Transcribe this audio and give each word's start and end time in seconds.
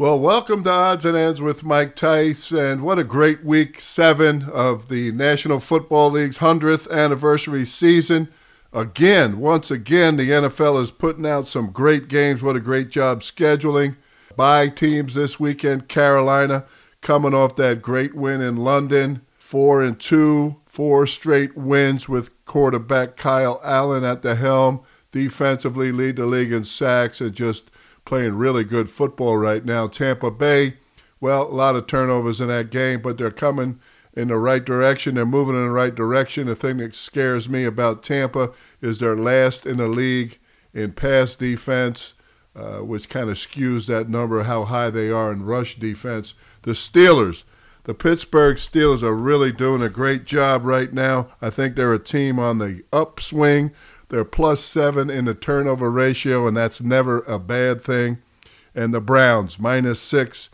Well, 0.00 0.20
welcome 0.20 0.62
to 0.62 0.70
Odds 0.70 1.04
and 1.04 1.16
Ends 1.16 1.42
with 1.42 1.64
Mike 1.64 1.96
Tice, 1.96 2.52
and 2.52 2.82
what 2.82 3.00
a 3.00 3.04
great 3.04 3.42
week 3.42 3.80
seven 3.80 4.44
of 4.44 4.88
the 4.88 5.10
National 5.10 5.58
Football 5.58 6.12
League's 6.12 6.38
100th 6.38 6.88
anniversary 6.88 7.66
season. 7.66 8.28
Again, 8.72 9.40
once 9.40 9.72
again, 9.72 10.16
the 10.16 10.30
NFL 10.30 10.80
is 10.80 10.92
putting 10.92 11.26
out 11.26 11.48
some 11.48 11.72
great 11.72 12.06
games. 12.06 12.42
What 12.42 12.54
a 12.54 12.60
great 12.60 12.90
job 12.90 13.22
scheduling. 13.22 13.96
by 14.36 14.68
teams 14.68 15.14
this 15.14 15.40
weekend. 15.40 15.88
Carolina 15.88 16.64
coming 17.00 17.34
off 17.34 17.56
that 17.56 17.82
great 17.82 18.14
win 18.14 18.40
in 18.40 18.54
London, 18.54 19.22
four 19.36 19.82
and 19.82 19.98
two, 19.98 20.60
four 20.64 21.08
straight 21.08 21.56
wins 21.56 22.08
with 22.08 22.30
quarterback 22.44 23.16
Kyle 23.16 23.60
Allen 23.64 24.04
at 24.04 24.22
the 24.22 24.36
helm. 24.36 24.78
Defensively, 25.10 25.90
lead 25.90 26.14
the 26.14 26.26
league 26.26 26.52
in 26.52 26.64
sacks 26.64 27.20
and 27.20 27.34
just 27.34 27.68
playing 28.08 28.34
really 28.36 28.64
good 28.64 28.88
football 28.88 29.36
right 29.36 29.66
now. 29.66 29.86
Tampa 29.86 30.30
Bay, 30.30 30.78
well, 31.20 31.42
a 31.42 31.52
lot 31.52 31.76
of 31.76 31.86
turnovers 31.86 32.40
in 32.40 32.48
that 32.48 32.70
game, 32.70 33.02
but 33.02 33.18
they're 33.18 33.30
coming 33.30 33.78
in 34.14 34.28
the 34.28 34.38
right 34.38 34.64
direction. 34.64 35.14
They're 35.14 35.26
moving 35.26 35.54
in 35.54 35.64
the 35.64 35.70
right 35.70 35.94
direction. 35.94 36.46
The 36.46 36.56
thing 36.56 36.78
that 36.78 36.94
scares 36.94 37.50
me 37.50 37.64
about 37.64 38.02
Tampa 38.02 38.52
is 38.80 38.98
they're 38.98 39.14
last 39.14 39.66
in 39.66 39.76
the 39.76 39.88
league 39.88 40.38
in 40.72 40.92
pass 40.92 41.36
defense, 41.36 42.14
uh, 42.56 42.78
which 42.78 43.10
kind 43.10 43.28
of 43.28 43.36
skews 43.36 43.86
that 43.88 44.08
number, 44.08 44.44
how 44.44 44.64
high 44.64 44.88
they 44.88 45.10
are 45.10 45.30
in 45.30 45.44
rush 45.44 45.74
defense. 45.76 46.32
The 46.62 46.72
Steelers, 46.72 47.42
the 47.84 47.92
Pittsburgh 47.92 48.56
Steelers 48.56 49.02
are 49.02 49.14
really 49.14 49.52
doing 49.52 49.82
a 49.82 49.90
great 49.90 50.24
job 50.24 50.64
right 50.64 50.94
now. 50.94 51.28
I 51.42 51.50
think 51.50 51.76
they're 51.76 51.92
a 51.92 51.98
team 51.98 52.38
on 52.38 52.56
the 52.56 52.84
upswing. 52.90 53.72
They're 54.08 54.24
plus 54.24 54.62
seven 54.62 55.10
in 55.10 55.26
the 55.26 55.34
turnover 55.34 55.90
ratio, 55.90 56.46
and 56.46 56.56
that's 56.56 56.80
never 56.80 57.20
a 57.20 57.38
bad 57.38 57.80
thing. 57.80 58.18
And 58.74 58.94
the 58.94 59.00
Browns, 59.00 59.58
minus 59.58 60.00
six 60.00 60.48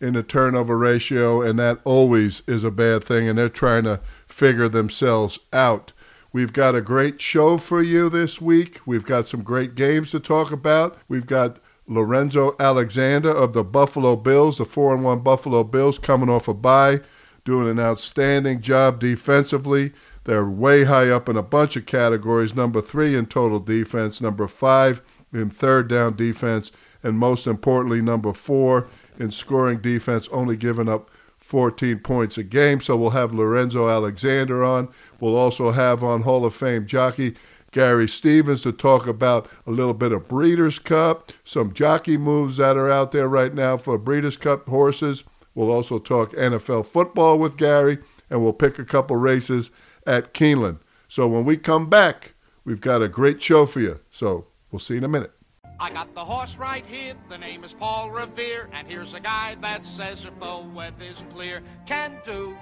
in 0.00 0.14
the 0.14 0.22
turnover 0.22 0.78
ratio, 0.78 1.42
and 1.42 1.58
that 1.58 1.80
always 1.84 2.42
is 2.46 2.64
a 2.64 2.70
bad 2.70 3.04
thing. 3.04 3.28
And 3.28 3.38
they're 3.38 3.48
trying 3.48 3.84
to 3.84 4.00
figure 4.26 4.68
themselves 4.68 5.38
out. 5.52 5.92
We've 6.32 6.52
got 6.52 6.76
a 6.76 6.80
great 6.80 7.20
show 7.20 7.58
for 7.58 7.82
you 7.82 8.08
this 8.08 8.40
week. 8.40 8.80
We've 8.86 9.04
got 9.04 9.28
some 9.28 9.42
great 9.42 9.74
games 9.74 10.12
to 10.12 10.20
talk 10.20 10.52
about. 10.52 10.96
We've 11.08 11.26
got 11.26 11.58
Lorenzo 11.88 12.54
Alexander 12.60 13.30
of 13.30 13.52
the 13.52 13.64
Buffalo 13.64 14.14
Bills, 14.14 14.58
the 14.58 14.64
4 14.64 14.94
and 14.94 15.04
1 15.04 15.20
Buffalo 15.20 15.64
Bills, 15.64 15.98
coming 15.98 16.30
off 16.30 16.46
a 16.46 16.54
bye, 16.54 17.00
doing 17.44 17.68
an 17.68 17.80
outstanding 17.80 18.60
job 18.60 19.00
defensively. 19.00 19.92
They're 20.24 20.48
way 20.48 20.84
high 20.84 21.08
up 21.08 21.28
in 21.28 21.36
a 21.36 21.42
bunch 21.42 21.76
of 21.76 21.86
categories. 21.86 22.54
Number 22.54 22.80
three 22.80 23.16
in 23.16 23.26
total 23.26 23.58
defense, 23.58 24.20
number 24.20 24.46
five 24.48 25.00
in 25.32 25.50
third 25.50 25.88
down 25.88 26.16
defense, 26.16 26.70
and 27.02 27.18
most 27.18 27.46
importantly, 27.46 28.02
number 28.02 28.32
four 28.32 28.88
in 29.18 29.30
scoring 29.30 29.80
defense, 29.80 30.28
only 30.32 30.56
giving 30.56 30.88
up 30.88 31.10
14 31.38 31.98
points 32.00 32.38
a 32.38 32.42
game. 32.42 32.80
So 32.80 32.96
we'll 32.96 33.10
have 33.10 33.32
Lorenzo 33.32 33.88
Alexander 33.88 34.62
on. 34.62 34.88
We'll 35.18 35.36
also 35.36 35.72
have 35.72 36.04
on 36.04 36.22
Hall 36.22 36.44
of 36.44 36.54
Fame 36.54 36.86
jockey 36.86 37.34
Gary 37.72 38.08
Stevens 38.08 38.62
to 38.62 38.72
talk 38.72 39.06
about 39.06 39.48
a 39.66 39.70
little 39.70 39.94
bit 39.94 40.12
of 40.12 40.28
Breeders' 40.28 40.78
Cup, 40.78 41.32
some 41.44 41.72
jockey 41.72 42.16
moves 42.16 42.56
that 42.56 42.76
are 42.76 42.90
out 42.90 43.12
there 43.12 43.28
right 43.28 43.54
now 43.54 43.76
for 43.76 43.96
Breeders' 43.96 44.36
Cup 44.36 44.68
horses. 44.68 45.24
We'll 45.54 45.70
also 45.70 45.98
talk 45.98 46.32
NFL 46.32 46.86
football 46.86 47.38
with 47.38 47.56
Gary, 47.56 47.98
and 48.28 48.42
we'll 48.42 48.52
pick 48.52 48.78
a 48.78 48.84
couple 48.84 49.16
races 49.16 49.70
at 50.10 50.34
Keeneland. 50.34 50.80
So 51.06 51.28
when 51.28 51.44
we 51.44 51.56
come 51.56 51.88
back, 51.88 52.34
we've 52.64 52.80
got 52.80 53.00
a 53.00 53.08
great 53.08 53.40
show 53.40 53.64
for 53.64 53.78
you. 53.78 54.00
So 54.10 54.46
we'll 54.70 54.80
see 54.80 54.94
you 54.94 54.98
in 54.98 55.04
a 55.04 55.08
minute. 55.08 55.32
I 55.78 55.90
got 55.90 56.12
the 56.14 56.24
horse 56.24 56.58
right 56.58 56.84
here, 56.84 57.14
the 57.30 57.38
name 57.38 57.64
is 57.64 57.72
Paul 57.72 58.10
Revere, 58.10 58.68
and 58.74 58.86
here's 58.86 59.14
a 59.14 59.20
guy 59.20 59.56
that 59.62 59.86
says 59.86 60.26
if 60.26 60.38
the 60.38 60.62
weather's 60.74 61.24
clear, 61.32 61.62
can 61.86 62.18
do, 62.22 62.54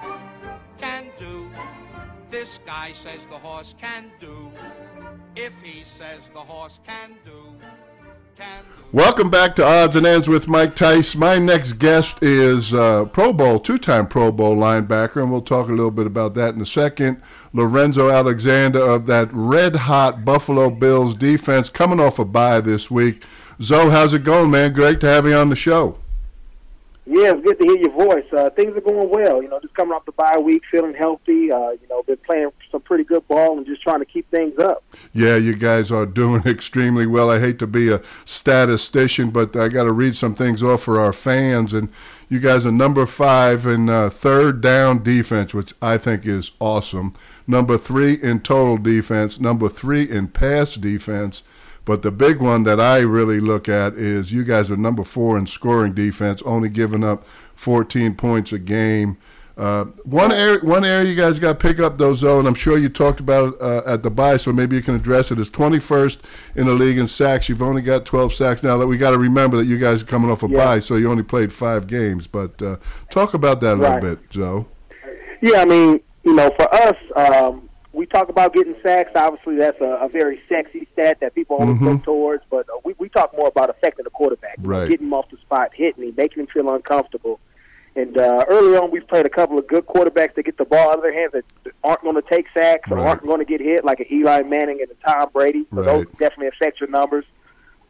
can 0.77 1.11
do. 1.19 1.51
This 2.31 2.61
guy 2.65 2.93
says 2.93 3.27
the 3.29 3.39
horse 3.39 3.75
can 3.81 4.13
do, 4.21 4.53
if 5.35 5.61
he 5.61 5.83
says 5.83 6.31
the 6.33 6.39
horse 6.39 6.79
can 6.87 7.17
do. 7.25 7.57
Welcome 8.91 9.29
back 9.29 9.55
to 9.57 9.65
Odds 9.65 9.97
and 9.97 10.07
Ends 10.07 10.29
with 10.29 10.49
Mike 10.49 10.75
Tice. 10.75 11.15
My 11.15 11.39
next 11.39 11.75
guest 11.75 12.23
is 12.23 12.73
uh, 12.73 13.05
Pro 13.05 13.35
Bowl, 13.35 13.61
two-time 13.61 14.07
Pro 14.07 14.33
Bowl 14.33 14.57
linebacker, 14.57 15.17
and 15.21 15.31
we'll 15.31 15.43
talk 15.43 15.69
a 15.69 15.73
little 15.73 15.91
bit 15.91 16.07
about 16.07 16.33
that 16.35 16.55
in 16.55 16.61
a 16.63 16.67
second. 16.67 17.21
Lorenzo 17.53 18.09
Alexander 18.09 18.81
of 18.81 19.07
that 19.07 19.29
red-hot 19.33 20.25
Buffalo 20.25 20.71
Bills 20.71 21.15
defense, 21.15 21.69
coming 21.69 22.01
off 22.01 22.19
a 22.19 22.25
bye 22.25 22.63
this 22.63 22.91
week. 22.91 23.23
Zoe, 23.61 23.91
how's 23.91 24.15
it 24.15 24.25
going, 24.25 24.51
man? 24.51 24.73
Great 24.73 25.01
to 25.01 25.07
have 25.07 25.27
you 25.27 25.35
on 25.35 25.51
the 25.51 25.57
show. 25.57 25.99
Yeah, 27.11 27.33
it's 27.33 27.43
good 27.43 27.59
to 27.59 27.65
hear 27.65 27.79
your 27.79 27.93
voice. 27.93 28.27
Uh, 28.31 28.51
things 28.51 28.77
are 28.77 28.83
going 28.83 29.09
well. 29.09 29.43
You 29.43 29.49
know, 29.49 29.59
just 29.61 29.73
coming 29.73 29.95
off 29.95 30.05
the 30.05 30.13
bye 30.13 30.37
week, 30.37 30.63
feeling 30.71 30.93
healthy. 30.93 31.51
Uh, 31.51 31.71
you 31.71 31.89
know, 31.89 32.03
been 32.03 32.19
playing 32.19 32.51
some 32.71 32.83
pretty 32.83 33.03
good 33.03 33.27
ball 33.29 33.57
and 33.57 33.67
just 33.67 33.81
trying 33.81 34.01
to 34.01 34.05
keep 34.05 34.31
things 34.31 34.59
up. 34.59 34.85
Yeah, 35.15 35.37
you 35.37 35.55
guys 35.55 35.91
are 35.91 36.05
doing 36.05 36.43
extremely 36.47 37.07
well. 37.07 37.31
I 37.31 37.41
hate 37.41 37.59
to 37.61 37.67
be 37.67 37.91
a 37.91 38.03
statistician, 38.27 39.31
but 39.31 39.57
I 39.57 39.69
got 39.69 39.85
to 39.85 39.93
read 39.93 40.19
some 40.19 40.35
things 40.35 40.63
off 40.63 40.83
for 40.83 41.01
our 41.01 41.15
fans. 41.15 41.73
And 41.73 41.89
you 42.29 42.41
guys 42.41 42.67
are 42.67 42.73
number 42.73 43.07
five 43.07 43.65
in 43.65 43.89
uh, 43.89 44.11
third 44.11 44.61
down 44.61 45.03
defense, 45.03 45.55
which 45.55 45.73
I 45.81 45.97
think 45.97 46.27
is 46.27 46.51
awesome. 46.61 47.15
Number 47.47 47.79
three 47.79 48.15
in 48.23 48.41
total 48.41 48.77
defense. 48.77 49.41
Number 49.41 49.71
three 49.71 50.03
in 50.11 50.29
pass 50.29 50.75
defense 50.75 51.43
but 51.89 52.03
the 52.03 52.11
big 52.11 52.39
one 52.39 52.65
that 52.65 52.79
I 52.79 52.99
really 52.99 53.41
look 53.41 53.67
at 53.67 53.95
is 53.95 54.31
you 54.31 54.45
guys 54.45 54.71
are 54.71 54.77
number 54.77 55.05
four 55.05 55.39
in 55.39 55.47
scoring 55.47 55.95
defense, 55.95 56.43
only 56.43 56.69
giving 56.69 57.03
up 57.03 57.25
14 57.55 58.15
points 58.15 58.53
a 58.53 58.59
game. 58.59 59.17
Uh, 59.57 59.87
one 60.05 60.31
area, 60.31 60.59
one 60.63 60.85
area 60.85 61.09
you 61.09 61.17
guys 61.17 61.39
got 61.39 61.55
to 61.55 61.59
pick 61.59 61.81
up 61.81 61.97
though, 61.97 62.13
Zoe, 62.15 62.41
and 62.41 62.47
I'm 62.47 62.55
sure 62.55 62.77
you 62.77 62.91
talked 62.91 63.21
about 63.21 63.55
it 63.55 63.61
uh, 63.63 63.83
at 63.87 64.03
the 64.03 64.11
bye, 64.11 64.37
so 64.37 64.53
maybe 64.53 64.77
you 64.77 64.83
can 64.83 64.97
address 64.97 65.33
it. 65.33 65.41
Is 65.41 65.49
21st 65.49 66.19
in 66.57 66.67
the 66.67 66.75
league 66.75 66.99
in 66.99 67.07
sacks. 67.07 67.49
You've 67.49 67.63
only 67.63 67.81
got 67.81 68.05
12 68.05 68.35
sacks 68.35 68.63
now. 68.63 68.77
That 68.77 68.87
we 68.87 68.99
got 68.99 69.13
to 69.13 69.19
remember 69.19 69.57
that 69.57 69.65
you 69.65 69.79
guys 69.79 70.03
are 70.03 70.07
coming 70.07 70.31
off 70.31 70.43
a 70.43 70.49
yeah. 70.51 70.63
bye, 70.63 70.79
so 70.81 70.97
you 70.97 71.11
only 71.11 71.23
played 71.23 71.55
five 71.55 71.87
games. 71.87 72.27
But 72.27 72.61
uh, 72.61 72.77
talk 73.11 73.33
about 73.33 73.63
that 73.63 73.73
a 73.73 73.77
right. 73.77 74.03
little 74.03 74.17
bit, 74.17 74.31
Zoe. 74.31 74.67
Yeah, 75.41 75.63
I 75.63 75.65
mean, 75.65 76.01
you 76.23 76.35
know, 76.35 76.51
for 76.55 76.71
us, 76.75 76.97
um, 77.17 77.68
we 77.99 78.07
talk 78.07 78.29
about 78.29 78.55
getting 78.55 78.77
sacks. 78.81 79.11
Obviously, 79.17 79.57
that's 79.57 79.81
a, 79.81 79.99
a 80.01 80.09
very 80.09 80.41
sexy 80.49 80.87
stat 80.93 81.19
that 81.21 81.35
people 81.35 81.57
always 81.57 81.75
mm-hmm. 81.75 81.89
look 81.89 82.05
towards. 82.05 82.45
But 82.49 82.69
uh, 82.69 82.79
we, 82.85 82.95
we 82.97 83.09
talk 83.09 83.37
more 83.37 83.49
about 83.49 83.71
affecting 83.71 84.05
the 84.05 84.11
quarterback, 84.11 84.55
right. 84.61 84.89
getting 84.89 85.09
him 85.09 85.15
off 85.15 85.29
the 85.31 85.37
spot, 85.39 85.73
hitting 85.75 86.05
him, 86.05 86.15
making 86.17 86.45
him 86.45 86.47
feel 86.47 86.73
uncomfortable. 86.73 87.41
And 87.97 88.17
uh, 88.17 88.45
early 88.49 88.79
on, 88.79 88.93
we've 88.93 89.07
played 89.09 89.27
a 89.27 89.29
couple 89.29 89.59
of 89.59 89.67
good 89.67 89.85
quarterbacks 89.85 90.37
that 90.37 90.45
get 90.45 90.57
the 90.57 90.65
ball 90.65 90.91
out 90.91 90.99
of 90.99 91.03
their 91.03 91.13
hands 91.13 91.33
that 91.33 91.73
aren't 91.83 92.03
going 92.03 92.15
to 92.15 92.23
take 92.23 92.47
sacks 92.57 92.89
or 92.89 93.01
aren't 93.01 93.27
going 93.27 93.41
to 93.41 93.45
get 93.45 93.61
hit, 93.61 93.85
like 93.85 93.99
an 93.99 94.07
Eli 94.13 94.43
Manning 94.43 94.79
and 94.81 94.93
a 94.93 95.05
Tom 95.05 95.31
Brady. 95.33 95.67
So 95.75 95.79
right. 95.79 95.87
those 95.87 96.07
definitely 96.21 96.47
affect 96.47 96.79
your 96.79 96.91
numbers. 96.91 97.25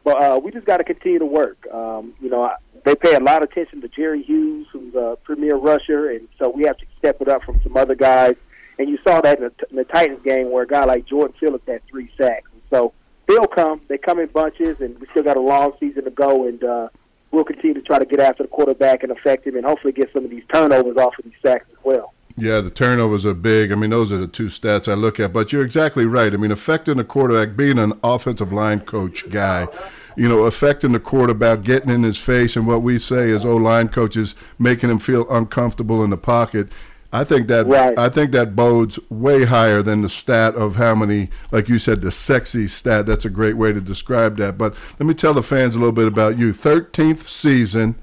But 0.03 0.23
uh, 0.23 0.39
we 0.43 0.49
just 0.49 0.65
got 0.65 0.77
to 0.77 0.83
continue 0.83 1.19
to 1.19 1.25
work. 1.25 1.67
Um, 1.71 2.15
you 2.19 2.31
know, 2.31 2.51
they 2.83 2.95
pay 2.95 3.13
a 3.13 3.19
lot 3.19 3.43
of 3.43 3.51
attention 3.51 3.81
to 3.81 3.87
Jerry 3.87 4.23
Hughes, 4.23 4.65
who's 4.73 4.95
a 4.95 5.19
premier 5.23 5.57
rusher, 5.57 6.09
and 6.09 6.27
so 6.39 6.49
we 6.49 6.63
have 6.63 6.77
to 6.77 6.85
step 6.97 7.21
it 7.21 7.27
up 7.27 7.43
from 7.43 7.61
some 7.61 7.77
other 7.77 7.93
guys 7.93 8.35
and 8.79 8.89
you 8.89 8.97
saw 9.05 9.21
that 9.21 9.39
in 9.39 9.43
the, 9.43 9.67
in 9.69 9.75
the 9.75 9.83
Titans 9.83 10.21
game 10.23 10.49
where 10.49 10.63
a 10.63 10.67
guy 10.67 10.85
like 10.85 11.05
Jordan 11.05 11.35
Phillips 11.39 11.67
had 11.67 11.85
three 11.87 12.09
sacks. 12.17 12.49
And 12.51 12.61
so 12.71 12.93
they'll 13.27 13.45
come. 13.45 13.81
They 13.89 13.97
come 13.97 14.19
in 14.19 14.27
bunches, 14.27 14.77
and 14.79 14.97
we 14.99 15.07
still 15.11 15.23
got 15.23 15.37
a 15.37 15.41
long 15.41 15.73
season 15.79 16.05
to 16.05 16.11
go. 16.11 16.47
And 16.47 16.63
uh, 16.63 16.87
we'll 17.31 17.43
continue 17.43 17.73
to 17.73 17.81
try 17.81 17.99
to 17.99 18.05
get 18.05 18.21
after 18.21 18.43
the 18.43 18.49
quarterback 18.49 19.03
and 19.03 19.11
affect 19.11 19.45
him, 19.45 19.57
and 19.57 19.65
hopefully 19.65 19.91
get 19.91 20.11
some 20.13 20.23
of 20.23 20.31
these 20.31 20.43
turnovers 20.51 20.97
off 20.97 21.13
of 21.19 21.25
these 21.25 21.33
sacks 21.45 21.65
as 21.69 21.77
well. 21.83 22.13
Yeah, 22.37 22.61
the 22.61 22.69
turnovers 22.69 23.25
are 23.25 23.33
big. 23.33 23.69
I 23.73 23.75
mean, 23.75 23.89
those 23.89 24.13
are 24.13 24.17
the 24.17 24.27
two 24.27 24.45
stats 24.45 24.89
I 24.89 24.93
look 24.93 25.19
at. 25.19 25.33
But 25.33 25.51
you're 25.51 25.63
exactly 25.63 26.05
right. 26.05 26.33
I 26.33 26.37
mean, 26.37 26.51
affecting 26.51 26.95
the 26.95 27.03
quarterback, 27.03 27.57
being 27.57 27.77
an 27.77 27.99
offensive 28.01 28.53
line 28.53 28.79
coach 28.79 29.29
guy, 29.29 29.67
you 30.15 30.29
know, 30.29 30.45
affecting 30.45 30.93
the 30.93 31.01
quarterback, 31.01 31.63
getting 31.63 31.89
in 31.89 32.03
his 32.03 32.17
face, 32.17 32.55
and 32.55 32.65
what 32.65 32.81
we 32.81 32.97
say 32.97 33.29
as 33.31 33.43
O 33.43 33.57
line 33.57 33.89
coaches, 33.89 34.35
making 34.57 34.89
him 34.89 34.99
feel 34.99 35.29
uncomfortable 35.29 36.01
in 36.01 36.11
the 36.11 36.17
pocket. 36.17 36.69
I 37.11 37.23
think 37.23 37.47
that 37.47 37.65
right. 37.65 37.97
I 37.97 38.09
think 38.09 38.31
that 38.33 38.55
bodes 38.55 38.99
way 39.09 39.45
higher 39.45 39.81
than 39.81 40.03
the 40.03 40.09
stat 40.09 40.55
of 40.55 40.75
how 40.75 40.93
many, 40.93 41.29
like 41.51 41.67
you 41.67 41.79
said, 41.79 42.01
the 42.01 42.11
sexy 42.11 42.67
stat. 42.67 43.07
That's 43.07 43.25
a 43.25 43.31
great 43.31 43.57
way 43.57 43.71
to 43.71 43.81
describe 43.81 44.37
that. 44.37 44.57
But 44.57 44.75
let 44.99 45.07
me 45.07 45.15
tell 45.15 45.33
the 45.33 45.41
fans 45.41 45.75
a 45.75 45.79
little 45.79 45.91
bit 45.91 46.07
about 46.07 46.37
you. 46.37 46.53
Thirteenth 46.53 47.27
season, 47.27 47.95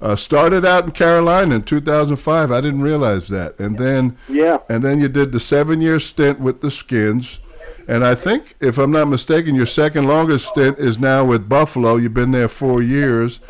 uh, 0.00 0.14
started 0.14 0.64
out 0.64 0.84
in 0.84 0.90
Carolina 0.92 1.56
in 1.56 1.62
2005. 1.62 2.52
I 2.52 2.60
didn't 2.60 2.82
realize 2.82 3.28
that, 3.28 3.58
and 3.58 3.78
then 3.78 4.16
yeah, 4.28 4.58
and 4.68 4.84
then 4.84 5.00
you 5.00 5.08
did 5.08 5.32
the 5.32 5.40
seven-year 5.40 5.98
stint 5.98 6.38
with 6.38 6.60
the 6.60 6.70
Skins. 6.70 7.40
And 7.88 8.04
I 8.04 8.14
think, 8.14 8.54
if 8.60 8.78
I'm 8.78 8.92
not 8.92 9.08
mistaken, 9.08 9.56
your 9.56 9.66
second 9.66 10.06
longest 10.06 10.48
stint 10.48 10.78
is 10.78 11.00
now 11.00 11.24
with 11.24 11.48
Buffalo. 11.48 11.96
You've 11.96 12.14
been 12.14 12.30
there 12.30 12.48
four 12.48 12.80
years. 12.80 13.40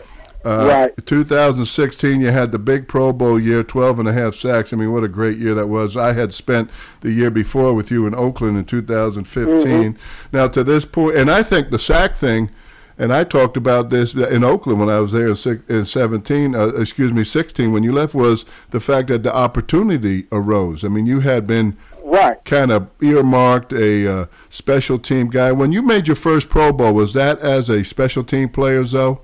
Uh, 0.45 0.67
right. 0.67 1.07
2016, 1.07 2.21
you 2.21 2.31
had 2.31 2.53
the 2.53 2.59
big 2.59 2.89
Pro 2.89 3.13
Bowl 3.13 3.39
year, 3.39 3.63
12 3.63 4.01
and 4.01 4.09
a 4.09 4.13
half 4.13 4.35
sacks. 4.35 4.73
I 4.73 4.77
mean, 4.77 4.93
what 4.93 5.05
a 5.05 5.09
great 5.09 5.39
year 5.39 5.55
that 5.55 5.69
was. 5.69 5.97
I 5.97 6.15
had 6.15 6.35
spent 6.35 6.71
the 7.01 7.13
year 7.13 7.31
before 7.31 7.75
with 7.75 7.91
you 7.91 8.07
in 8.07 8.15
Oakland 8.15 8.59
in 8.59 8.65
2015. 8.65 9.67
Mm-hmm. 9.67 10.37
Now, 10.37 10.49
to 10.49 10.65
this 10.65 10.85
point, 10.85 11.17
and 11.17 11.31
I 11.31 11.43
think 11.43 11.71
the 11.71 11.79
sack 11.79 12.17
thing 12.17 12.51
and 12.99 13.13
I 13.13 13.25
talked 13.25 13.57
about 13.57 13.91
this 13.91 14.15
in 14.15 14.45
Oakland 14.45 14.79
when 14.79 14.91
I 14.91 15.01
was 15.01 15.13
there 15.13 15.29
in, 15.29 15.35
six, 15.35 15.63
in 15.69 15.85
17, 15.85 16.55
uh, 16.55 16.69
excuse 16.69 17.13
me, 17.13 17.25
16, 17.25 17.73
when 17.73 17.83
you 17.83 17.93
left, 17.93 18.15
was 18.15 18.45
the 18.71 18.81
fact 18.81 19.09
that 19.09 19.23
the 19.23 19.35
opportunity 19.35 20.27
arose. 20.31 20.85
I 20.85 20.89
mean, 20.89 21.07
you 21.07 21.21
had 21.21 21.47
been 21.47 21.77
right. 22.05 22.45
kind 22.45 22.71
of 22.71 22.89
earmarked 23.01 23.73
a 23.73 24.07
uh, 24.07 24.27
special 24.51 24.99
team 24.99 25.31
guy. 25.31 25.53
When 25.53 25.73
you 25.73 25.83
made 25.83 26.07
your 26.07 26.17
first 26.17 26.51
Pro 26.51 26.73
Bowl, 26.73 26.93
was 26.93 27.15
that 27.15 27.39
as 27.41 27.71
a 27.71 27.83
special 27.83 28.25
team 28.25 28.51
player, 28.51 28.85
though? 28.85 29.23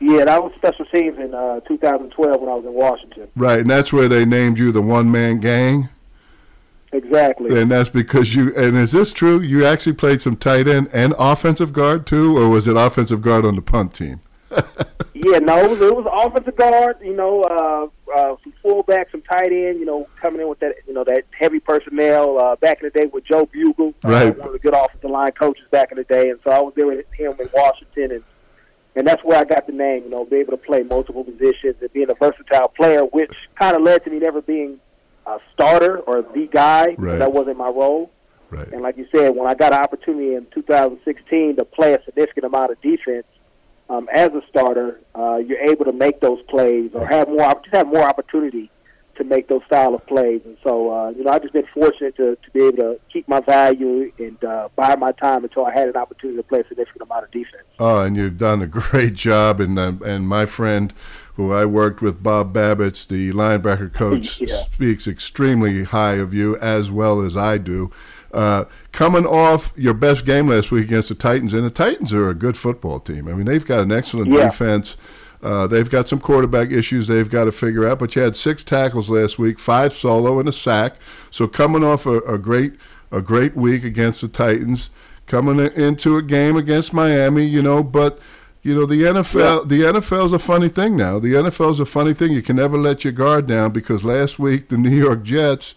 Yeah, 0.00 0.24
that 0.26 0.42
was 0.42 0.52
special 0.56 0.84
teams 0.86 1.18
in 1.18 1.34
uh, 1.34 1.60
2012 1.60 2.40
when 2.40 2.48
I 2.48 2.54
was 2.54 2.64
in 2.64 2.72
Washington. 2.72 3.28
Right, 3.34 3.60
and 3.60 3.70
that's 3.70 3.92
where 3.92 4.08
they 4.08 4.24
named 4.24 4.58
you 4.58 4.70
the 4.70 4.82
one 4.82 5.10
man 5.10 5.40
gang. 5.40 5.88
Exactly. 6.92 7.60
And 7.60 7.70
that's 7.70 7.90
because 7.90 8.34
you. 8.34 8.54
And 8.56 8.76
is 8.76 8.92
this 8.92 9.12
true? 9.12 9.40
You 9.40 9.66
actually 9.66 9.94
played 9.94 10.22
some 10.22 10.36
tight 10.36 10.68
end 10.68 10.88
and 10.92 11.14
offensive 11.18 11.72
guard 11.72 12.06
too, 12.06 12.38
or 12.38 12.48
was 12.48 12.66
it 12.66 12.76
offensive 12.76 13.20
guard 13.20 13.44
on 13.44 13.56
the 13.56 13.62
punt 13.62 13.94
team? 13.94 14.20
yeah, 14.50 15.38
no, 15.38 15.58
it 15.58 15.70
was, 15.70 15.80
it 15.80 15.94
was 15.94 16.06
offensive 16.10 16.56
guard. 16.56 16.96
You 17.02 17.14
know, 17.14 17.42
uh, 17.42 18.12
uh, 18.16 18.36
some 18.42 18.54
fullback, 18.62 19.10
some 19.10 19.20
tight 19.22 19.52
end. 19.52 19.80
You 19.80 19.84
know, 19.84 20.08
coming 20.20 20.40
in 20.40 20.48
with 20.48 20.60
that, 20.60 20.76
you 20.86 20.94
know, 20.94 21.04
that 21.04 21.24
heavy 21.38 21.60
personnel. 21.60 22.38
Uh, 22.38 22.56
back 22.56 22.80
in 22.80 22.86
the 22.86 22.98
day 22.98 23.06
with 23.06 23.24
Joe 23.24 23.46
Bugel, 23.46 23.94
uh, 24.04 24.08
right? 24.08 24.38
one 24.38 24.46
of 24.46 24.52
the 24.54 24.58
good 24.58 24.74
offensive 24.74 25.10
line 25.10 25.32
coaches 25.32 25.66
back 25.70 25.90
in 25.90 25.98
the 25.98 26.04
day. 26.04 26.30
And 26.30 26.40
so 26.42 26.50
I 26.50 26.60
was 26.60 26.72
there 26.74 26.86
with 26.86 27.04
him 27.12 27.34
in 27.38 27.48
Washington, 27.52 28.12
and 28.12 28.24
and 28.98 29.06
that's 29.06 29.22
where 29.22 29.38
I 29.38 29.44
got 29.44 29.68
the 29.68 29.72
name. 29.72 30.04
You 30.04 30.10
know, 30.10 30.24
be 30.24 30.36
able 30.38 30.50
to 30.50 30.56
play 30.56 30.82
multiple 30.82 31.22
positions 31.22 31.76
and 31.80 31.92
being 31.92 32.10
a 32.10 32.14
versatile 32.14 32.68
player, 32.68 33.02
which 33.02 33.32
kind 33.56 33.76
of 33.76 33.82
led 33.82 34.02
to 34.04 34.10
me 34.10 34.18
never 34.18 34.42
being 34.42 34.80
a 35.24 35.38
starter 35.54 35.98
or 36.00 36.22
the 36.22 36.48
guy. 36.52 36.96
Right. 36.98 37.20
That 37.20 37.32
wasn't 37.32 37.58
my 37.58 37.68
role. 37.68 38.10
Right. 38.50 38.66
And 38.72 38.82
like 38.82 38.96
you 38.96 39.06
said, 39.14 39.36
when 39.36 39.48
I 39.48 39.54
got 39.54 39.72
an 39.72 39.80
opportunity 39.80 40.34
in 40.34 40.46
2016 40.52 41.56
to 41.56 41.64
play 41.64 41.94
a 41.94 42.02
significant 42.04 42.46
amount 42.46 42.72
of 42.72 42.80
defense 42.80 43.26
um, 43.88 44.08
as 44.12 44.30
a 44.32 44.42
starter, 44.48 45.00
uh, 45.14 45.36
you're 45.36 45.60
able 45.60 45.84
to 45.84 45.92
make 45.92 46.20
those 46.20 46.42
plays 46.48 46.90
or 46.92 47.06
have 47.06 47.28
more 47.28 47.54
just 47.62 47.76
have 47.76 47.86
more 47.86 48.02
opportunity 48.02 48.68
to 49.18 49.24
make 49.24 49.48
those 49.48 49.62
style 49.66 49.94
of 49.94 50.04
plays. 50.06 50.40
And 50.44 50.56
so, 50.64 50.90
uh, 50.90 51.10
you 51.10 51.24
know, 51.24 51.30
I've 51.30 51.42
just 51.42 51.52
been 51.52 51.66
fortunate 51.74 52.16
to, 52.16 52.36
to 52.36 52.50
be 52.52 52.60
able 52.64 52.76
to 52.78 53.00
keep 53.12 53.28
my 53.28 53.40
value 53.40 54.10
and 54.18 54.42
uh, 54.42 54.68
buy 54.76 54.96
my 54.96 55.12
time 55.12 55.44
until 55.44 55.66
I 55.66 55.72
had 55.72 55.88
an 55.88 55.96
opportunity 55.96 56.36
to 56.38 56.42
play 56.42 56.60
a 56.60 56.68
significant 56.68 57.02
amount 57.02 57.24
of 57.24 57.30
defense. 57.30 57.64
Oh, 57.78 58.00
and 58.02 58.16
you've 58.16 58.38
done 58.38 58.62
a 58.62 58.66
great 58.66 59.14
job. 59.14 59.60
And 59.60 59.78
uh, 59.78 59.92
and 60.04 60.26
my 60.26 60.46
friend, 60.46 60.92
who 61.34 61.52
I 61.52 61.64
worked 61.66 62.00
with, 62.02 62.22
Bob 62.22 62.52
Babich, 62.54 63.06
the 63.08 63.30
linebacker 63.32 63.92
coach, 64.02 64.40
Yeah. 64.40 64.62
speaks 64.72 65.06
extremely 65.06 65.84
high 65.84 66.14
of 66.14 66.32
you 66.34 66.56
as 66.58 66.90
well 66.90 67.20
as 67.20 67.36
I 67.36 67.58
do. 67.58 67.90
Uh, 68.32 68.64
coming 68.92 69.24
off 69.24 69.72
your 69.74 69.94
best 69.94 70.26
game 70.26 70.48
last 70.48 70.70
week 70.70 70.84
against 70.84 71.08
the 71.08 71.14
Titans, 71.14 71.54
and 71.54 71.64
the 71.64 71.70
Titans 71.70 72.12
are 72.12 72.28
a 72.28 72.34
good 72.34 72.56
football 72.58 73.00
team. 73.00 73.26
I 73.26 73.32
mean, 73.32 73.46
they've 73.46 73.64
got 73.64 73.80
an 73.80 73.90
excellent 73.92 74.30
Yeah. 74.30 74.50
defense. 74.50 74.96
Uh, 75.42 75.66
they've 75.66 75.88
got 75.88 76.08
some 76.08 76.20
quarterback 76.20 76.70
issues 76.70 77.06
they've 77.06 77.30
got 77.30 77.44
to 77.44 77.52
figure 77.52 77.88
out, 77.88 77.98
but 77.98 78.16
you 78.16 78.22
had 78.22 78.36
six 78.36 78.64
tackles 78.64 79.08
last 79.08 79.38
week, 79.38 79.58
five 79.58 79.92
solo 79.92 80.40
and 80.40 80.48
a 80.48 80.52
sack. 80.52 80.96
So 81.30 81.46
coming 81.46 81.84
off 81.84 82.06
a, 82.06 82.18
a 82.20 82.38
great 82.38 82.74
a 83.10 83.22
great 83.22 83.56
week 83.56 83.84
against 83.84 84.20
the 84.20 84.28
Titans, 84.28 84.90
coming 85.26 85.58
into 85.58 86.16
a 86.16 86.22
game 86.22 86.56
against 86.56 86.92
Miami, 86.92 87.44
you 87.44 87.62
know, 87.62 87.82
but 87.82 88.18
you 88.62 88.74
know 88.74 88.84
the 88.84 89.02
NFL 89.02 89.68
the 89.68 89.82
NFL 89.82 90.26
is 90.26 90.32
a 90.32 90.38
funny 90.38 90.68
thing 90.68 90.96
now. 90.96 91.18
The 91.18 91.34
NFL 91.34 91.72
is 91.72 91.80
a 91.80 91.86
funny 91.86 92.14
thing. 92.14 92.32
You 92.32 92.42
can 92.42 92.56
never 92.56 92.76
let 92.76 93.04
your 93.04 93.12
guard 93.12 93.46
down 93.46 93.72
because 93.72 94.04
last 94.04 94.38
week 94.38 94.68
the 94.68 94.76
New 94.76 94.94
York 94.94 95.22
Jets 95.22 95.74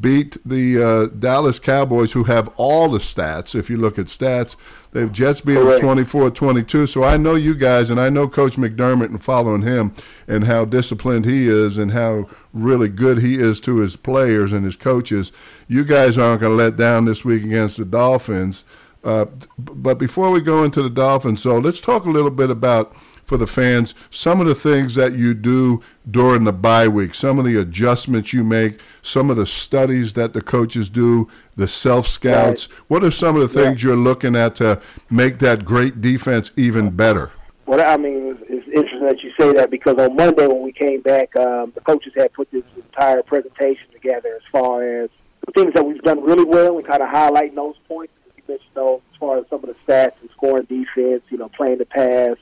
beat 0.00 0.38
the 0.44 0.82
uh, 0.82 1.06
Dallas 1.06 1.58
Cowboys, 1.58 2.12
who 2.12 2.24
have 2.24 2.48
all 2.56 2.88
the 2.88 2.98
stats. 2.98 3.54
If 3.54 3.68
you 3.68 3.76
look 3.76 3.98
at 3.98 4.06
stats, 4.06 4.56
they've 4.92 5.12
Jets 5.12 5.42
beat 5.42 5.54
them 5.54 5.64
Correct. 5.64 5.82
24-22. 5.82 6.88
So 6.88 7.04
I 7.04 7.16
know 7.16 7.34
you 7.34 7.54
guys, 7.54 7.90
and 7.90 8.00
I 8.00 8.08
know 8.08 8.26
Coach 8.26 8.56
McDermott, 8.56 9.06
and 9.06 9.22
following 9.22 9.62
him, 9.62 9.94
and 10.26 10.44
how 10.44 10.64
disciplined 10.64 11.26
he 11.26 11.46
is, 11.46 11.76
and 11.76 11.92
how 11.92 12.28
really 12.52 12.88
good 12.88 13.18
he 13.18 13.36
is 13.36 13.60
to 13.60 13.78
his 13.78 13.96
players 13.96 14.52
and 14.52 14.64
his 14.64 14.76
coaches. 14.76 15.30
You 15.68 15.84
guys 15.84 16.16
aren't 16.16 16.40
going 16.40 16.56
to 16.56 16.62
let 16.62 16.76
down 16.76 17.04
this 17.04 17.24
week 17.24 17.44
against 17.44 17.76
the 17.76 17.84
Dolphins. 17.84 18.64
Uh, 19.04 19.26
but 19.58 19.98
before 19.98 20.30
we 20.30 20.40
go 20.40 20.64
into 20.64 20.82
the 20.82 20.90
Dolphins, 20.90 21.42
so 21.42 21.58
let's 21.58 21.80
talk 21.80 22.04
a 22.04 22.10
little 22.10 22.30
bit 22.30 22.50
about 22.50 22.94
for 23.32 23.38
the 23.38 23.46
fans 23.46 23.94
some 24.10 24.42
of 24.42 24.46
the 24.46 24.54
things 24.54 24.94
that 24.94 25.14
you 25.14 25.32
do 25.32 25.82
during 26.10 26.44
the 26.44 26.52
bye 26.52 26.86
week, 26.86 27.14
some 27.14 27.38
of 27.38 27.46
the 27.46 27.58
adjustments 27.58 28.34
you 28.34 28.44
make, 28.44 28.78
some 29.00 29.30
of 29.30 29.38
the 29.38 29.46
studies 29.46 30.12
that 30.12 30.34
the 30.34 30.42
coaches 30.42 30.90
do, 30.90 31.26
the 31.56 31.66
self 31.66 32.06
scouts. 32.06 32.64
What 32.88 33.02
are 33.02 33.10
some 33.10 33.34
of 33.34 33.40
the 33.40 33.48
things 33.48 33.82
you're 33.82 33.96
looking 33.96 34.36
at 34.36 34.54
to 34.56 34.82
make 35.08 35.38
that 35.38 35.64
great 35.64 36.02
defense 36.02 36.50
even 36.58 36.90
better? 36.90 37.32
Well, 37.64 37.80
I 37.80 37.96
mean, 37.96 38.36
it's, 38.38 38.42
it's 38.50 38.66
interesting 38.66 39.08
that 39.08 39.22
you 39.22 39.32
say 39.40 39.54
that 39.54 39.70
because 39.70 39.96
on 39.96 40.14
Monday 40.14 40.46
when 40.46 40.60
we 40.60 40.72
came 40.72 41.00
back, 41.00 41.34
um, 41.36 41.72
the 41.74 41.80
coaches 41.80 42.12
had 42.14 42.34
put 42.34 42.50
this 42.50 42.64
entire 42.76 43.22
presentation 43.22 43.86
together 43.94 44.34
as 44.36 44.42
far 44.52 44.82
as 45.04 45.08
the 45.46 45.52
things 45.52 45.72
that 45.72 45.86
we've 45.86 46.02
done 46.02 46.22
really 46.22 46.44
well 46.44 46.76
and 46.76 46.86
kind 46.86 47.02
of 47.02 47.08
highlighting 47.08 47.54
those 47.54 47.76
points. 47.88 48.12
You 48.36 48.42
mentioned 48.46 48.68
those 48.74 49.00
as 49.10 49.18
far 49.18 49.38
as 49.38 49.44
some 49.48 49.64
of 49.64 49.70
the 49.70 49.76
stats 49.90 50.20
and 50.20 50.28
scoring 50.36 50.66
defense, 50.66 51.22
you 51.30 51.38
know, 51.38 51.48
playing 51.48 51.78
the 51.78 51.86
pass, 51.86 52.36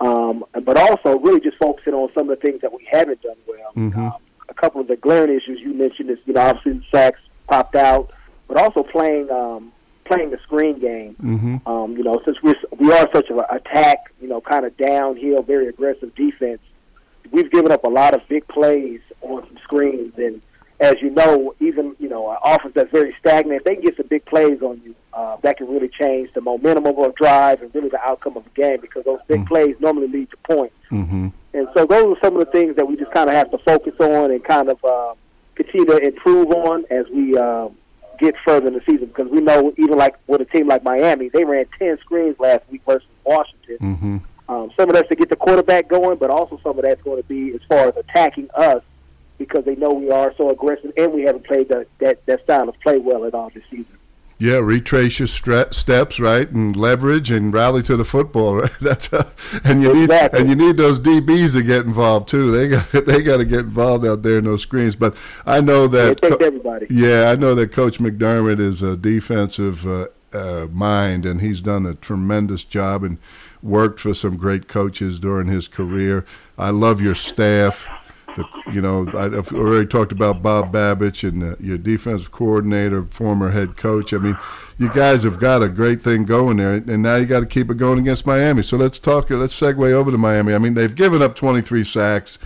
um, 0.00 0.44
but 0.64 0.76
also 0.76 1.18
really 1.18 1.40
just 1.40 1.56
focusing 1.58 1.94
on 1.94 2.08
some 2.14 2.30
of 2.30 2.38
the 2.38 2.46
things 2.46 2.60
that 2.62 2.72
we 2.72 2.86
haven't 2.90 3.20
done 3.22 3.36
well. 3.46 3.72
Um, 4.06 4.14
a 4.48 4.54
couple 4.54 4.80
of 4.80 4.88
the 4.88 4.96
glaring 4.96 5.34
issues 5.36 5.60
you 5.60 5.74
mentioned 5.74 6.10
is, 6.10 6.18
you 6.24 6.32
know, 6.32 6.40
obviously 6.40 6.86
sacks 6.92 7.20
popped 7.48 7.76
out, 7.76 8.12
but 8.46 8.56
also 8.56 8.82
playing 8.82 9.30
um, 9.30 9.72
playing 10.04 10.30
the 10.30 10.38
screen 10.42 10.78
game. 10.78 11.16
Mm-hmm. 11.22 11.68
Um, 11.68 11.96
you 11.96 12.02
know, 12.02 12.20
since 12.24 12.38
we're, 12.42 12.54
we 12.78 12.92
are 12.92 13.08
such 13.14 13.28
an 13.30 13.40
attack, 13.50 14.12
you 14.20 14.28
know, 14.28 14.40
kind 14.40 14.64
of 14.64 14.76
downhill, 14.76 15.42
very 15.42 15.68
aggressive 15.68 16.14
defense, 16.14 16.60
we've 17.30 17.50
given 17.50 17.70
up 17.70 17.84
a 17.84 17.88
lot 17.88 18.14
of 18.14 18.26
big 18.28 18.46
plays 18.48 19.00
on 19.20 19.46
some 19.46 19.58
screens. 19.62 20.14
And 20.16 20.40
as 20.80 20.96
you 21.00 21.10
know, 21.10 21.54
even, 21.60 21.96
you 21.98 22.08
know, 22.08 22.30
an 22.30 22.36
offense 22.44 22.72
that's 22.74 22.90
very 22.90 23.14
stagnant, 23.18 23.60
if 23.60 23.64
they 23.64 23.74
can 23.74 23.84
get 23.84 23.96
some 23.96 24.06
big 24.06 24.24
plays 24.26 24.62
on 24.62 24.80
you, 24.84 24.94
uh, 25.12 25.36
that 25.42 25.56
can 25.56 25.66
really 25.68 25.88
change 25.88 26.32
the 26.34 26.40
momentum 26.40 26.86
of 26.86 26.96
a 26.98 27.12
drive 27.12 27.60
and 27.62 27.74
really 27.74 27.88
the 27.88 28.00
outcome 28.00 28.36
of 28.36 28.46
a 28.46 28.50
game 28.50 28.80
because 28.80 29.04
those 29.04 29.18
big 29.26 29.44
plays 29.46 29.74
normally 29.80 30.06
lead 30.06 30.30
to 30.30 30.36
points. 30.38 30.74
Mm-hmm. 30.90 31.28
And 31.54 31.68
so 31.74 31.84
those 31.84 32.16
are 32.16 32.20
some 32.22 32.36
of 32.36 32.44
the 32.44 32.52
things 32.52 32.76
that 32.76 32.86
we 32.86 32.96
just 32.96 33.10
kind 33.10 33.28
of 33.28 33.34
have 33.34 33.50
to 33.50 33.58
focus 33.58 33.94
on 33.98 34.30
and 34.30 34.44
kind 34.44 34.68
of 34.68 34.84
uh, 34.84 35.14
continue 35.56 35.86
to 35.86 35.98
improve 35.98 36.48
on 36.50 36.84
as 36.90 37.06
we 37.12 37.36
uh, 37.36 37.68
get 38.20 38.36
further 38.46 38.68
in 38.68 38.74
the 38.74 38.82
season. 38.88 39.06
Because 39.06 39.28
we 39.28 39.40
know 39.40 39.74
even 39.78 39.98
like 39.98 40.14
with 40.28 40.40
a 40.40 40.44
team 40.44 40.68
like 40.68 40.84
Miami, 40.84 41.28
they 41.30 41.44
ran 41.44 41.64
10 41.78 41.98
screens 41.98 42.36
last 42.38 42.62
week 42.70 42.82
versus 42.86 43.08
Washington. 43.24 43.78
Mm-hmm. 43.80 44.16
Um, 44.48 44.70
some 44.78 44.88
of 44.88 44.94
that's 44.94 45.08
to 45.08 45.16
get 45.16 45.28
the 45.28 45.36
quarterback 45.36 45.88
going, 45.88 46.16
but 46.18 46.30
also 46.30 46.60
some 46.62 46.78
of 46.78 46.84
that's 46.84 47.02
going 47.02 47.20
to 47.20 47.28
be 47.28 47.54
as 47.54 47.60
far 47.68 47.88
as 47.88 47.96
attacking 47.96 48.48
us 48.54 48.82
because 49.38 49.64
they 49.64 49.76
know 49.76 49.92
we 49.92 50.10
are 50.10 50.34
so 50.36 50.50
aggressive 50.50 50.92
and 50.96 51.12
we 51.12 51.22
haven't 51.22 51.44
played 51.46 51.68
the, 51.68 51.86
that, 52.00 52.24
that 52.26 52.42
style 52.44 52.68
of 52.68 52.78
play 52.80 52.98
well 52.98 53.24
at 53.24 53.34
all 53.34 53.50
this 53.50 53.62
season. 53.70 53.86
Yeah, 54.40 54.58
retrace 54.58 55.18
your 55.18 55.26
stre- 55.26 55.74
steps, 55.74 56.20
right, 56.20 56.48
and 56.48 56.76
leverage 56.76 57.32
and 57.32 57.52
rally 57.52 57.82
to 57.82 57.96
the 57.96 58.04
football. 58.04 58.54
Right? 58.60 58.70
That's 58.80 59.12
a, 59.12 59.32
and 59.64 59.82
you 59.82 60.02
Exactly. 60.02 60.44
need 60.44 60.50
and 60.52 60.60
you 60.60 60.66
need 60.68 60.76
those 60.76 61.00
DBs 61.00 61.52
to 61.54 61.62
get 61.64 61.86
involved 61.86 62.28
too. 62.28 62.50
They 62.52 62.68
got 62.68 62.92
they 63.06 63.22
got 63.22 63.38
to 63.38 63.44
get 63.44 63.60
involved 63.60 64.06
out 64.06 64.22
there 64.22 64.38
in 64.38 64.44
those 64.44 64.62
screens. 64.62 64.94
But 64.94 65.16
I 65.44 65.60
know 65.60 65.88
that 65.88 66.20
co- 66.22 66.36
everybody. 66.36 66.86
yeah, 66.88 67.30
I 67.30 67.34
know 67.34 67.56
that 67.56 67.72
Coach 67.72 67.98
McDermott 67.98 68.60
is 68.60 68.80
a 68.80 68.96
defensive 68.96 69.84
uh, 69.86 70.06
uh, 70.32 70.68
mind, 70.70 71.26
and 71.26 71.40
he's 71.40 71.60
done 71.60 71.84
a 71.84 71.94
tremendous 71.94 72.62
job 72.62 73.02
and 73.02 73.18
worked 73.60 73.98
for 73.98 74.14
some 74.14 74.36
great 74.36 74.68
coaches 74.68 75.18
during 75.18 75.48
his 75.48 75.66
career. 75.66 76.24
I 76.56 76.70
love 76.70 77.00
your 77.00 77.16
staff. 77.16 77.88
The, 78.36 78.44
you 78.72 78.80
know, 78.80 79.08
I've 79.16 79.52
already 79.52 79.86
talked 79.86 80.12
about 80.12 80.42
Bob 80.42 80.72
Babich 80.72 81.26
and 81.26 81.42
uh, 81.42 81.56
your 81.58 81.78
defensive 81.78 82.30
coordinator, 82.30 83.04
former 83.04 83.50
head 83.50 83.76
coach. 83.76 84.12
I 84.12 84.18
mean, 84.18 84.38
you 84.78 84.90
guys 84.90 85.22
have 85.24 85.40
got 85.40 85.62
a 85.62 85.68
great 85.68 86.02
thing 86.02 86.24
going 86.24 86.58
there, 86.58 86.74
and 86.74 87.02
now 87.02 87.16
you 87.16 87.26
got 87.26 87.40
to 87.40 87.46
keep 87.46 87.70
it 87.70 87.78
going 87.78 87.98
against 87.98 88.26
Miami. 88.26 88.62
So 88.62 88.76
let's 88.76 88.98
talk. 88.98 89.30
Let's 89.30 89.58
segue 89.58 89.92
over 89.92 90.10
to 90.10 90.18
Miami. 90.18 90.54
I 90.54 90.58
mean, 90.58 90.74
they've 90.74 90.94
given 90.94 91.22
up 91.22 91.34
23 91.34 91.84
sacks. 91.84 92.38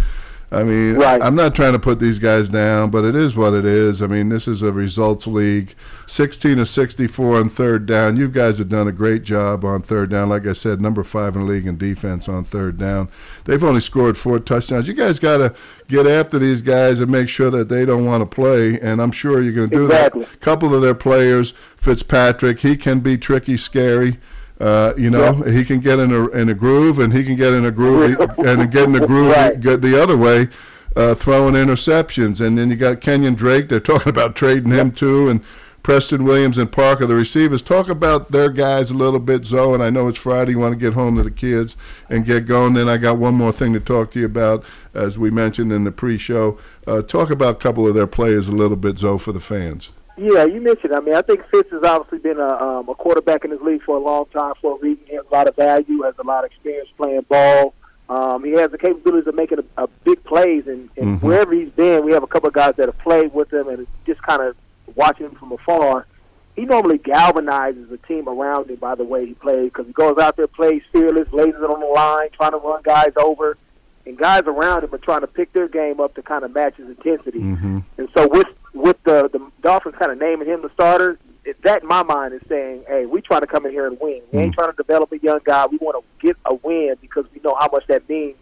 I 0.53 0.63
mean, 0.65 0.97
Right. 0.97 1.23
I'm 1.23 1.35
not 1.35 1.55
trying 1.55 1.73
to 1.73 1.79
put 1.79 1.99
these 1.99 2.19
guys 2.19 2.49
down, 2.51 2.91
but 2.91 3.05
it 3.05 3.15
is 3.15 3.35
what 3.35 3.55
it 3.55 3.65
is. 3.65 4.03
I 4.03 4.07
mean, 4.07 4.29
this 4.29 4.47
is 4.47 4.61
a 4.63 4.71
results 4.71 5.27
league. 5.27 5.75
16 6.07 6.59
to 6.59 6.67
64 6.67 7.37
on 7.39 7.49
third 7.49 7.87
down. 7.87 8.19
You 8.19 8.29
guys 8.29 8.59
have 8.59 8.69
done 8.69 8.87
a 8.87 8.93
great 8.93 9.23
job 9.23 9.65
on 9.65 9.81
third 9.81 10.11
down. 10.11 10.29
Like 10.29 10.47
I 10.47 10.53
said, 10.53 10.79
number 10.81 11.03
five 11.03 11.35
in 11.37 11.47
the 11.47 11.51
league 11.53 11.67
in 11.67 11.79
defense 11.79 12.29
on 12.29 12.45
third 12.45 12.77
down. 12.77 13.09
They've 13.47 13.65
only 13.65 13.81
scored 13.81 14.19
four 14.19 14.39
touchdowns. 14.39 14.89
You 14.89 14.95
guys 14.95 15.19
got 15.19 15.39
to 15.39 15.55
get 15.89 16.07
after 16.07 16.39
these 16.39 16.61
guys 16.61 17.01
and 17.01 17.11
make 17.11 17.31
sure 17.31 17.51
that 17.51 17.71
they 17.71 17.87
don't 17.87 18.05
want 18.05 18.21
to 18.21 18.27
play. 18.35 18.79
And 18.79 19.01
I'm 19.01 19.13
sure 19.13 19.41
you're 19.43 19.55
going 19.55 19.71
to 19.71 19.77
do 19.77 19.85
Exactly. 19.87 20.25
that. 20.25 20.35
A 20.35 20.39
couple 20.39 20.75
of 20.75 20.83
their 20.83 20.95
players, 20.95 21.55
Fitzpatrick, 21.77 22.61
he 22.61 22.77
can 22.77 23.01
be 23.01 23.17
tricky, 23.17 23.57
scary. 23.57 24.19
Uh, 24.63 24.93
you 24.97 25.11
know, 25.11 25.33
he 25.43 25.65
can 25.65 25.81
get 25.81 25.99
in 25.99 26.13
a 26.13 26.29
in 26.29 26.49
a 26.49 26.55
groove, 26.55 26.99
and 27.01 27.13
he 27.13 27.25
can 27.25 27.35
get 27.35 27.53
in 27.53 27.65
a 27.65 27.71
groove, 27.73 28.17
and 28.39 28.71
get 28.71 28.89
in 28.89 28.95
a 28.95 29.05
groove 29.07 29.35
Right. 29.35 29.61
get 29.61 29.83
the 29.83 30.01
other 30.01 30.17
way, 30.17 30.49
uh, 30.95 31.15
throwing 31.17 31.55
interceptions. 31.55 32.41
And 32.41 32.57
then 32.57 32.71
you 32.71 32.77
got 32.77 33.01
Kenyan 33.01 33.35
Drake. 33.37 33.69
They're 33.69 33.81
talking 33.93 34.11
about 34.11 34.37
trading 34.37 34.71
him 34.71 34.93
too, 34.93 35.29
and 35.29 35.41
Preston 35.83 36.23
Williams 36.23 36.59
and 36.59 36.71
Parker, 36.71 37.07
the 37.07 37.17
receivers. 37.17 37.61
Talk 37.61 37.89
about 37.89 38.31
their 38.31 38.51
guys 38.51 38.93
a 38.93 38.95
little 38.95 39.19
bit, 39.19 39.45
Zoe. 39.45 39.75
And 39.75 39.83
I 39.83 39.91
know 39.91 40.07
it's 40.07 40.17
Friday. 40.19 40.53
You 40.53 40.61
want 40.61 40.75
to 40.75 40.79
get 40.79 40.95
home 40.95 41.17
to 41.17 41.25
the 41.25 41.31
kids 41.33 41.77
and 42.09 42.25
get 42.25 42.47
going. 42.47 42.75
Then 42.75 42.89
I 42.89 42.99
got 42.99 43.19
one 43.19 43.35
more 43.35 43.51
thing 43.51 43.73
to 43.73 43.81
talk 43.81 44.13
to 44.13 44.21
you 44.21 44.27
about, 44.27 44.65
as 44.95 45.19
we 45.19 45.29
mentioned 45.29 45.73
in 45.73 45.83
the 45.83 45.91
pre-show. 45.91 46.57
Uh, 46.87 47.03
talk 47.03 47.31
about 47.31 47.57
a 47.57 47.59
couple 47.59 47.89
of 47.89 47.95
their 47.97 48.07
players 48.07 48.47
a 48.47 48.53
little 48.53 48.77
bit, 48.77 48.99
Zoe, 49.01 49.19
for 49.19 49.33
the 49.33 49.41
fans. 49.41 49.91
Yeah, 50.17 50.45
you 50.45 50.61
mentioned. 50.61 50.95
I 50.95 51.01
mean, 51.01 51.15
I 51.15 51.23
think 51.23 51.41
Fitz 51.51 51.71
has 51.71 51.83
obviously 51.83 52.19
been 52.19 52.39
a, 52.39 52.49
um, 52.49 52.89
a 52.89 52.95
quarterback 52.95 53.45
in 53.45 53.51
this 53.51 53.61
league 53.63 53.83
for 53.83 53.97
a 53.97 54.01
long 54.01 54.27
time 54.27 54.55
for 54.61 54.77
a 54.77 54.79
reason. 54.79 55.05
He 55.07 55.15
has 55.15 55.25
a 55.31 55.35
lot 55.35 55.49
of 55.49 55.57
value, 55.57 56.03
has 56.03 56.15
a 56.19 56.27
lot 56.27 56.45
of 56.45 56.51
experience 56.51 56.89
playing 56.97 57.23
ball. 57.29 57.75
Um, 58.09 58.45
he 58.45 58.53
has 58.53 58.71
the 58.71 58.79
capabilities 58.79 59.27
of 59.27 59.35
making 59.35 59.59
a, 59.61 59.85
a 59.85 59.87
big 60.05 60.23
plays, 60.25 60.67
and, 60.67 60.91
and 60.99 61.17
mm-hmm. 61.17 61.27
wherever 61.27 61.55
he's 61.55 61.71
been, 61.71 62.05
we 62.05 62.13
have 62.13 62.23
a 62.23 62.27
couple 62.27 62.49
of 62.49 62.55
guys 62.55 62.75
that 62.77 62.89
have 62.89 62.99
played 62.99 63.33
with 63.33 63.51
him, 63.51 63.69
and 63.69 63.87
just 64.05 64.23
kind 64.23 64.43
of 64.43 64.55
watching 64.95 65.27
him 65.27 65.35
from 65.37 65.53
afar. 65.53 66.07
He 66.55 66.67
normally 66.67 66.99
galvanizes 66.99 67.89
the 67.89 67.97
team 67.97 68.29
around 68.29 68.69
him 68.69 68.77
by 68.77 68.95
the 68.95 69.05
way 69.05 69.25
he 69.25 69.33
plays 69.33 69.71
because 69.71 69.87
he 69.87 69.95
goes 69.95 70.19
out 70.19 70.37
there, 70.37 70.47
plays 70.47 70.83
fearless, 70.93 71.27
lays 71.33 71.55
it 71.55 71.63
on 71.63 71.81
the 71.81 71.87
line, 71.87 72.29
trying 72.35 72.51
to 72.51 72.59
run 72.59 72.83
guys 72.83 73.13
over, 73.17 73.57
and 74.07 74.19
guys 74.19 74.43
around 74.47 74.85
him 74.85 74.95
are 74.95 74.99
trying 74.99 75.21
to 75.21 75.27
pick 75.27 75.53
their 75.53 75.69
game 75.69 76.01
up 76.01 76.15
to 76.15 76.23
kind 76.23 76.45
of 76.45 76.55
match 76.55 76.77
his 76.77 76.89
intensity. 76.89 77.41
Mm-hmm. 77.41 77.81
And 77.99 78.09
so 78.17 78.29
with 78.29 78.49
with 78.75 79.03
the 79.05 79.29
the 79.29 79.51
Dolphins 79.63 79.95
kind 79.99 80.13
of 80.13 80.19
naming 80.19 80.49
him 80.49 80.63
the 80.63 80.71
starter, 80.75 81.19
it, 81.45 81.61
that 81.63 81.83
in 81.83 81.89
my 81.89 82.03
mind 82.03 82.35
is 82.35 82.43
saying, 82.49 82.85
hey, 82.89 83.07
we 83.07 83.21
try 83.21 83.41
to 83.41 83.47
come 83.47 83.67
in 83.67 83.73
here 83.73 83.87
and 83.87 83.99
win. 84.01 84.23
We 84.33 84.41
ain't 84.41 84.53
mm. 84.53 84.55
trying 84.55 84.71
to 84.71 84.77
develop 84.77 85.13
a 85.13 85.19
young 85.19 85.41
guy. 85.45 85.67
We 85.67 85.79
want 85.79 86.03
to 86.03 86.27
get 86.27 86.37
a 86.45 86.55
win 86.55 86.97
because 87.01 87.25
we 87.35 87.41
know 87.43 87.57
how 87.59 87.69
much 87.71 87.87
that 87.89 88.09
means, 88.09 88.37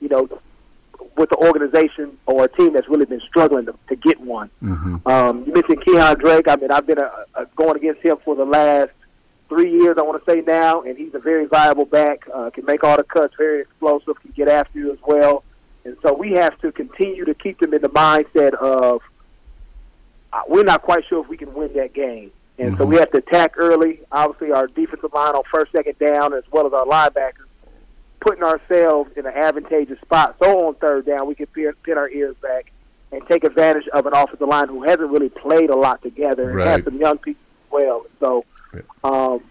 you 0.00 0.08
know, 0.08 0.28
with 1.16 1.30
the 1.30 1.36
organization 1.36 2.16
or 2.26 2.44
a 2.44 2.48
team 2.48 2.72
that's 2.72 2.88
really 2.88 3.04
been 3.04 3.20
struggling 3.28 3.66
to, 3.66 3.74
to 3.88 3.96
get 3.96 4.20
one. 4.20 4.50
Mm-hmm. 4.62 5.06
Um, 5.06 5.44
you 5.46 5.52
mentioned 5.52 5.80
Kenyan 5.84 6.18
Drake. 6.18 6.48
I 6.48 6.56
mean, 6.56 6.70
I've 6.70 6.86
been 6.86 6.98
a, 6.98 7.10
a 7.34 7.46
going 7.56 7.76
against 7.76 8.02
him 8.02 8.16
for 8.24 8.34
the 8.34 8.44
last 8.44 8.90
three 9.48 9.70
years, 9.70 9.96
I 9.98 10.02
want 10.02 10.24
to 10.24 10.30
say 10.30 10.40
now, 10.40 10.82
and 10.82 10.96
he's 10.96 11.14
a 11.14 11.18
very 11.18 11.46
viable 11.46 11.84
back. 11.84 12.26
Uh, 12.32 12.50
can 12.50 12.64
make 12.64 12.82
all 12.84 12.96
the 12.96 13.04
cuts, 13.04 13.34
very 13.36 13.60
explosive, 13.60 14.20
can 14.20 14.32
get 14.36 14.48
after 14.48 14.78
you 14.78 14.92
as 14.92 14.98
well. 15.06 15.44
And 15.84 15.96
so 16.02 16.14
we 16.14 16.32
have 16.32 16.58
to 16.60 16.72
continue 16.72 17.24
to 17.26 17.34
keep 17.34 17.60
them 17.60 17.74
in 17.74 17.82
the 17.82 17.90
mindset 17.90 18.54
of 18.54 19.02
uh, 20.32 20.40
we're 20.48 20.64
not 20.64 20.82
quite 20.82 21.04
sure 21.08 21.22
if 21.22 21.28
we 21.28 21.36
can 21.36 21.52
win 21.54 21.72
that 21.74 21.92
game. 21.92 22.32
And 22.58 22.70
mm-hmm. 22.70 22.82
so 22.82 22.86
we 22.86 22.96
have 22.96 23.10
to 23.12 23.18
attack 23.18 23.54
early. 23.56 24.00
Obviously, 24.10 24.52
our 24.52 24.66
defensive 24.66 25.12
line 25.12 25.34
on 25.34 25.42
first, 25.52 25.72
second 25.72 25.98
down, 25.98 26.32
as 26.32 26.44
well 26.50 26.66
as 26.66 26.72
our 26.72 26.86
linebackers, 26.86 27.46
putting 28.20 28.42
ourselves 28.42 29.10
in 29.16 29.26
an 29.26 29.34
advantageous 29.34 30.00
spot. 30.00 30.36
So 30.42 30.68
on 30.68 30.74
third 30.76 31.06
down, 31.06 31.26
we 31.26 31.34
can 31.34 31.46
pin, 31.46 31.74
our 31.98 32.08
ears 32.08 32.36
back 32.40 32.72
and 33.12 33.22
take 33.28 33.44
advantage 33.44 33.86
of 33.88 34.06
an 34.06 34.14
offensive 34.14 34.48
line 34.48 34.68
who 34.68 34.82
hasn't 34.82 35.10
really 35.10 35.28
played 35.28 35.70
a 35.70 35.76
lot 35.76 36.02
together 36.02 36.48
and 36.48 36.58
right. 36.58 36.68
has 36.68 36.84
some 36.84 36.98
young 36.98 37.18
people 37.18 37.42
as 37.66 37.72
well. 37.72 38.06
So 38.20 38.44
um, 39.02 39.42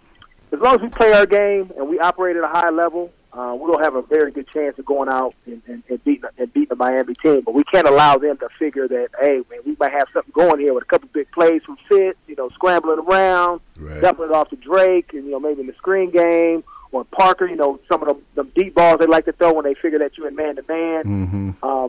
as 0.51 0.60
long 0.60 0.75
as 0.75 0.82
we 0.82 0.89
play 0.89 1.13
our 1.13 1.25
game 1.25 1.72
and 1.77 1.89
we 1.89 2.00
operate 2.00 2.36
at 2.36 2.44
a 2.44 2.48
high 2.48 2.70
level, 2.70 3.12
uh, 3.34 3.56
gonna 3.72 3.84
have 3.84 3.96
a 3.96 4.03
very 4.03 4.32
good 4.32 4.48
chance 4.50 4.77
of 4.77 4.86
going 4.86 5.10
out 5.10 5.34
and, 5.46 5.62
and, 5.68 5.84
and 5.89 6.03
beating 6.03 6.30
and 6.38 6.53
beating 6.53 6.70
the 6.70 6.75
Miami 6.75 7.15
team. 7.15 7.42
But 7.42 7.56
we 7.56 7.63
can't 7.63 7.88
allow 7.88 8.18
them 8.18 8.38
to 8.38 8.50
figure 8.60 8.88
that, 8.88 9.10
hey, 9.20 9.42
man, 9.50 9.60
we 9.65 9.75
might 9.80 9.92
have 9.92 10.08
something 10.13 10.32
going 10.34 10.60
here 10.60 10.74
with 10.74 10.84
a 10.84 10.86
couple 10.86 11.10
big 11.13 11.32
plays 11.32 11.63
from 11.65 11.77
Fitz, 11.89 12.18
you 12.27 12.36
know, 12.36 12.50
scrambling 12.50 13.00
around, 13.00 13.62
right. 13.77 14.01
dumping 14.01 14.25
it 14.25 14.32
off 14.32 14.50
to 14.50 14.56
Drake, 14.58 15.13
and 15.13 15.25
you 15.25 15.32
know 15.32 15.39
maybe 15.39 15.62
in 15.62 15.68
the 15.68 15.74
screen 15.74 16.12
game 16.12 16.63
or 16.92 17.03
Parker. 17.06 17.48
You 17.48 17.56
know, 17.56 17.80
some 17.92 18.03
of 18.03 18.10
the, 18.10 18.22
them 18.36 18.51
deep 18.56 18.75
balls 18.75 19.00
they 19.00 19.08
like 19.08 19.25
to 19.25 19.34
throw 19.34 19.53
when 19.53 19.65
they 19.65 19.74
figure 19.74 20.00
that 20.00 20.18
you're 20.18 20.27
in 20.27 20.36
man 20.36 20.56
to 20.58 20.63
man. 20.68 21.01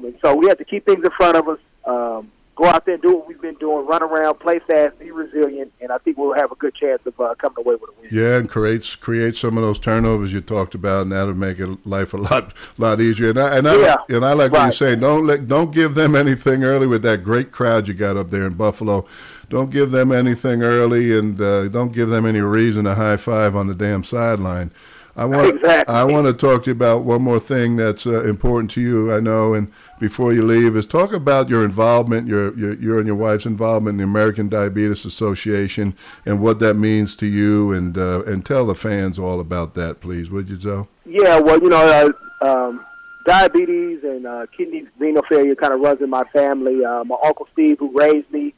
And 0.05 0.19
so 0.25 0.35
we 0.35 0.47
have 0.49 0.59
to 0.59 0.64
keep 0.64 0.87
things 0.87 1.05
in 1.05 1.11
front 1.11 1.37
of 1.37 1.49
us. 1.49 1.59
Um, 1.85 2.33
go 2.57 2.67
out 2.67 2.85
there 2.85 2.95
and 2.95 3.03
do 3.03 3.17
what 3.17 3.29
we've 3.29 3.41
been 3.41 3.57
doing, 3.57 3.87
run 3.87 4.03
around, 4.03 4.39
play 4.39 4.61
fast, 4.61 4.99
be 4.99 5.11
resilient, 5.11 5.73
and 5.81 5.91
I 5.91 5.99
think 5.99 6.17
we'll 6.17 6.35
have 6.35 6.53
a 6.53 6.55
good 6.55 6.75
chance 6.75 7.03
of 7.05 7.19
uh, 7.19 7.35
coming 7.35 7.59
away 7.59 7.75
with 7.75 7.91
a 7.91 8.01
win. 8.01 8.09
Yeah, 8.13 8.37
and 8.37 8.49
creates 8.49 8.95
create 8.95 9.37
some 9.37 9.57
of 9.57 9.65
those 9.65 9.79
turnovers 9.79 10.33
you 10.33 10.41
talked 10.41 10.75
about, 10.75 11.03
and 11.03 11.13
that'll 11.13 11.35
make 11.35 11.59
it, 11.59 11.87
life 11.87 12.15
a 12.15 12.19
lot 12.19 12.55
lot 12.79 13.01
easier. 13.01 13.31
And 13.31 13.41
I 13.41 13.59
and 13.59 13.69
I, 13.69 13.77
yeah, 13.77 13.97
and 14.09 14.25
I 14.25 14.33
like 14.33 14.53
right. 14.53 14.59
what 14.59 14.65
you're 14.65 14.73
saying. 14.73 15.01
Don't 15.01 15.27
let 15.27 15.49
don't 15.49 15.73
give 15.73 15.95
them 15.95 16.15
anything 16.15 16.65
early 16.65 16.87
with 16.87 17.03
that 17.03 17.25
great 17.25 17.53
crowd 17.53 17.89
you 17.89 17.95
got 17.95 18.17
up 18.17 18.31
there 18.31 18.47
in 18.47 18.55
Buffalo. 18.55 19.07
Don't 19.49 19.71
give 19.71 19.91
them 19.91 20.13
anything 20.13 20.63
early, 20.63 21.17
and 21.17 21.41
uh, 21.41 21.69
don't 21.69 21.93
give 21.93 22.09
them 22.09 22.25
any 22.27 22.41
reason 22.41 22.85
to 22.85 22.95
high 22.95 23.17
five 23.17 23.57
on 23.57 23.67
the 23.67 23.75
damn 23.75 24.05
sideline. 24.05 24.71
I 25.16 25.25
want 25.26 25.56
exactly. 25.56 25.94
I 25.94 26.02
want 26.04 26.26
to 26.26 26.33
talk 26.33 26.64
to 26.64 26.71
you 26.71 26.73
about 26.73 27.04
one 27.04 27.23
more 27.23 27.38
thing 27.38 27.76
that's 27.76 28.04
uh, 28.04 28.25
important 28.25 28.71
to 28.73 28.80
you. 28.80 29.14
I 29.14 29.21
know, 29.21 29.54
and 29.54 29.73
before 30.00 30.33
you 30.33 30.42
leave, 30.42 30.76
is 30.76 30.87
talk 30.87 31.12
about 31.12 31.49
your 31.49 31.64
involvement, 31.64 32.26
your, 32.26 32.56
your 32.59 32.75
your 32.75 32.99
and 32.99 33.06
your 33.06 33.14
wife's 33.14 33.47
involvement 33.47 33.94
in 33.94 33.99
the 33.99 34.04
American 34.04 34.49
Diabetes 34.49 35.04
Association, 35.04 35.94
and 36.26 36.40
what 36.40 36.59
that 36.59 36.75
means 36.75 37.14
to 37.16 37.26
you, 37.26 37.73
and 37.73 37.97
uh, 37.97 38.25
and 38.25 38.44
tell 38.44 38.66
the 38.66 38.75
fans 38.75 39.18
all 39.18 39.38
about 39.38 39.75
that, 39.75 40.00
please, 40.00 40.30
would 40.30 40.50
you, 40.50 40.56
Joe? 40.56 40.88
Yeah, 41.06 41.38
well, 41.38 41.62
you 41.62 41.68
know, 41.68 42.12
uh, 42.42 42.47
um, 42.47 42.85
diabetes 43.25 44.02
and 44.02 44.26
uh, 44.26 44.47
kidney 44.56 44.87
renal 44.99 45.23
failure 45.28 45.54
kind 45.54 45.73
of 45.73 45.80
runs 45.80 46.00
in 46.00 46.11
my 46.11 46.25
family. 46.33 46.85
Uh, 46.85 47.04
my 47.04 47.16
uncle 47.25 47.47
Steve, 47.52 47.78
who 47.78 47.97
raised 47.97 48.28
me, 48.33 48.52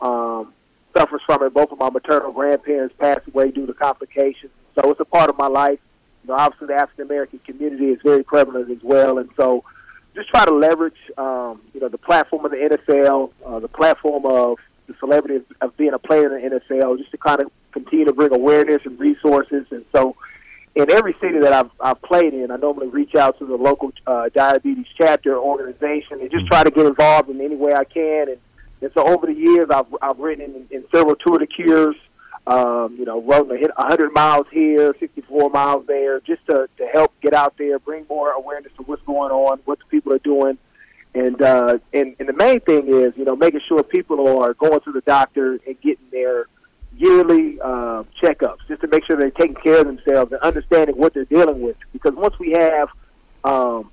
um, 0.00 0.52
suffers 0.96 1.22
from 1.24 1.44
it. 1.44 1.54
Both 1.54 1.70
of 1.70 1.78
my 1.78 1.88
maternal 1.88 2.32
grandparents 2.32 2.96
passed 2.98 3.28
away 3.28 3.52
due 3.52 3.66
to 3.66 3.74
complications, 3.74 4.50
so 4.74 4.90
it's 4.90 4.98
a 4.98 5.04
part 5.04 5.30
of 5.30 5.38
my 5.38 5.46
life 5.46 5.78
know, 6.28 6.34
obviously 6.34 6.68
the 6.68 6.74
African 6.74 7.04
American 7.04 7.40
community 7.40 7.86
is 7.86 7.98
very 8.02 8.22
prevalent 8.22 8.70
as 8.70 8.82
well, 8.82 9.18
and 9.18 9.30
so 9.36 9.64
just 10.14 10.28
try 10.28 10.44
to 10.44 10.52
leverage, 10.52 10.96
um, 11.18 11.60
you 11.72 11.80
know, 11.80 11.88
the 11.88 11.98
platform 11.98 12.44
of 12.44 12.50
the 12.50 12.56
NFL, 12.56 13.30
uh, 13.46 13.60
the 13.60 13.68
platform 13.68 14.26
of 14.26 14.58
the 14.86 14.94
celebrity 14.98 15.36
of, 15.36 15.44
of 15.60 15.76
being 15.76 15.92
a 15.92 15.98
player 15.98 16.34
in 16.34 16.50
the 16.50 16.60
NFL, 16.60 16.98
just 16.98 17.10
to 17.12 17.18
kind 17.18 17.40
of 17.40 17.50
continue 17.72 18.04
to 18.04 18.12
bring 18.12 18.34
awareness 18.34 18.82
and 18.84 18.98
resources. 18.98 19.66
And 19.70 19.84
so, 19.94 20.16
in 20.74 20.90
every 20.90 21.14
city 21.20 21.38
that 21.40 21.52
I've, 21.52 21.70
I've 21.80 22.00
played 22.02 22.32
in, 22.32 22.50
I 22.50 22.56
normally 22.56 22.88
reach 22.88 23.14
out 23.14 23.38
to 23.38 23.46
the 23.46 23.56
local 23.56 23.92
uh, 24.06 24.28
diabetes 24.34 24.86
chapter 24.96 25.36
organization 25.36 26.20
and 26.20 26.30
just 26.30 26.46
try 26.46 26.64
to 26.64 26.70
get 26.70 26.86
involved 26.86 27.28
in 27.28 27.40
any 27.40 27.56
way 27.56 27.74
I 27.74 27.84
can. 27.84 28.28
And, 28.28 28.38
and 28.80 28.90
so, 28.94 29.06
over 29.06 29.26
the 29.26 29.34
years, 29.34 29.68
I've 29.70 29.94
I've 30.02 30.18
written 30.18 30.44
in, 30.44 30.66
in 30.70 30.84
several 30.92 31.16
tour 31.16 31.38
de 31.38 31.46
cures 31.46 31.96
um, 32.46 32.96
you 32.98 33.04
know, 33.04 33.20
running 33.22 33.62
100 33.62 34.12
miles 34.12 34.46
here, 34.50 34.94
64 34.98 35.50
miles 35.50 35.86
there, 35.86 36.20
just 36.20 36.44
to, 36.46 36.68
to 36.78 36.86
help 36.86 37.12
get 37.20 37.34
out 37.34 37.54
there, 37.58 37.78
bring 37.78 38.06
more 38.08 38.30
awareness 38.32 38.72
to 38.76 38.82
what's 38.82 39.02
going 39.02 39.30
on, 39.30 39.60
what 39.64 39.78
the 39.78 39.84
people 39.86 40.12
are 40.12 40.18
doing. 40.18 40.58
And, 41.14 41.40
uh, 41.42 41.78
and, 41.92 42.14
and 42.18 42.28
the 42.28 42.32
main 42.32 42.60
thing 42.60 42.88
is, 42.88 43.12
you 43.16 43.24
know, 43.24 43.36
making 43.36 43.60
sure 43.68 43.82
people 43.82 44.38
are 44.38 44.54
going 44.54 44.80
to 44.80 44.92
the 44.92 45.00
doctor 45.02 45.58
and 45.66 45.80
getting 45.80 46.06
their 46.10 46.46
yearly 46.96 47.60
uh, 47.60 48.04
checkups 48.22 48.58
just 48.68 48.80
to 48.82 48.88
make 48.88 49.04
sure 49.04 49.16
they're 49.16 49.30
taking 49.30 49.56
care 49.56 49.80
of 49.80 49.86
themselves 49.86 50.32
and 50.32 50.40
understanding 50.42 50.96
what 50.96 51.14
they're 51.14 51.24
dealing 51.24 51.60
with. 51.60 51.76
Because 51.92 52.14
once 52.14 52.38
we 52.38 52.52
have 52.52 52.88
um, 53.44 53.90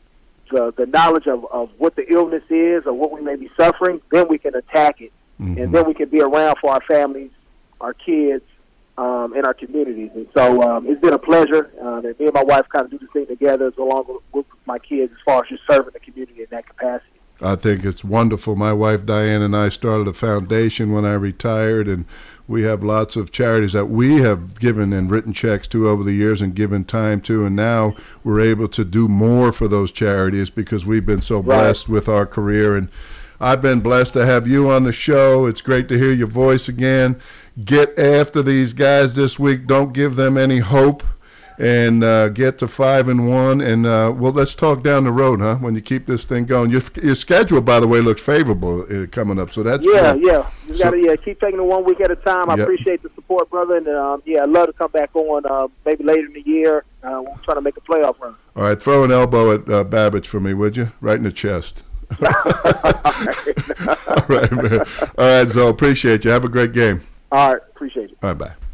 the, 0.51 0.73
the 0.77 0.85
knowledge 0.85 1.27
of, 1.27 1.45
of 1.51 1.69
what 1.77 1.95
the 1.95 2.11
illness 2.11 2.43
is 2.49 2.83
or 2.85 2.93
what 2.93 3.11
we 3.11 3.21
may 3.21 3.35
be 3.35 3.49
suffering, 3.59 3.99
then 4.11 4.27
we 4.27 4.37
can 4.37 4.55
attack 4.55 5.01
it. 5.01 5.11
Mm-hmm. 5.39 5.61
And 5.61 5.73
then 5.73 5.85
we 5.85 5.93
can 5.93 6.09
be 6.09 6.21
around 6.21 6.57
for 6.61 6.71
our 6.71 6.81
families 6.87 7.31
our 7.81 7.93
kids, 7.93 8.43
um, 8.97 9.35
in 9.35 9.45
our 9.45 9.53
communities. 9.53 10.09
And 10.15 10.27
so 10.35 10.61
um, 10.63 10.87
it's 10.87 10.99
been 10.99 11.13
a 11.13 11.19
pleasure 11.19 11.71
uh, 11.81 12.01
that 12.01 12.19
me 12.19 12.25
and 12.25 12.33
my 12.33 12.43
wife 12.43 12.65
kind 12.69 12.85
of 12.85 12.91
do 12.91 12.97
this 12.97 13.09
thing 13.11 13.27
together, 13.27 13.71
along 13.77 14.05
with, 14.07 14.23
with 14.33 14.45
my 14.65 14.79
kids, 14.79 15.11
as 15.13 15.19
far 15.25 15.43
as 15.43 15.49
just 15.49 15.63
serving 15.69 15.93
the 15.93 15.99
community 15.99 16.41
in 16.41 16.47
that 16.49 16.65
capacity. 16.67 17.11
I 17.39 17.55
think 17.55 17.85
it's 17.85 18.03
wonderful. 18.03 18.55
My 18.55 18.73
wife 18.73 19.05
Diane 19.05 19.43
and 19.43 19.55
I 19.55 19.69
started 19.69 20.07
a 20.07 20.13
foundation 20.13 20.91
when 20.91 21.05
I 21.05 21.13
retired, 21.13 21.87
and 21.87 22.05
we 22.47 22.63
have 22.63 22.83
lots 22.83 23.15
of 23.15 23.31
charities 23.31 23.73
that 23.73 23.85
we 23.85 24.21
have 24.21 24.59
given 24.59 24.91
and 24.91 25.11
written 25.11 25.33
checks 25.33 25.67
to 25.67 25.87
over 25.87 26.03
the 26.03 26.13
years 26.13 26.41
and 26.41 26.55
given 26.55 26.83
time 26.83 27.21
to, 27.21 27.45
and 27.45 27.55
now 27.55 27.95
we're 28.23 28.39
able 28.39 28.67
to 28.69 28.83
do 28.83 29.07
more 29.07 29.51
for 29.51 29.67
those 29.67 29.91
charities 29.91 30.49
because 30.49 30.87
we've 30.87 31.05
been 31.05 31.21
so 31.21 31.43
blessed 31.43 31.87
right. 31.87 31.93
with 31.93 32.09
our 32.09 32.25
career. 32.25 32.75
And 32.75 32.89
I've 33.39 33.61
been 33.61 33.81
blessed 33.81 34.13
to 34.13 34.25
have 34.25 34.47
you 34.47 34.69
on 34.69 34.83
the 34.83 34.91
show. 34.91 35.45
It's 35.45 35.61
great 35.61 35.87
to 35.89 35.97
hear 35.97 36.11
your 36.11 36.27
voice 36.27 36.67
again 36.67 37.19
get 37.65 37.97
after 37.97 38.43
these 38.43 38.73
guys 38.73 39.15
this 39.15 39.39
week. 39.39 39.65
Don't 39.65 39.91
give 39.91 40.15
them 40.15 40.37
any 40.37 40.59
hope, 40.59 41.03
and 41.57 42.03
uh, 42.03 42.29
get 42.29 42.59
to 42.59 42.67
five 42.67 43.07
and 43.07 43.27
one. 43.27 43.61
And 43.61 43.85
uh, 43.85 44.13
well, 44.15 44.31
let's 44.31 44.53
talk 44.53 44.83
down 44.83 45.05
the 45.05 45.11
road, 45.11 45.39
huh? 45.41 45.55
When 45.55 45.73
you 45.73 45.81
keep 45.81 46.05
this 46.05 46.23
thing 46.23 46.45
going, 46.45 46.69
your 46.69 46.81
your 47.01 47.15
schedule, 47.15 47.61
by 47.61 47.79
the 47.79 47.87
way, 47.87 47.99
looks 47.99 48.21
favorable 48.21 48.81
uh, 48.83 49.07
coming 49.07 49.39
up. 49.39 49.51
So 49.51 49.63
that's 49.63 49.85
yeah, 49.85 50.13
good. 50.13 50.25
yeah. 50.25 50.49
You 50.67 50.75
So- 50.75 50.83
got 50.83 50.91
to 50.91 50.99
yeah 51.03 51.15
keep 51.15 51.39
taking 51.39 51.59
it 51.59 51.63
one 51.63 51.83
week 51.83 51.99
at 52.01 52.11
a 52.11 52.15
time. 52.15 52.49
I 52.51 52.55
Yep. 52.57 52.63
appreciate 52.63 53.01
the 53.01 53.09
support, 53.15 53.49
brother, 53.49 53.77
and 53.77 53.87
um, 53.87 54.21
yeah, 54.25 54.43
I'd 54.43 54.49
love 54.49 54.67
to 54.67 54.73
come 54.73 54.91
back 54.91 55.15
on 55.15 55.45
uh, 55.47 55.67
maybe 55.85 56.03
later 56.03 56.27
in 56.27 56.33
the 56.33 56.41
year. 56.45 56.83
Uh, 57.03 57.23
we're 57.25 57.35
trying 57.43 57.55
to 57.57 57.61
make 57.61 57.77
a 57.77 57.81
playoff 57.81 58.19
run. 58.19 58.35
All 58.55 58.63
right, 58.63 58.79
throw 58.81 59.03
an 59.03 59.11
elbow 59.11 59.53
at 59.55 59.61
uh, 59.61 59.83
Babich 59.83 60.25
for 60.27 60.39
me, 60.39 60.53
would 60.53 60.77
you? 60.77 60.91
Right 61.01 61.17
in 61.17 61.23
the 61.23 61.31
chest. 61.31 61.81
All 62.21 62.27
right, 64.27 64.51
man. 64.51 64.79
All 65.17 65.39
right, 65.39 65.49
so 65.49 65.67
appreciate 65.69 66.25
you. 66.25 66.31
Have 66.31 66.45
a 66.45 66.49
great 66.49 66.73
game. 66.73 67.01
All 67.31 67.53
right, 67.53 67.61
appreciate 67.75 68.11
it. 68.11 68.17
All 68.23 68.29
right, 68.29 68.37
bye. 68.37 68.66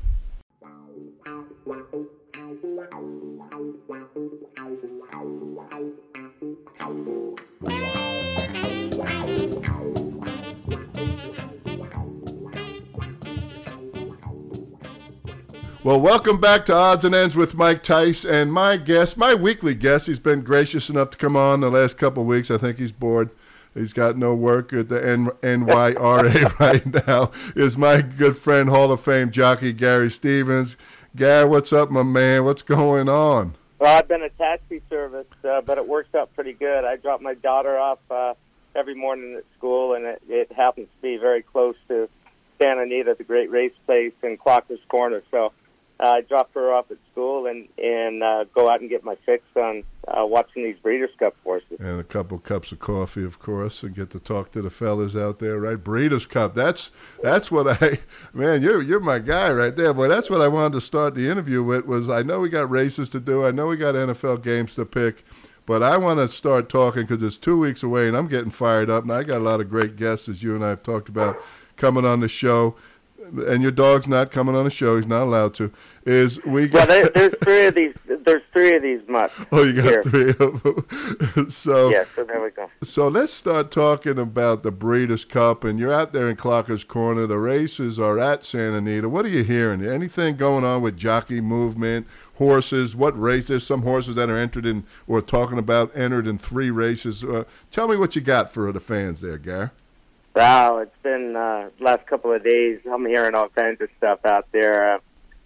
Well, 15.84 16.00
welcome 16.00 16.40
back 16.40 16.66
to 16.68 16.74
Odds 16.74 17.04
and 17.04 17.14
Ends 17.14 17.36
with 17.36 17.56
Mike 17.56 17.84
Tice 17.84 18.24
and 18.24 18.54
my 18.54 18.78
guest, 18.78 19.18
my 19.18 19.34
weekly 19.34 19.76
guest. 19.76 20.08
He's 20.08 20.18
been 20.18 20.40
gracious 20.42 20.90
enough 20.90 21.10
to 21.10 21.18
come 21.18 21.36
on 21.36 21.60
the 21.60 21.70
last 21.70 21.98
couple 21.98 22.24
of 22.24 22.28
weeks. 22.28 22.50
I 22.50 22.58
think 22.58 22.78
he's 22.78 22.94
bored. 22.94 23.32
He's 23.74 23.92
got 23.92 24.18
no 24.18 24.34
work 24.34 24.72
at 24.72 24.88
the 24.88 25.06
N- 25.06 25.28
NYRA 25.42 26.58
right 26.60 27.06
now. 27.06 27.32
Is 27.54 27.78
my 27.78 28.02
good 28.02 28.38
friend, 28.38 28.70
Hall 28.70 28.94
of 28.94 29.02
Fame 29.02 29.30
jockey 29.30 29.74
Gary 29.74 30.10
Stevens. 30.10 30.78
Gary, 31.18 31.50
what's 31.50 31.74
up, 31.74 31.92
my 31.92 32.04
man? 32.04 32.46
What's 32.46 32.62
going 32.62 33.10
on? 33.10 33.56
Well, 33.78 33.98
I've 33.98 34.08
been 34.08 34.24
a 34.24 34.30
taxi 34.30 34.82
service, 34.90 35.28
uh, 35.44 35.60
but 35.60 35.78
it 35.78 35.86
works 35.86 36.16
out 36.16 36.34
pretty 36.34 36.54
good. 36.54 36.86
I 36.86 36.96
drop 36.96 37.20
my 37.20 37.34
daughter 37.34 37.78
off 37.78 38.00
uh, 38.10 38.36
every 38.74 38.96
morning 38.96 39.36
at 39.36 39.44
school, 39.58 39.96
and 39.96 40.06
it, 40.06 40.22
it 40.30 40.52
happens 40.54 40.88
to 40.96 41.02
be 41.02 41.18
very 41.18 41.42
close 41.42 41.76
to 41.90 42.08
Santa 42.58 42.84
Anita, 42.84 43.16
the 43.18 43.26
great 43.26 43.52
race 43.52 43.74
place 43.86 44.14
in 44.24 44.38
Clocker's 44.38 44.80
Corner. 44.88 45.22
So 45.30 45.52
uh, 46.04 46.16
I 46.16 46.22
drop 46.22 46.54
her 46.54 46.74
off 46.74 46.92
at 46.92 46.98
school 47.12 47.48
and 47.48 47.68
and 47.78 48.24
uh, 48.24 48.46
go 48.54 48.70
out 48.70 48.82
and 48.82 48.90
get 48.90 49.04
my 49.04 49.16
fix 49.26 49.44
on 49.56 49.84
uh, 50.08 50.26
watching 50.26 50.64
these 50.64 50.76
Breeders' 50.82 51.12
Cup 51.18 51.36
horses. 51.44 51.80
And 51.80 52.00
a 52.00 52.04
couple 52.04 52.38
cups 52.40 52.72
of 52.72 52.80
coffee, 52.80 53.24
of 53.24 53.40
course, 53.40 53.84
and 53.84 53.96
get 53.96 54.10
to 54.10 54.20
talk 54.20 54.52
to 54.52 54.62
the 54.62 54.70
fellas 54.70 55.16
out 55.16 55.40
there, 55.40 55.60
right? 55.60 55.82
Breeders' 55.82 56.26
Cup. 56.26 56.56
That's 56.56 56.92
that's 57.22 57.50
what 57.50 57.82
I, 57.82 58.00
man, 58.34 58.62
you're 58.62 58.82
you're 58.82 59.00
my 59.00 59.20
guy 59.20 59.52
right 59.52 59.76
there. 59.76 59.94
Boy, 59.94 60.10
that's 60.10 60.30
what 60.30 60.42
I 60.42 60.50
wanted 60.50 60.74
to 60.74 60.82
start 60.82 61.16
the 61.16 61.30
interview 61.30 61.64
with. 61.64 61.86
Was 61.86 62.10
I 62.10 62.22
know 62.22 62.40
we 62.40 62.50
got 62.50 62.70
races 62.70 63.08
to 63.10 63.20
do, 63.20 63.46
I 63.46 63.52
know 63.52 63.68
we 63.68 63.78
got 63.78 63.96
NFL 63.96 64.44
games 64.44 64.76
to 64.76 64.86
pick. 64.86 65.24
But 65.66 65.82
I 65.82 65.96
want 65.96 66.20
to 66.20 66.28
start 66.28 66.68
talking 66.68 67.04
because 67.04 67.24
it's 67.24 67.38
two 67.38 67.58
weeks 67.58 67.84
away 67.84 68.10
and 68.10 68.18
I'm 68.18 68.28
getting 68.28 68.50
fired 68.50 68.90
up. 68.90 69.04
And 69.04 69.14
I 69.14 69.24
got 69.24 69.38
a 69.38 69.40
lot 69.46 69.62
of 69.62 69.70
great 69.70 69.96
guests, 69.96 70.28
as 70.28 70.44
you 70.44 70.56
and 70.56 70.66
I 70.66 70.68
have 70.68 70.84
talked 70.84 71.08
about, 71.08 71.42
coming 71.78 72.06
on 72.06 72.20
the 72.20 72.28
show 72.28 72.76
and 73.34 73.64
your 73.64 73.72
dog's 73.72 74.08
not 74.08 74.32
coming 74.32 74.56
on 74.56 74.66
the 74.66 74.70
show. 74.70 74.96
He's 74.96 75.08
not 75.08 75.24
allowed 75.24 75.54
to. 75.56 75.72
Is 76.06 76.44
we 76.44 76.68
got? 76.68 76.88
Well, 76.88 77.04
there, 77.04 77.10
there's 77.10 77.36
three 77.44 77.66
of 77.66 77.76
these. 77.76 77.94
There's 78.06 78.42
three 78.52 78.76
of 78.76 78.82
these 78.82 79.02
mutts. 79.08 79.34
Oh, 79.52 79.64
you 79.64 79.74
got 79.74 79.86
here. 79.86 80.04
three 80.04 80.30
of 80.40 80.64
them. 80.64 81.50
so 81.50 81.90
yeah. 81.90 82.04
So 82.16 82.24
there 82.24 82.42
we 82.42 82.52
go. 82.52 82.70
So 82.84 83.08
let's 83.08 83.34
start 83.34 83.72
talking 83.72 84.20
about 84.20 84.64
the 84.64 84.72
Breeders' 84.72 85.26
Cup, 85.26 85.64
and 85.64 85.80
you're 85.80 85.94
out 85.94 86.14
there 86.14 86.30
in 86.30 86.36
Clocker's 86.36 86.84
Corner. 86.84 87.26
The 87.26 87.38
races 87.38 88.00
are 88.00 88.20
at 88.20 88.46
Santa 88.46 88.78
Anita. 88.78 89.10
What 89.10 89.26
are 89.26 89.30
you 89.30 89.44
hearing? 89.44 89.84
Anything 89.86 90.36
going 90.36 90.64
on 90.64 90.82
with 90.82 90.98
jockey 90.98 91.42
movement, 91.42 92.08
horses? 92.36 92.96
What 92.96 93.20
races? 93.20 93.66
Some 93.66 93.84
horses 93.84 94.16
that 94.16 94.30
are 94.30 94.38
entered 94.38 94.66
in 94.66 94.86
or 95.08 95.22
talking 95.22 95.58
about 95.58 95.96
entered 95.96 96.28
in 96.28 96.38
three 96.38 96.70
races. 96.70 97.24
Uh, 97.24 97.46
tell 97.72 97.88
me 97.88 97.96
what 97.96 98.16
you 98.16 98.22
got 98.22 98.54
for 98.54 98.72
the 98.72 98.80
fans 98.80 99.22
there, 99.22 99.38
Gar. 99.38 99.72
Wow, 100.36 100.80
it's 100.80 100.98
been 101.04 101.36
uh, 101.36 101.70
last 101.80 102.08
couple 102.08 102.34
of 102.34 102.44
days. 102.44 102.80
I'm 102.92 103.06
hearing 103.06 103.36
all 103.36 103.50
kinds 103.50 103.82
of 103.82 103.90
stuff 103.98 104.20
out 104.26 104.48
there. 104.52 104.96
Uh, 104.96 104.98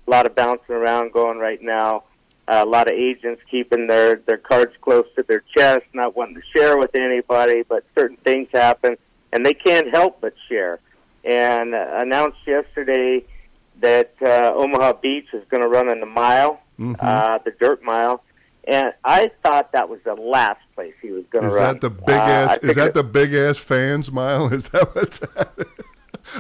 a 0.07 0.09
lot 0.09 0.25
of 0.25 0.35
bouncing 0.35 0.75
around 0.75 1.11
going 1.11 1.37
right 1.39 1.61
now. 1.61 2.03
Uh, 2.47 2.63
a 2.65 2.69
lot 2.69 2.87
of 2.89 2.93
agents 2.97 3.41
keeping 3.51 3.87
their 3.87 4.15
their 4.15 4.37
cards 4.37 4.71
close 4.81 5.05
to 5.17 5.23
their 5.23 5.43
chest, 5.55 5.83
not 5.93 6.15
wanting 6.15 6.35
to 6.35 6.41
share 6.55 6.77
with 6.77 6.95
anybody. 6.95 7.63
But 7.67 7.83
certain 7.97 8.15
things 8.23 8.47
happen, 8.53 8.97
and 9.33 9.45
they 9.45 9.53
can't 9.53 9.89
help 9.93 10.21
but 10.21 10.33
share. 10.47 10.79
And 11.25 11.75
uh, 11.75 11.85
announced 11.99 12.37
yesterday 12.47 13.25
that 13.81 14.13
uh, 14.21 14.53
Omaha 14.55 14.93
Beach 15.01 15.27
is 15.33 15.43
going 15.49 15.63
to 15.63 15.69
run 15.69 15.89
in 15.89 15.99
the 15.99 16.05
mile, 16.05 16.61
Mhm. 16.79 16.95
uh, 16.99 17.39
the 17.43 17.51
dirt 17.51 17.83
mile. 17.83 18.23
And 18.67 18.93
I 19.05 19.31
thought 19.43 19.71
that 19.71 19.87
was 19.87 19.99
the 20.03 20.13
last 20.15 20.59
place 20.75 20.93
he 21.01 21.11
was 21.11 21.23
going 21.31 21.43
to 21.43 21.49
Is 21.49 21.55
run. 21.55 21.73
that 21.75 21.81
the 21.81 21.89
big 21.89 22.09
Uh, 22.09 22.21
ass? 22.21 22.57
Is 22.61 22.75
that 22.75 22.87
it- 22.89 22.93
the 22.95 23.03
big 23.03 23.33
ass 23.33 23.57
fans 23.57 24.11
mile? 24.11 24.47
Is 24.53 24.67
that 24.69 24.93
what? 24.95 25.11
That, 25.11 25.67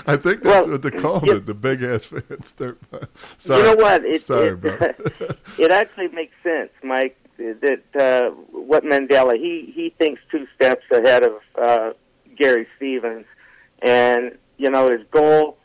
I 0.05 0.17
think 0.17 0.41
that's 0.43 0.65
Well, 0.67 0.71
what 0.73 0.81
they 0.81 0.91
call 0.91 1.21
you- 1.23 1.37
it. 1.37 1.45
The 1.45 1.53
big 1.53 1.81
ass 1.83 2.05
fans. 2.07 2.51
Dirt 2.51 2.77
mile. 2.91 3.03
Sorry. 3.37 3.61
You 3.61 3.65
know 3.75 3.81
what? 3.81 4.03
It, 4.03 4.21
Sorry, 4.21 4.49
it, 4.49 4.61
bro. 4.61 4.77
it 5.57 5.71
actually 5.71 6.09
makes 6.09 6.35
sense, 6.43 6.71
Mike. 6.83 7.15
That 7.37 7.81
uh, 7.95 8.31
what 8.51 8.83
Mandella 8.83 9.37
he 9.37 9.71
he 9.73 9.93
thinks 9.99 10.19
two 10.31 10.47
steps 10.55 10.83
ahead 10.91 11.23
of 11.23 11.33
uh, 11.55 11.91
Gary 12.35 12.65
Stevens, 12.75 13.25
and 13.83 14.37
you 14.57 14.69
know 14.71 14.89
his 14.89 15.01
goal. 15.11 15.57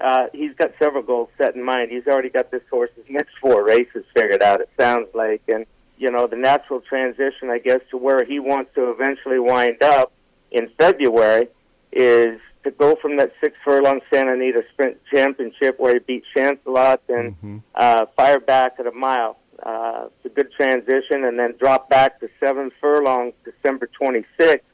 Uh, 0.00 0.26
he's 0.32 0.52
got 0.56 0.72
several 0.82 1.02
goals 1.04 1.28
set 1.38 1.54
in 1.54 1.62
mind. 1.62 1.90
He's 1.92 2.06
already 2.08 2.30
got 2.30 2.50
this 2.50 2.62
horse's 2.68 3.04
next 3.08 3.30
four 3.40 3.64
races 3.64 4.04
figured 4.14 4.42
out. 4.42 4.60
It 4.60 4.70
sounds 4.78 5.06
like, 5.14 5.42
and 5.46 5.66
you 6.00 6.10
know 6.10 6.26
the 6.26 6.36
natural 6.36 6.80
transition, 6.80 7.50
I 7.50 7.58
guess, 7.58 7.80
to 7.90 7.96
where 7.98 8.24
he 8.24 8.38
wants 8.40 8.70
to 8.74 8.90
eventually 8.90 9.38
wind 9.38 9.82
up 9.82 10.12
in 10.50 10.68
February 10.78 11.48
is 11.92 12.40
to 12.64 12.70
go 12.70 12.96
from 13.00 13.16
that 13.18 13.32
six 13.42 13.56
furlong 13.64 14.00
Santa 14.12 14.32
Anita 14.32 14.62
Sprint 14.72 14.96
Championship 15.12 15.78
where 15.78 15.94
he 15.94 15.98
beat 16.00 16.24
Shancelot 16.34 16.98
and 17.08 17.34
Mhm. 17.42 17.62
uh, 17.74 18.06
fire 18.16 18.40
back 18.40 18.72
at 18.78 18.86
a 18.86 18.92
mile. 18.92 19.36
Uh, 19.62 20.06
it's 20.16 20.24
a 20.32 20.34
good 20.34 20.50
transition, 20.52 21.24
and 21.24 21.38
then 21.38 21.54
drop 21.58 21.90
back 21.90 22.18
to 22.20 22.28
seven 22.42 22.70
furlong 22.80 23.32
December 23.44 23.86
26th 23.88 24.64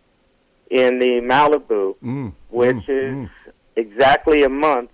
in 0.71 0.99
the 1.01 1.21
Malibu, 1.21 1.97
Mm, 2.05 2.33
which 2.51 2.77
mm, 2.77 2.89
is 2.89 3.15
mm. 3.15 3.31
exactly 3.75 4.45
a 4.45 4.49
month 4.49 4.91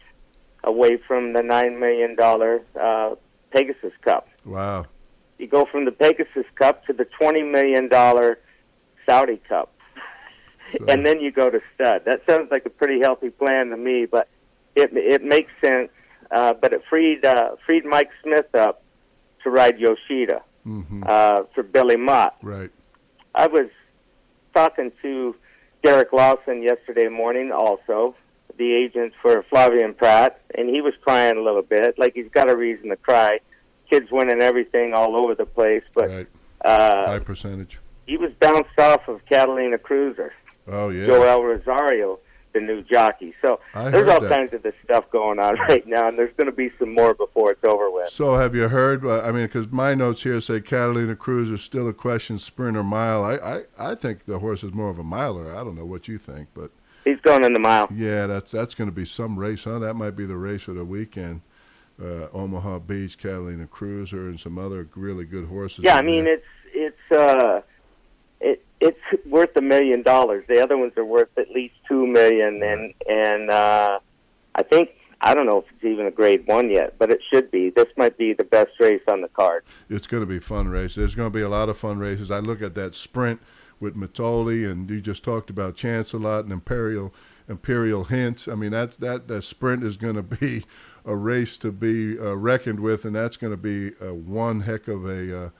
away 0.64 0.96
from 0.96 1.32
the 1.34 1.42
nine 1.42 1.78
million 1.78 2.14
dollar 2.16 2.62
uh, 2.80 3.14
Pegasus 3.50 3.92
Cup. 4.02 4.28
Wow. 4.46 4.86
You 5.42 5.48
go 5.48 5.66
from 5.66 5.84
the 5.86 5.90
Pegasus 5.90 6.46
Cup 6.54 6.86
to 6.86 6.92
the 6.92 7.04
twenty 7.04 7.42
million 7.42 7.88
dollar 7.88 8.38
Saudi 9.04 9.40
Cup, 9.48 9.74
So- 10.70 10.84
and 10.88 11.04
then 11.04 11.18
you 11.18 11.32
go 11.32 11.50
to 11.50 11.60
stud. 11.74 12.04
That 12.04 12.22
sounds 12.28 12.52
like 12.52 12.64
a 12.64 12.70
pretty 12.70 13.00
healthy 13.00 13.30
plan 13.30 13.70
to 13.70 13.76
me, 13.76 14.06
but 14.06 14.28
it 14.76 14.96
it 14.96 15.24
makes 15.24 15.50
sense. 15.60 15.90
Uh, 16.30 16.52
but 16.54 16.72
it 16.72 16.82
freed 16.88 17.24
uh, 17.26 17.56
freed 17.66 17.84
Mike 17.84 18.10
Smith 18.22 18.54
up 18.54 18.84
to 19.42 19.50
ride 19.50 19.80
Yoshida 19.80 20.42
Mhm. 20.64 21.08
uh, 21.08 21.42
for 21.56 21.64
Billy 21.64 21.96
Mott. 21.96 22.36
Right. 22.40 22.70
I 23.34 23.48
was 23.48 23.66
talking 24.54 24.92
to 25.02 25.34
Derek 25.82 26.12
Lawson 26.12 26.62
yesterday 26.62 27.08
morning, 27.08 27.50
also 27.50 28.14
the 28.58 28.72
agent 28.72 29.12
for 29.20 29.42
Flavien 29.52 29.96
Prat, 29.96 30.38
and 30.54 30.68
he 30.68 30.80
was 30.80 30.94
crying 31.02 31.36
a 31.36 31.40
little 31.42 31.62
bit, 31.62 31.98
like 31.98 32.14
he's 32.14 32.28
got 32.30 32.48
a 32.48 32.56
reason 32.56 32.90
to 32.90 32.96
cry. 32.96 33.40
Kids 33.92 34.10
winning 34.10 34.40
everything 34.40 34.94
all 34.94 35.16
over 35.22 35.34
the 35.34 35.44
place, 35.44 35.82
but 35.94 36.08
right. 36.08 36.26
uh, 36.64 37.06
High 37.06 37.18
percentage. 37.18 37.78
he 38.06 38.16
was 38.16 38.32
bounced 38.40 38.78
off 38.78 39.06
of 39.06 39.20
Catalina 39.26 39.76
Cruiser, 39.78 40.32
Oh 40.66 40.88
yeah. 40.88 41.06
Joel 41.06 41.42
Rosario, 41.44 42.18
the 42.54 42.60
new 42.60 42.82
jockey. 42.82 43.34
So 43.42 43.60
I 43.74 43.90
there's 43.90 44.08
all 44.08 44.20
that. 44.20 44.30
kinds 44.34 44.54
of 44.54 44.62
this 44.62 44.74
stuff 44.84 45.10
going 45.10 45.38
on 45.38 45.56
right 45.68 45.86
now, 45.86 46.08
and 46.08 46.16
there's 46.16 46.32
going 46.36 46.46
to 46.46 46.56
be 46.56 46.70
some 46.78 46.94
more 46.94 47.12
before 47.12 47.50
it's 47.52 47.64
over 47.64 47.90
with. 47.90 48.08
So 48.08 48.36
have 48.38 48.54
you 48.54 48.68
heard? 48.68 49.04
Uh, 49.04 49.20
I 49.20 49.30
mean, 49.32 49.44
because 49.44 49.70
my 49.70 49.94
notes 49.94 50.22
here 50.22 50.40
say 50.40 50.60
Catalina 50.62 51.14
Cruiser 51.16 51.54
is 51.56 51.62
still 51.62 51.86
a 51.88 51.92
question, 51.92 52.38
sprint 52.38 52.76
or 52.78 52.82
mile. 52.84 53.24
I, 53.24 53.34
I, 53.36 53.90
I 53.90 53.94
think 53.94 54.24
the 54.24 54.38
horse 54.38 54.62
is 54.64 54.72
more 54.72 54.88
of 54.88 54.98
a 54.98 55.04
miler. 55.04 55.50
I 55.54 55.64
don't 55.64 55.74
know 55.74 55.84
what 55.84 56.08
you 56.08 56.16
think, 56.18 56.48
but 56.54 56.70
He's 57.04 57.20
going 57.22 57.42
in 57.44 57.52
the 57.52 57.58
mile. 57.60 57.88
yeah, 57.94 58.26
that's 58.26 58.52
that's 58.52 58.74
going 58.74 58.88
to 58.88 58.94
be 58.94 59.04
some 59.04 59.38
race, 59.38 59.64
huh? 59.64 59.80
That 59.80 59.94
might 59.94 60.16
be 60.16 60.24
the 60.24 60.36
race 60.36 60.66
of 60.68 60.76
the 60.76 60.84
weekend. 60.84 61.42
Uh, 62.02 62.28
Omaha 62.32 62.80
Beach, 62.80 63.16
Catalina 63.16 63.66
Cruiser, 63.66 64.28
and 64.28 64.40
some 64.40 64.58
other 64.58 64.88
really 64.96 65.24
good 65.24 65.46
horses. 65.46 65.84
Yeah, 65.84 65.96
I 65.96 66.02
mean 66.02 66.24
there. 66.24 66.34
it's 66.34 66.46
it's 66.74 67.12
uh 67.12 67.60
it 68.40 68.64
it's 68.80 68.98
worth 69.26 69.56
a 69.56 69.60
million 69.60 70.02
dollars. 70.02 70.44
The 70.48 70.60
other 70.62 70.76
ones 70.76 70.92
are 70.96 71.04
worth 71.04 71.30
at 71.38 71.50
least 71.50 71.74
two 71.88 72.06
million, 72.06 72.62
and 72.62 72.94
and 73.08 73.50
uh, 73.50 74.00
I 74.54 74.62
think 74.64 74.90
I 75.20 75.34
don't 75.34 75.46
know 75.46 75.58
if 75.58 75.64
it's 75.74 75.84
even 75.84 76.06
a 76.06 76.10
grade 76.10 76.46
one 76.46 76.68
yet, 76.70 76.98
but 76.98 77.10
it 77.10 77.20
should 77.32 77.50
be. 77.50 77.70
This 77.70 77.86
might 77.96 78.18
be 78.18 78.32
the 78.32 78.44
best 78.44 78.72
race 78.80 79.02
on 79.06 79.20
the 79.20 79.28
card. 79.28 79.64
it's 79.88 80.08
going 80.08 80.22
to 80.22 80.26
be 80.26 80.40
fun 80.40 80.68
race. 80.68 80.96
There's 80.96 81.14
going 81.14 81.30
to 81.30 81.36
be 81.36 81.42
a 81.42 81.48
lot 81.48 81.68
of 81.68 81.78
fun 81.78 81.98
races. 81.98 82.30
I 82.30 82.40
look 82.40 82.60
at 82.60 82.74
that 82.74 82.96
sprint 82.96 83.40
with 83.78 83.94
Mitole, 83.94 84.68
and 84.68 84.90
you 84.90 85.00
just 85.00 85.22
talked 85.22 85.48
about 85.48 85.76
Shancelot 85.76 86.40
and 86.40 86.52
Imperial 86.52 87.14
Imperial 87.48 88.04
Hint. 88.04 88.48
I 88.50 88.56
mean 88.56 88.72
that 88.72 88.98
that 88.98 89.28
that 89.28 89.42
sprint 89.42 89.84
is 89.84 89.96
going 89.96 90.16
to 90.16 90.22
be 90.22 90.64
a 91.04 91.16
race 91.16 91.56
to 91.58 91.72
be 91.72 92.18
uh, 92.18 92.34
reckoned 92.36 92.80
with, 92.80 93.04
and 93.04 93.16
that's 93.16 93.36
going 93.36 93.52
to 93.52 93.56
be 93.56 93.92
uh, 94.00 94.14
one 94.14 94.62
heck 94.62 94.88
of 94.88 95.04
a 95.04 95.44
uh, 95.46 95.50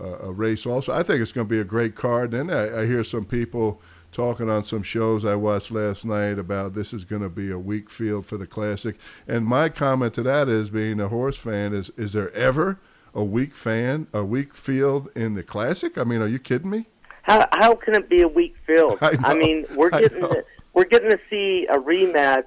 uh, 0.00 0.18
a 0.20 0.32
race. 0.32 0.64
Also, 0.66 0.92
I 0.92 1.02
think 1.02 1.20
it's 1.20 1.32
going 1.32 1.46
to 1.46 1.50
be 1.50 1.60
a 1.60 1.64
great 1.64 1.94
card. 1.94 2.32
And 2.32 2.52
I, 2.52 2.82
I 2.82 2.86
hear 2.86 3.02
some 3.02 3.24
people 3.24 3.80
talking 4.12 4.48
on 4.48 4.64
some 4.64 4.82
shows 4.82 5.24
I 5.24 5.34
watched 5.34 5.70
last 5.70 6.04
night 6.04 6.38
about 6.38 6.74
this 6.74 6.92
is 6.92 7.04
going 7.04 7.22
to 7.22 7.28
be 7.28 7.50
a 7.50 7.58
weak 7.58 7.90
field 7.90 8.26
for 8.26 8.36
the 8.36 8.46
Classic. 8.46 8.96
And 9.26 9.44
my 9.44 9.68
comment 9.68 10.14
to 10.14 10.22
that 10.22 10.48
is, 10.48 10.70
being 10.70 11.00
a 11.00 11.08
horse 11.08 11.36
fan, 11.36 11.74
is 11.74 11.90
is 11.96 12.12
there 12.12 12.32
ever 12.32 12.78
a 13.14 13.24
weak 13.24 13.54
fan, 13.56 14.06
a 14.12 14.24
weak 14.24 14.54
field 14.54 15.08
in 15.14 15.34
the 15.34 15.42
Classic? 15.42 15.98
I 15.98 16.04
mean, 16.04 16.22
are 16.22 16.28
you 16.28 16.38
kidding 16.38 16.70
me? 16.70 16.86
How 17.22 17.46
how 17.52 17.74
can 17.74 17.94
it 17.94 18.08
be 18.08 18.22
a 18.22 18.28
weak 18.28 18.56
field? 18.66 18.98
I 19.02 19.12
know, 19.12 19.34
mean, 19.34 19.66
we're 19.74 19.90
I 19.92 20.02
getting 20.02 20.20
know. 20.20 20.42
we're 20.74 20.84
getting 20.84 21.10
to 21.10 21.18
see 21.28 21.66
a 21.68 21.76
rematch 21.76 22.46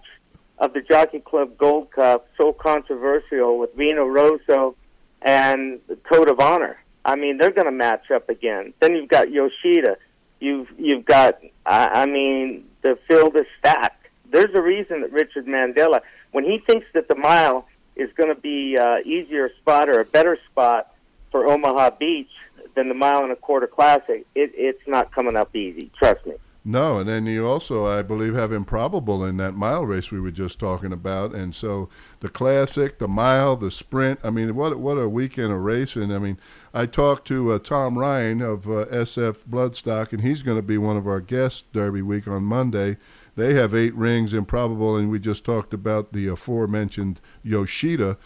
of 0.61 0.73
the 0.73 0.81
Jockey 0.81 1.19
Club 1.19 1.57
Gold 1.57 1.91
Cup, 1.91 2.27
so 2.37 2.53
controversial 2.53 3.57
with 3.57 3.73
Vino 3.73 4.05
Rosso 4.05 4.75
and 5.23 5.79
the 5.87 5.95
Code 5.95 6.29
of 6.29 6.39
Honor. 6.39 6.77
I 7.03 7.15
mean, 7.15 7.39
they're 7.39 7.51
going 7.51 7.65
to 7.65 7.71
match 7.71 8.11
up 8.11 8.29
again. 8.29 8.73
Then 8.79 8.95
you've 8.95 9.09
got 9.09 9.31
Yoshida. 9.31 9.97
You've 10.39 10.67
you've 10.77 11.03
got. 11.03 11.39
I, 11.65 12.03
I 12.03 12.05
mean, 12.05 12.69
the 12.83 12.97
field 13.07 13.35
is 13.35 13.47
stacked. 13.57 14.07
There's 14.31 14.53
a 14.53 14.61
reason 14.61 15.01
that 15.01 15.11
Richard 15.11 15.47
Mandella, 15.47 16.01
when 16.31 16.43
he 16.43 16.59
thinks 16.59 16.85
that 16.93 17.07
the 17.07 17.15
mile 17.15 17.67
is 17.95 18.09
going 18.15 18.33
to 18.33 18.39
be 18.39 18.77
uh, 18.77 18.99
easier 19.03 19.49
spot 19.59 19.89
or 19.89 19.99
a 19.99 20.05
better 20.05 20.37
spot 20.51 20.93
for 21.31 21.47
Omaha 21.47 21.91
Beach 21.99 22.29
than 22.75 22.87
the 22.87 22.93
mile 22.93 23.23
and 23.23 23.31
a 23.31 23.35
quarter 23.35 23.67
classic, 23.67 24.27
it, 24.35 24.51
it's 24.53 24.87
not 24.87 25.13
coming 25.13 25.35
up 25.35 25.55
easy. 25.55 25.89
Trust 25.97 26.25
me. 26.27 26.35
No, 26.63 26.99
and 26.99 27.09
then 27.09 27.25
you 27.25 27.47
also, 27.47 27.87
I 27.87 28.03
believe, 28.03 28.35
have 28.35 28.51
improbable 28.51 29.25
in 29.25 29.37
that 29.37 29.55
mile 29.55 29.83
race 29.83 30.11
we 30.11 30.19
were 30.19 30.29
just 30.29 30.59
talking 30.59 30.93
about, 30.93 31.33
and 31.33 31.55
so 31.55 31.89
the 32.19 32.29
classic, 32.29 32.99
the 32.99 33.07
mile, 33.07 33.55
the 33.55 33.71
sprint. 33.71 34.19
I 34.23 34.29
mean, 34.29 34.53
what 34.55 34.77
what 34.77 34.99
a 34.99 35.09
weekend 35.09 35.51
of 35.51 35.59
racing! 35.61 36.13
I 36.13 36.19
mean, 36.19 36.37
I 36.71 36.85
talked 36.85 37.25
to 37.29 37.53
uh, 37.53 37.59
Tom 37.59 37.97
Ryan 37.97 38.43
of 38.43 38.67
uh, 38.67 38.85
SF 38.91 39.45
Bloodstock, 39.49 40.11
and 40.11 40.21
he's 40.21 40.43
going 40.43 40.57
to 40.57 40.61
be 40.61 40.77
one 40.77 40.97
of 40.97 41.07
our 41.07 41.19
guests 41.19 41.63
Derby 41.73 42.03
week 42.03 42.27
on 42.27 42.43
Monday. 42.43 42.97
They 43.35 43.55
have 43.55 43.73
eight 43.73 43.95
rings, 43.95 44.31
improbable, 44.31 44.95
and 44.95 45.09
we 45.09 45.17
just 45.17 45.43
talked 45.43 45.73
about 45.73 46.13
the 46.13 46.27
aforementioned 46.27 47.21
Yoshida 47.41 48.17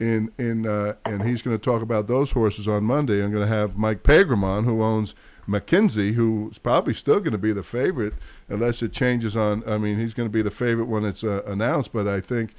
in 0.00 0.32
in 0.36 0.66
uh, 0.66 0.94
and 1.04 1.22
he's 1.22 1.42
going 1.42 1.56
to 1.56 1.62
talk 1.62 1.80
about 1.80 2.08
those 2.08 2.32
horses 2.32 2.66
on 2.66 2.82
Monday. 2.82 3.22
I'm 3.22 3.30
going 3.30 3.48
to 3.48 3.54
have 3.54 3.78
Mike 3.78 4.02
Pagramon, 4.02 4.64
who 4.64 4.82
owns 4.82 5.14
McKinzie, 5.48 6.14
who's 6.14 6.58
probably 6.58 6.94
still 6.94 7.20
going 7.20 7.32
to 7.32 7.38
be 7.38 7.52
the 7.52 7.62
favorite 7.62 8.14
unless 8.48 8.82
it 8.82 8.92
changes 8.92 9.36
on. 9.36 9.62
I 9.68 9.78
mean, 9.78 9.98
he's 9.98 10.14
going 10.14 10.28
to 10.28 10.32
be 10.32 10.42
the 10.42 10.50
favorite 10.50 10.86
when 10.86 11.04
it's 11.04 11.24
uh, 11.24 11.42
announced, 11.46 11.92
but 11.92 12.08
I 12.08 12.20
think 12.20 12.52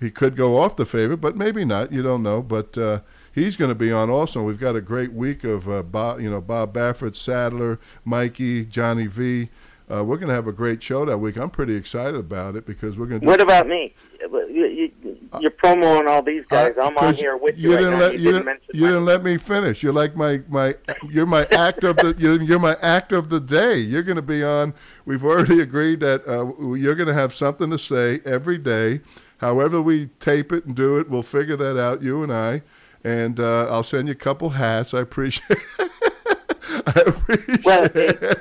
he 0.00 0.10
could 0.10 0.36
go 0.36 0.58
off 0.58 0.76
the 0.76 0.86
favorite, 0.86 1.18
but 1.18 1.36
maybe 1.36 1.64
not. 1.64 1.92
You 1.92 2.02
don't 2.02 2.22
know, 2.22 2.42
but. 2.42 2.76
Uh, 2.76 3.00
he's 3.32 3.56
going 3.56 3.70
to 3.70 3.74
be 3.74 3.90
on 3.90 4.10
also. 4.10 4.42
We've 4.42 4.60
got 4.60 4.76
a 4.76 4.80
great 4.80 5.12
week 5.12 5.42
of 5.42 5.68
uh, 5.68 5.82
Bob, 5.82 6.20
you 6.20 6.30
know, 6.30 6.40
Bob 6.40 6.74
Baffert, 6.74 7.16
Sadler, 7.16 7.80
Mikey, 8.04 8.66
Johnny 8.66 9.06
V. 9.06 9.48
Uh, 9.92 10.02
we're 10.02 10.16
going 10.16 10.28
to 10.28 10.34
have 10.34 10.46
a 10.46 10.52
great 10.52 10.82
show 10.82 11.04
that 11.04 11.18
week. 11.18 11.36
I'm 11.36 11.50
pretty 11.50 11.74
excited 11.74 12.14
about 12.14 12.56
it 12.56 12.64
because 12.64 12.96
we're 12.96 13.06
going 13.06 13.20
to. 13.20 13.26
What 13.26 13.40
about 13.40 13.66
me? 13.66 13.94
You, 14.20 14.90
are 15.32 15.50
promoting 15.50 16.08
all 16.08 16.22
these 16.22 16.44
guys. 16.48 16.74
I, 16.80 16.86
am 16.86 16.96
on 16.96 17.14
here 17.14 17.36
with 17.36 17.58
you. 17.58 17.72
You 17.72 17.76
didn't 17.76 17.92
right 17.94 18.00
let 18.00 18.18
you, 18.18 18.32
didn't, 18.32 18.60
you 18.72 18.86
didn't 18.86 19.04
let 19.04 19.22
me 19.22 19.36
finish. 19.36 19.82
You're 19.82 19.92
like 19.92 20.16
my 20.16 20.42
my. 20.48 20.76
You're 21.10 21.26
my 21.26 21.46
act 21.52 21.84
of 21.84 21.96
the. 21.96 22.14
You're, 22.18 22.40
you're 22.40 22.58
my 22.58 22.76
act 22.80 23.12
of 23.12 23.28
the 23.28 23.40
day. 23.40 23.78
You're 23.78 24.02
going 24.02 24.16
to 24.16 24.22
be 24.22 24.42
on. 24.42 24.72
We've 25.04 25.24
already 25.24 25.60
agreed 25.60 26.00
that 26.00 26.26
uh, 26.26 26.74
you're 26.74 26.94
going 26.94 27.08
to 27.08 27.14
have 27.14 27.34
something 27.34 27.70
to 27.70 27.78
say 27.78 28.20
every 28.24 28.58
day. 28.58 29.00
However 29.38 29.82
we 29.82 30.06
tape 30.20 30.52
it 30.52 30.64
and 30.64 30.74
do 30.74 30.98
it, 30.98 31.10
we'll 31.10 31.22
figure 31.22 31.56
that 31.56 31.78
out. 31.78 32.02
You 32.02 32.22
and 32.22 32.32
I, 32.32 32.62
and 33.04 33.40
uh, 33.40 33.66
I'll 33.68 33.82
send 33.82 34.08
you 34.08 34.12
a 34.12 34.14
couple 34.14 34.50
hats. 34.50 34.94
I 34.94 35.00
appreciate. 35.00 35.58
I 35.78 37.02
appreciate. 37.06 37.64
Well, 37.64 37.88
hey, 37.92 38.34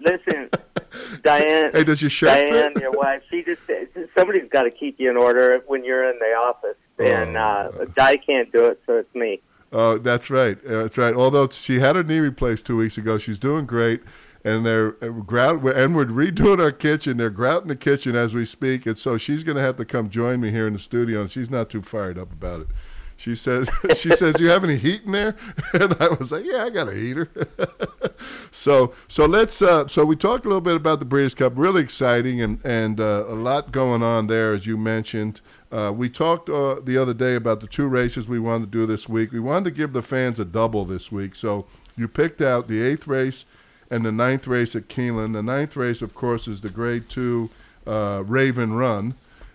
listen. 0.00 0.50
Diane. 1.24 1.70
Hey, 1.72 1.84
does 1.84 2.00
your 2.00 2.10
shirt 2.10 2.28
Diane, 2.28 2.74
fit? 2.74 2.82
your 2.82 2.92
wife. 2.92 3.22
She 3.30 3.42
just 3.42 3.62
somebody's 4.16 4.48
got 4.50 4.62
to 4.62 4.70
keep 4.70 5.00
you 5.00 5.10
in 5.10 5.16
order 5.16 5.62
when 5.66 5.84
you're 5.84 6.08
in 6.08 6.18
the 6.18 6.26
office, 6.26 6.76
oh. 7.00 7.04
and 7.04 7.36
uh, 7.36 7.70
Di 7.96 8.16
can't 8.18 8.52
do 8.52 8.66
it, 8.66 8.80
so 8.86 8.98
it's 8.98 9.14
me. 9.14 9.40
Oh, 9.72 9.98
that's 9.98 10.30
right. 10.30 10.56
That's 10.64 10.96
right. 10.96 11.14
Although 11.14 11.48
she 11.48 11.80
had 11.80 11.96
her 11.96 12.04
knee 12.04 12.20
replaced 12.20 12.64
two 12.66 12.76
weeks 12.76 12.96
ago, 12.96 13.18
she's 13.18 13.38
doing 13.38 13.66
great. 13.66 14.02
And 14.46 14.66
they're 14.66 15.02
uh, 15.02 15.08
grout, 15.08 15.64
and 15.64 15.96
we're 15.96 16.04
redoing 16.04 16.60
our 16.60 16.70
kitchen. 16.70 17.16
They're 17.16 17.30
grouting 17.30 17.68
the 17.68 17.76
kitchen 17.76 18.14
as 18.14 18.34
we 18.34 18.44
speak, 18.44 18.84
and 18.84 18.98
so 18.98 19.16
she's 19.16 19.42
going 19.42 19.56
to 19.56 19.62
have 19.62 19.76
to 19.76 19.86
come 19.86 20.10
join 20.10 20.38
me 20.42 20.50
here 20.50 20.66
in 20.66 20.74
the 20.74 20.78
studio. 20.78 21.22
And 21.22 21.30
she's 21.32 21.48
not 21.48 21.70
too 21.70 21.80
fired 21.80 22.18
up 22.18 22.30
about 22.30 22.60
it. 22.60 22.66
She 23.16 23.36
says, 23.36 23.68
she 23.94 24.10
says, 24.10 24.38
you 24.38 24.48
have 24.48 24.64
any 24.64 24.76
heat 24.76 25.02
in 25.04 25.12
there? 25.12 25.36
And 25.74 25.96
I 26.00 26.08
was 26.08 26.32
like, 26.32 26.44
yeah, 26.44 26.64
I 26.64 26.70
got 26.70 26.88
a 26.88 26.94
heater. 26.94 27.28
so, 28.50 28.94
so 29.08 29.26
let's, 29.26 29.60
uh, 29.62 29.86
so 29.88 30.04
we 30.04 30.16
talked 30.16 30.44
a 30.44 30.48
little 30.48 30.60
bit 30.60 30.76
about 30.76 30.98
the 30.98 31.04
Breeders' 31.04 31.34
Cup, 31.34 31.52
really 31.56 31.82
exciting 31.82 32.40
and, 32.40 32.64
and 32.64 33.00
uh, 33.00 33.24
a 33.26 33.34
lot 33.34 33.72
going 33.72 34.02
on 34.02 34.26
there, 34.26 34.52
as 34.52 34.66
you 34.66 34.76
mentioned. 34.76 35.40
Uh, 35.72 35.92
we 35.92 36.08
talked 36.08 36.48
uh, 36.48 36.80
the 36.80 36.96
other 36.96 37.14
day 37.14 37.34
about 37.34 37.60
the 37.60 37.66
two 37.66 37.86
races 37.86 38.28
we 38.28 38.38
wanted 38.38 38.70
to 38.70 38.78
do 38.78 38.86
this 38.86 39.08
week. 39.08 39.32
We 39.32 39.40
wanted 39.40 39.64
to 39.64 39.70
give 39.72 39.92
the 39.92 40.02
fans 40.02 40.38
a 40.38 40.44
double 40.44 40.84
this 40.84 41.10
week. 41.10 41.34
So 41.34 41.66
you 41.96 42.06
picked 42.08 42.40
out 42.40 42.68
the 42.68 42.82
eighth 42.82 43.06
race 43.06 43.44
and 43.90 44.04
the 44.04 44.12
ninth 44.12 44.46
race 44.46 44.76
at 44.76 44.88
Keeneland. 44.88 45.32
The 45.32 45.42
ninth 45.42 45.76
race, 45.76 46.02
of 46.02 46.14
course, 46.14 46.46
is 46.46 46.60
the 46.60 46.68
grade 46.68 47.08
two 47.08 47.50
uh, 47.86 48.22
Raven 48.24 48.74
Run. 48.74 49.14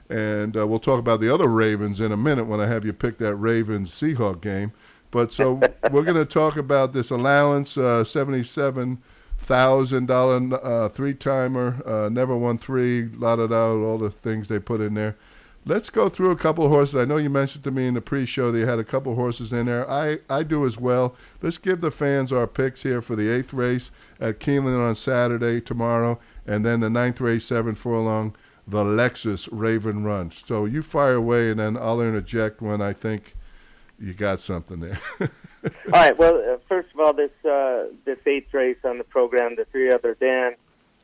And 0.10 0.58
uh, 0.58 0.66
we'll 0.66 0.80
talk 0.80 1.00
about 1.00 1.22
the 1.22 1.34
other 1.34 1.48
Ravens 1.48 2.02
in 2.02 2.12
a 2.12 2.18
minute 2.18 2.46
when 2.46 2.60
I 2.60 2.68
have 2.68 2.84
you 2.84 2.94
pick 2.94 3.20
that 3.20 3.36
Ravens 3.36 3.92
Seahawk 3.92 4.42
game. 4.42 4.74
But 5.12 5.32
so 5.32 5.54
we're 5.92 6.04
going 6.04 6.16
to 6.16 6.26
talk 6.26 6.58
about 6.58 6.94
this 6.94 7.12
allowance, 7.12 7.78
uh, 7.78 8.04
seventy-seven 8.04 9.02
thousand 9.38 10.08
dollar 10.08 10.64
uh, 10.64 10.90
three 10.90 11.14
timer, 11.14 11.82
uh, 11.86 12.10
never 12.10 12.36
won 12.36 12.58
three, 12.58 13.08
la 13.08 13.36
da 13.36 13.48
da, 13.48 13.72
all 13.72 13.98
the 13.98 14.12
things 14.12 14.48
they 14.48 14.60
put 14.60 14.82
in 14.82 14.94
there. 14.94 15.16
Let's 15.66 15.90
go 15.90 16.10
through 16.10 16.32
a 16.32 16.38
couple 16.38 16.66
of 16.66 16.72
horses. 16.72 16.96
I 16.96 17.06
know 17.06 17.18
you 17.18 17.30
mentioned 17.30 17.64
to 17.66 17.72
me 17.72 17.86
in 17.86 17.94
the 17.94 18.02
pre-show 18.02 18.52
that 18.52 18.58
you 18.58 18.66
had 18.66 18.80
a 18.80 18.84
couple 18.84 19.12
of 19.12 19.18
horses 19.18 19.52
in 19.52 19.66
there. 19.66 19.90
I, 19.90 20.20
I 20.30 20.44
do 20.44 20.66
as 20.66 20.78
well. 20.78 21.16
Let's 21.42 21.58
give 21.58 21.82
the 21.82 21.92
fans 21.92 22.32
our 22.32 22.48
picks 22.48 22.84
here 22.84 23.02
for 23.02 23.16
the 23.16 23.30
eighth 23.30 23.54
race 23.54 23.92
at 24.20 24.40
Keeneland 24.40 24.80
on 24.80 24.96
Saturday 24.96 25.60
tomorrow, 25.60 26.18
and 26.48 26.66
then 26.66 26.80
the 26.80 26.90
ninth 26.90 27.20
race, 27.20 27.46
seven 27.46 27.76
furlong 27.76 28.36
the 28.70 28.84
Lexus 28.84 29.48
Raven 29.52 30.04
Run. 30.04 30.32
So 30.46 30.66
you 30.66 30.82
fire 30.82 31.16
away, 31.16 31.52
and 31.52 31.60
then 31.60 31.78
I'll 31.78 32.02
interject 32.02 32.62
when 32.62 32.82
I 32.82 32.94
think 32.94 33.36
you 34.00 34.14
got 34.14 34.40
something 34.40 34.80
there. 34.80 35.00
all 35.20 35.30
right. 35.92 36.18
Well, 36.18 36.36
uh, 36.36 36.58
first 36.68 36.90
of 36.94 37.00
all, 37.00 37.14
this 37.14 37.32
uh, 37.46 37.86
this 38.06 38.20
eighth 38.26 38.54
race 38.54 38.78
on 38.84 38.98
the 38.98 39.04
program, 39.04 39.56
the 39.56 39.66
three 39.66 39.92
other 39.92 40.16
Dan, 40.20 40.56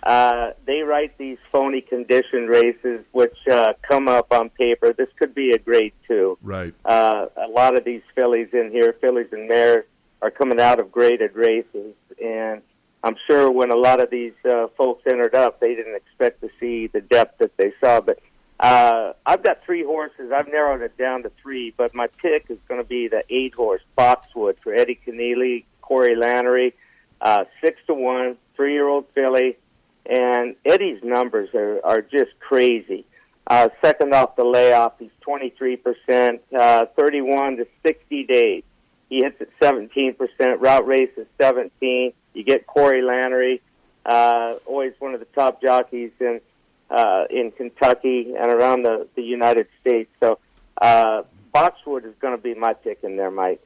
uh, 0.04 0.52
they 0.66 0.82
write 0.82 1.18
these 1.18 1.38
phony 1.52 1.82
condition 1.82 2.48
races, 2.48 3.04
which 3.12 3.36
uh, 3.52 3.74
come 3.82 4.08
up 4.08 4.32
on 4.32 4.50
paper. 4.50 4.94
This 4.94 5.10
could 5.18 5.34
be 5.34 5.52
a 5.52 5.58
grade 5.58 5.94
two. 6.08 6.38
Right. 6.42 6.74
Uh, 6.86 7.28
a 7.36 7.48
lot 7.48 7.76
of 7.78 7.84
these 7.84 8.04
fillies 8.14 8.50
in 8.54 8.70
here, 8.72 8.96
fillies 9.02 9.28
and 9.32 9.48
mares, 9.48 9.86
are 10.22 10.32
coming 10.32 10.60
out 10.60 10.80
of 10.80 10.92
graded 10.92 11.36
races, 11.36 11.94
and 12.24 12.62
I'm 13.06 13.16
sure 13.28 13.52
when 13.52 13.70
a 13.70 13.76
lot 13.76 14.02
of 14.02 14.10
these 14.10 14.34
uh, 14.50 14.66
folks 14.76 15.04
entered 15.06 15.36
up, 15.36 15.60
they 15.60 15.76
didn't 15.76 15.96
expect 15.96 16.42
to 16.42 16.50
see 16.60 16.88
the 16.88 17.02
depth 17.02 17.38
that 17.38 17.56
they 17.56 17.72
saw. 17.80 18.02
But 18.02 18.20
uh, 18.60 19.14
I've 19.24 19.44
got 19.44 19.64
three 19.64 19.84
horses. 19.84 20.32
I've 20.36 20.48
narrowed 20.48 20.82
it 20.82 20.98
down 20.98 21.22
to 21.22 21.32
three, 21.40 21.72
but 21.78 21.94
my 21.94 22.08
pick 22.08 22.48
is 22.50 22.58
going 22.68 22.82
to 22.82 22.88
be 22.88 23.08
the 23.08 23.24
eight 23.30 23.54
horse 23.54 23.84
Boxwood 23.96 24.58
for 24.64 24.74
Eddie 24.74 25.00
Kenneally, 25.06 25.66
Corey 25.82 26.16
Lanerie, 26.16 26.74
uh, 27.22 27.46
six 27.62 27.80
to 27.86 27.94
one, 27.94 28.38
three 28.56 28.74
year 28.74 28.88
old 28.88 29.06
filly, 29.14 29.60
and 30.08 30.56
Eddie's 30.66 31.04
numbers 31.04 31.54
are 31.54 31.80
are 31.86 32.02
just 32.02 32.32
crazy. 32.40 33.06
Uh, 33.46 33.70
second 33.84 34.16
off 34.16 34.36
the 34.36 34.44
layoff, 34.44 34.94
he's 34.98 35.12
23%, 35.28 36.40
uh, 36.58 36.88
31 36.98 37.58
to 37.58 37.68
60 37.86 38.24
days. 38.24 38.64
He 39.10 39.22
hits 39.22 39.40
at 39.40 39.50
17%. 39.60 40.18
Route 40.60 40.88
race 40.88 41.12
is 41.16 41.28
17. 41.40 42.12
You 42.36 42.44
get 42.44 42.68
Corey 42.68 43.02
Lanerie, 43.02 43.62
uh, 44.06 44.56
always 44.66 44.94
one 45.00 45.14
of 45.14 45.20
the 45.20 45.28
top 45.28 45.62
jockeys 45.62 46.12
in 46.20 46.42
uh, 46.90 47.24
in 47.30 47.52
Kentucky 47.52 48.36
and 48.38 48.52
around 48.52 48.84
the, 48.84 49.08
the 49.16 49.24
United 49.24 49.68
States. 49.82 50.12
So 50.20 50.38
uh, 50.82 51.24
Boxwood 51.52 52.06
is 52.06 52.14
going 52.20 52.36
to 52.36 52.42
be 52.42 52.54
my 52.54 52.74
pick 52.74 53.00
in 53.04 53.18
there, 53.18 53.32
Mike. 53.32 53.62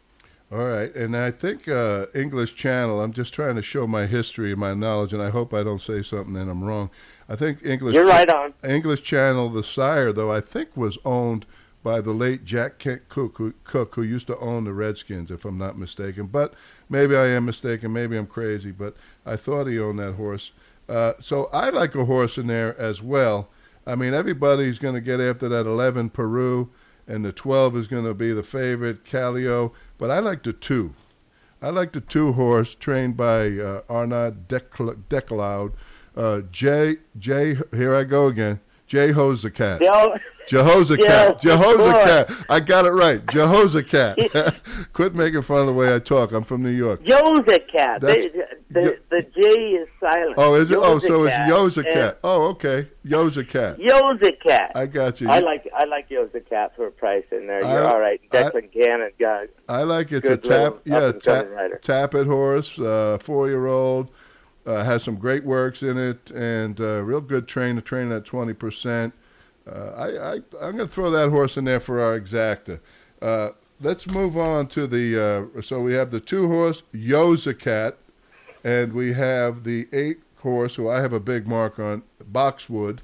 All 0.51 0.65
right, 0.65 0.93
and 0.95 1.15
I 1.15 1.29
think 1.29 1.67
uh, 1.67 2.07
English 2.15 2.55
Channel. 2.55 3.01
I'm 3.01 3.13
just 3.13 3.35
trying 3.35 3.55
to 3.55 3.61
show 3.61 3.85
my 3.85 4.07
history 4.07 4.51
and 4.51 4.59
my 4.59 4.73
knowledge, 4.73 5.13
and 5.13 5.21
I 5.21 5.29
hope 5.29 5.53
I 5.53 5.61
don't 5.61 5.81
say 5.81 6.01
something 6.01 6.33
that 6.33 6.49
I'm 6.49 6.63
wrong. 6.63 6.89
I 7.27 7.35
think 7.35 7.63
English. 7.63 7.93
You're 7.93 8.07
right 8.07 8.27
on. 8.27 8.55
English 8.63 9.03
Channel, 9.03 9.49
the 9.49 9.61
sire, 9.61 10.11
though, 10.11 10.31
I 10.31 10.41
think 10.41 10.75
was 10.75 10.97
owned 11.05 11.45
by 11.83 12.01
the 12.01 12.11
late 12.11 12.43
Jack 12.43 12.77
Kent 12.77 13.07
Cooke, 13.09 13.37
who, 13.37 13.53
Cooke, 13.63 13.95
who 13.95 14.03
used 14.03 14.27
to 14.27 14.37
own 14.39 14.65
the 14.65 14.73
Redskins, 14.73 15.31
if 15.31 15.45
I'm 15.45 15.57
not 15.57 15.77
mistaken. 15.77 16.27
But 16.27 16.53
maybe 16.89 17.15
I 17.15 17.27
am 17.27 17.45
mistaken. 17.45 17.93
Maybe 17.93 18.17
I'm 18.17 18.27
crazy. 18.27 18.71
But 18.71 18.95
I 19.25 19.35
thought 19.35 19.67
he 19.67 19.79
owned 19.79 19.99
that 19.99 20.13
horse. 20.13 20.51
Uh, 20.87 21.13
so 21.19 21.45
I 21.53 21.69
like 21.69 21.95
a 21.95 22.05
horse 22.05 22.37
in 22.37 22.47
there 22.47 22.77
as 22.79 23.01
well. 23.01 23.49
I 23.85 23.95
mean, 23.95 24.13
everybody's 24.13 24.79
going 24.79 24.95
to 24.95 25.01
get 25.01 25.19
after 25.19 25.47
that 25.49 25.65
11 25.65 26.09
Peru, 26.09 26.69
and 27.07 27.23
the 27.23 27.31
12 27.31 27.77
is 27.77 27.87
going 27.87 28.05
to 28.05 28.13
be 28.13 28.33
the 28.33 28.43
favorite, 28.43 29.05
Calio. 29.05 29.71
But 29.97 30.11
I 30.11 30.19
like 30.19 30.43
the 30.43 30.53
two. 30.53 30.93
I 31.61 31.69
like 31.69 31.91
the 31.91 32.01
two 32.01 32.33
horse 32.33 32.75
trained 32.75 33.17
by 33.17 33.49
uh, 33.57 33.81
Arnaud 33.89 34.45
Delacour. 34.47 35.73
Uh, 36.15 36.41
Jay, 36.51 36.97
Jay, 37.17 37.57
here 37.71 37.95
I 37.95 38.03
go 38.03 38.27
again. 38.27 38.59
Jay 38.89 39.11
Hosakat. 39.11 39.79
Jehoshaphat. 40.47 41.39
Jehoshaphat. 41.39 42.45
I 42.49 42.59
got 42.59 42.87
it 42.87 42.89
right. 42.89 43.23
Jehoshaphat. 43.31 44.55
Quit 44.93 45.13
making 45.13 45.43
fun 45.43 45.59
of 45.59 45.67
the 45.67 45.73
way 45.73 45.93
I 45.93 45.99
talk. 45.99 46.31
I'm 46.31 46.43
from 46.43 46.63
New 46.63 46.71
York. 46.71 47.03
Yozakat. 47.03 47.99
The, 48.01 48.57
the, 48.71 48.99
the 49.11 49.21
J 49.21 49.41
is 49.41 49.87
silent. 49.99 50.33
Oh, 50.37 50.55
is 50.55 50.71
it? 50.71 50.79
Oh, 50.81 50.97
so 50.97 51.25
it's 51.25 51.35
Yozakat. 51.35 52.15
Oh, 52.23 52.47
okay. 52.47 52.87
Yozakat. 53.05 53.77
Yozakat. 53.77 54.71
I 54.73 54.87
got 54.87 55.21
you. 55.21 55.29
I 55.29 55.37
like 55.37 55.69
I 55.71 55.85
like 55.85 56.09
Yozakat 56.09 56.75
for 56.75 56.87
a 56.87 56.91
price 56.91 57.25
in 57.31 57.45
there. 57.45 57.59
You're 57.59 57.85
I, 57.85 57.91
all 57.91 57.99
right. 57.99 58.19
Declan 58.31 58.63
I, 58.63 58.85
Cannon 58.85 59.11
guy. 59.19 59.45
I 59.67 59.83
like 59.83 60.11
it's 60.11 60.29
a 60.29 60.37
tap. 60.37 60.77
Yeah, 60.83 61.11
tap, 61.11 61.47
tap 61.83 62.15
it 62.15 62.25
horse. 62.25 62.79
Uh, 62.79 63.19
four 63.21 63.49
year 63.49 63.67
old. 63.67 64.09
Uh, 64.65 64.83
has 64.83 65.03
some 65.03 65.15
great 65.15 65.43
works 65.45 65.81
in 65.81 65.97
it 65.97 66.31
and 66.31 66.79
uh, 66.79 67.01
real 67.01 67.21
good 67.21 67.47
trainer, 67.47 67.81
training 67.81 68.11
at 68.11 68.25
20%. 68.25 69.13
Uh, 69.67 69.71
I, 69.71 70.33
I'm 70.61 70.75
going 70.75 70.77
to 70.77 70.87
throw 70.87 71.09
that 71.11 71.29
horse 71.29 71.57
in 71.57 71.65
there 71.65 71.79
for 71.79 72.01
our 72.01 72.19
exacta. 72.19 72.79
Uh, 73.21 73.49
let's 73.79 74.07
move 74.07 74.37
on 74.37 74.67
to 74.67 74.87
the. 74.87 75.49
Uh, 75.57 75.61
so 75.61 75.81
we 75.81 75.93
have 75.93 76.11
the 76.11 76.19
two 76.19 76.47
horse 76.47 76.83
Yozacat, 76.93 77.95
and 78.63 78.93
we 78.93 79.13
have 79.13 79.63
the 79.63 79.87
eight 79.91 80.19
horse 80.37 80.75
who 80.75 80.89
I 80.89 81.01
have 81.01 81.13
a 81.13 81.19
big 81.19 81.47
mark 81.47 81.79
on 81.79 82.03
Boxwood, 82.23 83.01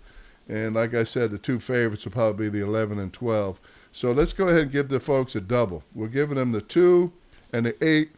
and 0.47 0.75
like 0.75 0.93
I 0.93 1.03
said, 1.03 1.31
the 1.31 1.37
two 1.37 1.59
favorites 1.59 2.05
will 2.05 2.11
probably 2.11 2.49
be 2.49 2.59
the 2.59 2.65
11 2.65 2.99
and 2.99 3.11
12. 3.11 3.59
So 3.91 4.11
let's 4.11 4.33
go 4.33 4.47
ahead 4.47 4.61
and 4.61 4.71
give 4.71 4.89
the 4.89 4.99
folks 4.99 5.35
a 5.35 5.41
double. 5.41 5.83
We're 5.93 6.07
giving 6.07 6.35
them 6.35 6.51
the 6.51 6.61
two 6.61 7.13
and 7.51 7.65
the 7.65 7.85
eight, 7.85 8.11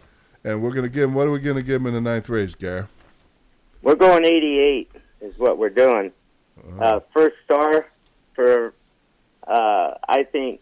and 0.43 0.62
we're 0.62 0.71
going 0.71 0.84
to 0.84 0.89
give 0.89 1.10
them. 1.10 1.13
What 1.13 1.28
are 1.28 1.32
we 1.32 1.39
going 1.39 1.58
to 1.58 1.63
give 1.63 1.82
them 1.84 1.88
in 1.88 1.93
the 1.93 2.10
ninth 2.10 2.30
race, 2.30 2.56
Gar? 2.56 2.88
We're 3.81 3.95
going 3.95 4.25
88 4.25 4.91
is 5.21 5.37
what 5.37 5.57
we're 5.57 5.69
doing. 5.69 6.11
Uh-huh. 6.57 6.83
Uh, 6.83 6.99
first 7.13 7.35
star 7.45 7.87
for 8.33 8.73
uh, 9.47 9.93
I 10.07 10.23
think 10.23 10.61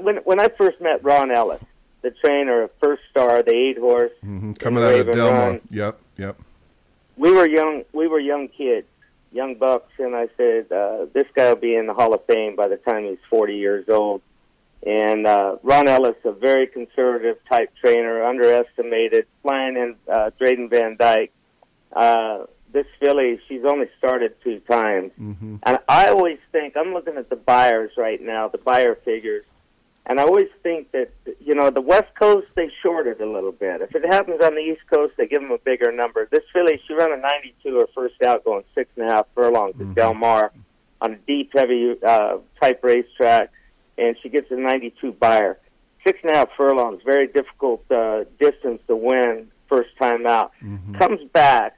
when 0.00 0.16
when 0.18 0.40
I 0.40 0.48
first 0.48 0.80
met 0.80 1.02
Ron 1.02 1.30
Ellis, 1.30 1.62
the 2.02 2.10
trainer 2.10 2.62
of 2.62 2.70
First 2.82 3.02
Star, 3.10 3.42
the 3.42 3.54
eight 3.54 3.78
horse, 3.78 4.12
hmm 4.20 4.52
Coming 4.52 4.84
out 4.84 4.94
of 4.94 5.06
Delmar. 5.06 5.32
Run. 5.32 5.60
Yep, 5.70 6.00
yep. 6.16 6.38
we 7.16 7.32
were 7.32 7.46
young. 7.46 7.84
We 7.92 8.06
were 8.06 8.20
young 8.20 8.48
kids, 8.48 8.86
young 9.32 9.56
bucks, 9.56 9.92
and 9.98 10.14
I 10.14 10.28
said, 10.36 10.70
uh, 10.70 11.06
"This 11.12 11.26
guy 11.34 11.48
will 11.48 11.60
be 11.60 11.74
in 11.74 11.86
the 11.86 11.94
Hall 11.94 12.14
of 12.14 12.24
Fame 12.26 12.56
by 12.56 12.68
the 12.68 12.76
time 12.76 13.04
he's 13.04 13.18
40 13.30 13.56
years 13.56 13.88
old." 13.88 14.22
And 14.86 15.26
uh, 15.26 15.56
Ron 15.64 15.88
Ellis, 15.88 16.14
a 16.24 16.30
very 16.32 16.68
conservative 16.68 17.38
type 17.50 17.72
trainer, 17.82 18.24
underestimated, 18.24 19.26
flying 19.42 19.76
in 19.76 19.96
uh, 20.10 20.30
Drayden 20.40 20.70
Van 20.70 20.96
Dyke. 20.96 21.32
Uh, 21.92 22.44
this 22.72 22.86
filly, 23.00 23.40
she's 23.48 23.64
only 23.64 23.86
started 23.98 24.34
two 24.44 24.60
times, 24.70 25.10
hmm 25.16 25.56
and 25.64 25.78
I 25.88 26.08
always 26.08 26.38
think 26.52 26.76
I'm 26.76 26.92
looking 26.92 27.16
at 27.16 27.30
the 27.30 27.36
Beyers 27.36 27.92
right 27.96 28.20
now, 28.20 28.48
the 28.48 28.58
Beyer 28.58 28.94
figures, 28.94 29.44
and 30.04 30.20
I 30.20 30.24
always 30.24 30.48
think 30.62 30.92
that 30.92 31.10
you 31.40 31.54
know 31.54 31.70
the 31.70 31.80
West 31.80 32.14
Coast 32.18 32.46
they 32.56 32.70
shorted 32.82 33.22
a 33.22 33.26
little 33.30 33.52
bit. 33.52 33.80
If 33.80 33.94
it 33.94 34.04
happens 34.04 34.42
on 34.42 34.54
the 34.54 34.60
East 34.60 34.82
Coast, 34.92 35.14
they 35.16 35.26
give 35.26 35.40
them 35.40 35.50
a 35.50 35.56
bigger 35.58 35.90
number. 35.90 36.28
This 36.30 36.44
filly, 36.52 36.78
she 36.86 36.92
ran 36.92 37.10
a 37.12 37.16
92 37.16 37.78
her 37.78 37.86
first 37.94 38.20
out, 38.22 38.44
going 38.44 38.64
six 38.74 38.90
and 38.96 39.08
a 39.08 39.12
half 39.14 39.26
furlongs 39.34 39.74
Mhm. 39.76 39.88
at 39.90 39.94
Del 39.94 40.14
Mar 40.14 40.52
on 41.00 41.12
a 41.14 41.16
deep, 41.26 41.52
heavy 41.54 41.96
uh, 42.06 42.36
type 42.60 42.84
racetrack, 42.84 43.50
and 43.96 44.14
she 44.22 44.28
gets 44.28 44.50
a 44.50 44.56
92 44.56 45.12
Beyer. 45.12 45.58
Six 46.06 46.18
and 46.22 46.32
a 46.32 46.36
half 46.36 46.50
furlongs, 46.54 47.02
very 47.02 47.28
difficult 47.28 47.82
uh, 47.90 48.24
distance 48.38 48.82
to 48.88 48.94
win 48.94 49.50
first 49.70 49.96
time 49.98 50.26
out. 50.26 50.52
hmm 50.60 50.94
Comes 50.98 51.20
back. 51.32 51.76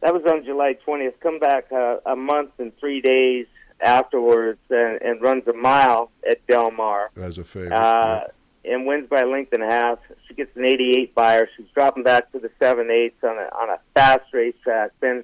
That 0.00 0.12
was 0.14 0.22
on 0.30 0.44
July 0.44 0.76
20th. 0.86 1.14
Come 1.20 1.38
back 1.38 1.72
uh, 1.72 1.96
a 2.06 2.14
month 2.16 2.50
and 2.58 2.76
three 2.78 3.00
days 3.00 3.46
afterwards 3.80 4.58
and, 4.70 5.00
and 5.02 5.20
runs 5.22 5.46
a 5.48 5.52
mile 5.52 6.10
at 6.28 6.46
Del 6.46 6.70
Mar 6.70 7.10
As 7.16 7.38
a 7.38 7.44
favorite. 7.44 7.72
uh, 7.72 8.24
and 8.64 8.84
wins 8.86 9.08
by 9.08 9.20
a 9.20 9.26
length 9.26 9.52
and 9.52 9.62
a 9.62 9.66
half. 9.66 9.98
She 10.26 10.34
gets 10.34 10.54
an 10.56 10.64
88 10.64 11.14
Beyer. 11.14 11.48
She's 11.56 11.66
dropping 11.74 12.02
back 12.02 12.30
to 12.32 12.38
the 12.38 12.50
seven 12.58 12.90
eighths 12.90 13.22
on 13.22 13.36
a 13.38 13.48
on 13.54 13.70
a 13.70 13.78
fast 13.94 14.32
racetrack. 14.32 14.98
Been 15.00 15.22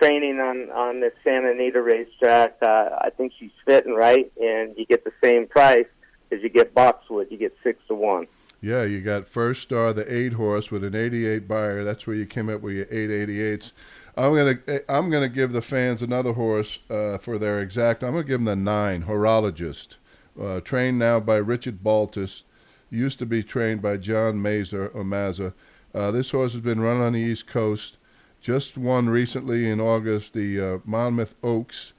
training 0.00 0.38
on 0.40 0.70
on 0.70 1.00
the 1.00 1.10
Santa 1.24 1.52
Anita 1.52 1.80
racetrack. 1.80 2.56
Uh, 2.60 2.90
I 3.00 3.10
think 3.16 3.32
she's 3.38 3.50
fitting 3.64 3.94
right, 3.94 4.30
and 4.40 4.76
you 4.76 4.84
get 4.84 5.04
the 5.04 5.12
same 5.22 5.46
price 5.46 5.86
as 6.30 6.42
you 6.42 6.48
get 6.50 6.74
Boxwood. 6.74 7.28
You 7.30 7.38
get 7.38 7.56
six 7.62 7.80
to 7.88 7.94
one. 7.94 8.26
Yeah, 8.66 8.82
you 8.82 9.00
got 9.00 9.28
First 9.28 9.62
Star, 9.62 9.92
the 9.92 10.12
eight 10.12 10.32
horse 10.32 10.72
with 10.72 10.82
an 10.82 10.96
88 10.96 11.46
Beyer. 11.46 11.84
That's 11.84 12.04
where 12.04 12.16
you 12.16 12.26
came 12.26 12.48
up 12.48 12.62
with 12.62 12.74
your 12.74 12.86
888s. 12.86 13.70
I'm 14.16 14.34
gonna 14.34 14.80
I'm 14.88 15.08
gonna 15.08 15.28
give 15.28 15.52
the 15.52 15.62
fans 15.62 16.02
another 16.02 16.32
horse 16.32 16.80
uh, 16.90 17.18
for 17.18 17.38
their 17.38 17.60
exact. 17.60 18.02
I'm 18.02 18.14
gonna 18.14 18.24
give 18.24 18.40
them 18.40 18.44
the 18.46 18.56
nine 18.56 19.04
horologist, 19.04 19.98
uh, 20.42 20.58
trained 20.58 20.98
now 20.98 21.20
by 21.20 21.36
Richard 21.36 21.84
Baltas. 21.84 22.42
Used 22.90 23.20
to 23.20 23.26
be 23.26 23.44
trained 23.44 23.82
by 23.82 23.98
John 23.98 24.42
Mazer 24.42 24.88
or 24.88 25.04
Mazza. 25.04 25.52
Uh, 25.94 26.10
this 26.10 26.32
horse 26.32 26.52
has 26.52 26.60
been 26.60 26.80
run 26.80 27.00
on 27.00 27.12
the 27.12 27.20
East 27.20 27.46
Coast. 27.46 27.98
Just 28.40 28.76
won 28.76 29.08
recently 29.08 29.70
in 29.70 29.80
August 29.80 30.32
the 30.32 30.60
uh, 30.60 30.78
Monmouth 30.84 31.36
Oaks, 31.40 31.92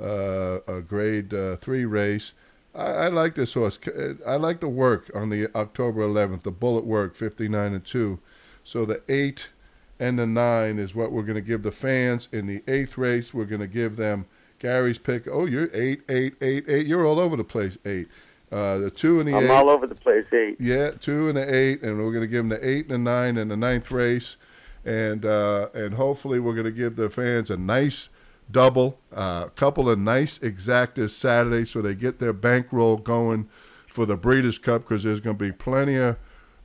uh, 0.00 0.60
a 0.68 0.82
Grade 0.82 1.34
uh, 1.34 1.56
Three 1.56 1.84
race. 1.84 2.32
I, 2.74 2.84
I 2.84 3.08
like 3.08 3.34
this 3.34 3.54
horse. 3.54 3.78
I 4.26 4.36
like 4.36 4.60
the 4.60 4.68
work 4.68 5.10
on 5.14 5.30
the 5.30 5.54
October 5.54 6.00
11th. 6.06 6.42
The 6.42 6.50
bullet 6.50 6.84
work, 6.84 7.14
59 7.14 7.72
and 7.72 7.84
two. 7.84 8.18
So 8.64 8.84
the 8.84 9.02
eight 9.08 9.50
and 9.98 10.18
the 10.18 10.26
nine 10.26 10.78
is 10.78 10.94
what 10.94 11.12
we're 11.12 11.22
going 11.22 11.36
to 11.36 11.40
give 11.40 11.62
the 11.62 11.72
fans. 11.72 12.28
In 12.32 12.46
the 12.46 12.62
eighth 12.66 12.96
race, 12.96 13.34
we're 13.34 13.44
going 13.44 13.60
to 13.60 13.66
give 13.66 13.96
them 13.96 14.26
Gary's 14.58 14.98
pick. 14.98 15.26
Oh, 15.30 15.46
you're 15.46 15.70
eight, 15.74 16.02
eight, 16.08 16.34
eight, 16.40 16.64
eight. 16.68 16.86
You're 16.86 17.06
all 17.06 17.18
over 17.20 17.36
the 17.36 17.44
place. 17.44 17.78
Eight. 17.84 18.08
Uh, 18.50 18.78
the 18.78 18.90
two 18.90 19.18
and 19.18 19.28
the 19.28 19.34
I'm 19.34 19.44
eight. 19.44 19.50
all 19.50 19.70
over 19.70 19.86
the 19.86 19.94
place. 19.94 20.26
Eight. 20.32 20.60
Yeah, 20.60 20.90
two 20.90 21.28
and 21.28 21.36
the 21.36 21.54
eight, 21.54 21.82
and 21.82 21.98
we're 21.98 22.12
going 22.12 22.20
to 22.22 22.26
give 22.26 22.46
them 22.46 22.50
the 22.50 22.68
eight 22.68 22.90
and 22.90 22.90
the 22.90 22.98
nine 22.98 23.38
in 23.38 23.48
the 23.48 23.56
ninth 23.56 23.90
race, 23.90 24.36
and 24.84 25.24
uh, 25.24 25.68
and 25.74 25.94
hopefully 25.94 26.38
we're 26.38 26.54
going 26.54 26.66
to 26.66 26.70
give 26.70 26.96
the 26.96 27.08
fans 27.08 27.50
a 27.50 27.56
nice 27.56 28.08
double, 28.50 28.98
a 29.12 29.18
uh, 29.18 29.48
couple 29.50 29.88
of 29.88 29.98
nice 29.98 30.38
exactas 30.38 31.10
Saturday, 31.10 31.64
so 31.64 31.80
they 31.80 31.94
get 31.94 32.18
their 32.18 32.32
bankroll 32.32 32.96
going 32.96 33.48
for 33.86 34.06
the 34.06 34.16
Breeders' 34.16 34.58
Cup 34.58 34.82
because 34.82 35.02
there's 35.02 35.20
going 35.20 35.36
to 35.36 35.44
be 35.44 35.52
plenty 35.52 35.96
of 35.96 36.16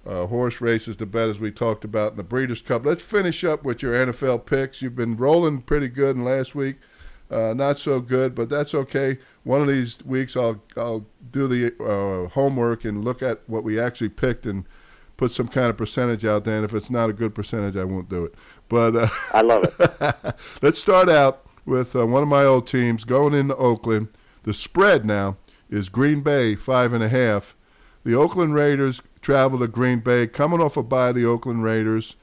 uh, 0.06 0.26
horse 0.28 0.62
races 0.62 0.96
to 0.96 1.06
bet 1.06 1.30
as 1.30 1.40
we 1.40 1.52
talked 1.52 1.84
about 1.84 2.12
in 2.12 2.18
the 2.18 2.24
Breeders' 2.24 2.62
Cup. 2.62 2.86
Let's 2.86 3.04
finish 3.04 3.44
up 3.44 3.64
with 3.64 3.82
your 3.82 3.94
NFL 3.94 4.46
picks. 4.46 4.82
You've 4.82 4.96
been 4.96 5.18
rolling 5.18 5.62
pretty 5.62 5.90
good 5.90 6.16
in 6.16 6.24
last 6.24 6.56
week. 6.56 6.78
Uh, 7.30 7.54
not 7.54 7.78
so 7.78 8.00
good, 8.00 8.34
but 8.34 8.48
that's 8.48 8.74
okay. 8.74 9.18
One 9.44 9.62
of 9.62 9.68
these 9.68 10.02
weeks, 10.06 10.38
I'll 10.38 10.64
I'll 10.78 11.06
do 11.30 11.48
the 11.48 11.74
uh, 11.84 12.30
homework 12.30 12.86
and 12.86 13.04
look 13.04 13.22
at 13.22 13.42
what 13.48 13.66
we 13.66 13.78
actually 13.78 14.10
picked 14.10 14.46
and 14.46 14.64
put 15.18 15.34
some 15.34 15.50
kind 15.50 15.68
of 15.68 15.76
percentage 15.76 16.24
out 16.24 16.46
there. 16.46 16.56
And 16.56 16.64
if 16.64 16.74
it's 16.74 16.90
not 16.90 17.10
a 17.10 17.14
good 17.14 17.36
percentage, 17.36 17.76
I 17.76 17.84
won't 17.84 18.08
do 18.08 18.24
it. 18.24 18.36
But 18.70 18.96
uh, 18.96 19.10
I 19.34 19.42
love 19.42 19.66
it. 19.66 20.36
let's 20.62 20.80
start 20.80 21.10
out 21.10 21.47
with 21.68 21.96
uh, 21.96 22.08
one 22.08 22.24
of 22.24 22.30
my 22.30 22.44
old 22.44 22.66
teams 22.66 23.04
going 23.04 23.34
into 23.34 23.56
Oakland. 23.56 24.08
The 24.44 24.54
spread 24.54 25.06
now 25.06 25.38
is 25.70 25.90
Green 25.90 26.22
Bay 26.22 26.56
five 26.56 26.94
and 26.94 27.04
a 27.04 27.10
half. 27.10 27.56
The 28.04 28.16
Oakland 28.16 28.56
Raiders 28.56 29.02
travel 29.22 29.60
to 29.60 29.68
Green 29.68 30.00
Bay, 30.00 30.28
coming 30.28 30.62
off 30.62 30.78
a 30.78 30.84
bye. 30.84 31.12
The 31.12 31.26
Oakland 31.26 31.64
Raiders, 31.64 32.16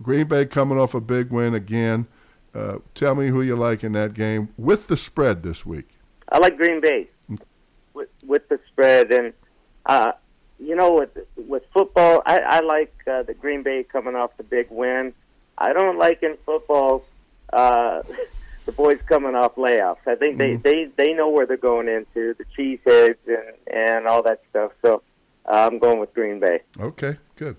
Green 0.00 0.28
Bay 0.28 0.46
coming 0.46 0.78
off 0.78 0.94
a 0.94 1.00
big 1.00 1.30
win 1.30 1.52
again. 1.52 2.06
Uh, 2.54 2.78
tell 2.94 3.14
me 3.14 3.28
who 3.28 3.42
you 3.42 3.56
like 3.56 3.82
in 3.82 3.92
that 3.92 4.14
game 4.14 4.50
with 4.56 4.86
the 4.86 4.96
spread 4.96 5.42
this 5.42 5.66
week. 5.66 5.88
I 6.30 6.38
like 6.38 6.56
Green 6.56 6.80
Bay 6.80 7.08
with 7.92 8.08
with 8.24 8.48
the 8.48 8.60
spread, 8.68 9.10
and 9.10 9.32
uh, 9.86 10.12
you 10.60 10.76
know, 10.76 10.92
with 10.92 11.10
with 11.36 11.64
football, 11.74 12.22
I, 12.24 12.38
I 12.38 12.60
like 12.60 12.94
uh, 13.10 13.24
the 13.24 13.34
Green 13.34 13.62
Bay 13.62 13.82
coming 13.82 14.14
off 14.14 14.36
the 14.36 14.44
big 14.44 14.68
win. 14.70 15.12
I 15.58 15.72
don't 15.72 15.98
like 15.98 16.22
in 16.22 16.36
football 16.46 17.04
uh, 17.52 18.02
the 18.66 18.72
boys 18.72 18.98
coming 19.08 19.34
off 19.34 19.54
layoffs. 19.56 19.96
I 20.06 20.14
think 20.14 20.38
they, 20.38 20.56
Mhm. 20.56 20.62
they 20.62 20.84
they 20.96 21.12
know 21.12 21.28
where 21.28 21.46
they're 21.46 21.56
going 21.56 21.88
into 21.88 22.34
the 22.34 22.44
cheeseheads 22.56 23.16
and 23.26 23.56
and 23.76 24.06
all 24.06 24.22
that 24.22 24.40
stuff. 24.50 24.72
So 24.82 25.02
uh, 25.46 25.68
I'm 25.70 25.78
going 25.78 25.98
with 25.98 26.14
Green 26.14 26.38
Bay. 26.40 26.60
Okay, 26.80 27.16
good, 27.36 27.56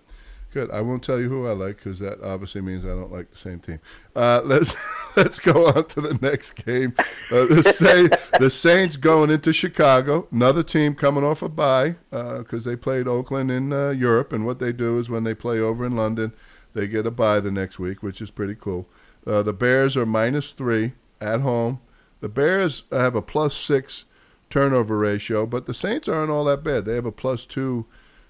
good. 0.54 0.72
I 0.72 0.80
won't 0.82 1.04
tell 1.04 1.20
you 1.20 1.28
who 1.30 1.48
I 1.48 1.52
like 1.52 1.78
because 1.78 2.00
that 2.00 2.22
obviously 2.24 2.62
means 2.62 2.86
I 2.86 2.89
don't 2.89 3.12
like 3.12 3.30
the 3.32 3.38
same 3.38 3.60
team. 3.60 3.80
Uh, 4.16 4.42
let's 4.46 4.74
let's 5.16 5.39
go 5.39 5.68
on 5.68 5.86
to 5.89 6.02
the 6.02 6.18
next 6.22 6.52
game. 6.52 6.96
Uh, 7.32 7.46
the, 7.46 7.63
Sa- 7.63 8.18
the 8.39 8.50
Saints 8.50 8.96
going 8.96 9.30
into 9.30 9.52
Chicago, 9.52 10.28
another 10.32 10.63
team 10.63 10.96
coming 10.96 11.24
off 11.26 11.42
a 11.42 11.50
bye 11.50 11.96
because 12.12 12.63
they 12.63 12.76
played 12.76 13.08
Oakland 13.08 13.52
in 13.52 13.74
uh, 13.74 13.89
Europe, 13.89 14.32
and 14.32 14.46
what 14.46 14.60
they 14.60 14.72
do 14.72 14.98
is 15.00 15.10
when 15.10 15.24
they 15.26 15.34
play 15.34 15.60
over 15.60 15.86
in 15.86 15.96
London, 15.96 16.32
they 16.74 16.88
get 16.88 17.06
a 17.06 17.12
bye 17.12 17.39
the 17.42 17.52
next 17.52 17.78
week, 17.80 18.02
which 18.02 18.22
is 18.22 18.32
pretty 18.32 18.56
cool. 18.56 18.88
Uh, 19.26 19.44
the 19.44 19.54
Bears 19.54 19.96
are 19.96 20.06
minus 20.06 20.52
three 20.52 20.94
at 21.22 21.42
home. 21.42 21.80
The 22.20 22.30
Bears 22.30 22.84
have 22.92 23.16
a 23.16 23.22
plus 23.22 23.56
six 23.56 24.06
turnover 24.50 24.98
ratio, 24.98 25.46
but 25.46 25.66
the 25.66 25.74
Saints 25.74 26.08
aren't 26.08 26.32
all 26.32 26.46
that 26.46 26.64
bad. 26.64 26.86
They 26.86 26.96
have 26.96 27.06
a 27.06 27.12
plus 27.12 27.46
two 27.46 27.86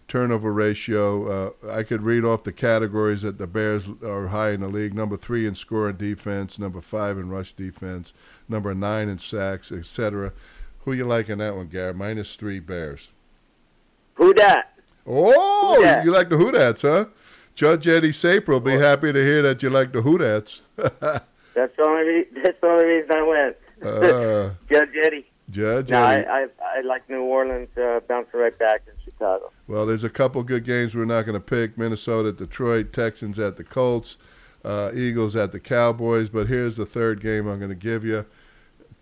turnover 0.08 0.52
ratio. 0.54 1.54
Uh, 1.66 1.70
I 1.72 1.84
could 1.84 2.04
read 2.04 2.24
off 2.24 2.44
the 2.44 2.52
categories 2.52 3.22
that 3.24 3.38
the 3.38 3.48
Bears 3.48 3.86
are 4.04 4.28
high 4.28 4.52
in 4.52 4.62
the 4.62 4.68
league: 4.68 4.94
number 4.94 5.18
three 5.18 5.46
in 5.46 5.56
scoring 5.56 5.98
defense, 5.98 6.58
number 6.60 6.82
five 6.82 7.18
in 7.18 7.30
rush 7.30 7.54
defense, 7.54 8.14
number 8.48 8.74
nine 8.74 9.10
in 9.10 9.20
sacks, 9.20 9.72
etc. 9.72 10.34
Who 10.86 10.94
you 10.94 11.06
like 11.06 11.30
in 11.30 11.38
that 11.40 11.56
one, 11.56 11.68
Gary? 11.68 11.94
Minus 11.94 12.36
three 12.36 12.60
Bears. 12.60 13.10
Who 14.16 14.34
dat? 14.34 14.74
Oh, 15.08 15.76
Who 15.76 15.84
dat? 15.84 16.06
you 16.06 16.12
like 16.12 16.30
the 16.30 16.36
Hoodats, 16.36 16.82
huh? 16.82 17.06
Judge 17.56 17.88
Eddie 17.88 18.12
Saper 18.12 18.54
will 18.54 18.60
be 18.60 18.74
happy 18.78 19.14
to 19.14 19.20
hear 19.24 19.42
that 19.44 19.62
you 19.62 19.70
like 19.70 19.94
the 19.94 20.02
Hoodats. 20.02 20.64
That's 20.76 21.76
the 21.78 21.84
only 21.86 22.04
re- 22.04 22.28
that's 22.44 22.60
the 22.62 22.68
only 22.68 22.86
reason 22.86 23.12
I 23.12 23.22
went. 23.22 23.56
uh, 23.84 24.50
Judge 24.72 24.90
Eddie. 25.06 25.26
Judge 25.52 25.92
No, 25.92 26.04
Eddie. 26.04 26.26
I, 26.26 26.42
I 26.44 26.48
I 26.78 26.82
like 26.82 27.08
New 27.10 27.22
Orleans 27.22 27.70
uh, 27.78 28.00
bouncing 28.08 28.40
right 28.40 28.58
back 28.58 28.82
in 28.88 28.94
Chicago. 29.06 29.52
Well, 29.68 29.86
there's 29.86 30.04
a 30.04 30.10
couple 30.10 30.42
good 30.42 30.66
games 30.66 30.96
we're 30.96 31.06
not 31.06 31.24
going 31.28 31.36
to 31.36 31.40
pick. 31.40 31.78
Minnesota, 31.78 32.32
Detroit, 32.32 32.92
Texans 32.92 33.38
at 33.38 33.58
the 33.58 33.64
Colts, 33.64 34.18
uh, 34.66 34.90
Eagles 34.96 35.36
at 35.36 35.52
the 35.52 35.60
Cowboys. 35.60 36.30
But 36.30 36.48
here's 36.48 36.76
the 36.76 36.88
third 36.88 37.22
game 37.22 37.48
I'm 37.48 37.60
going 37.60 37.70
to 37.70 37.76
give 37.76 38.04
you. 38.04 38.26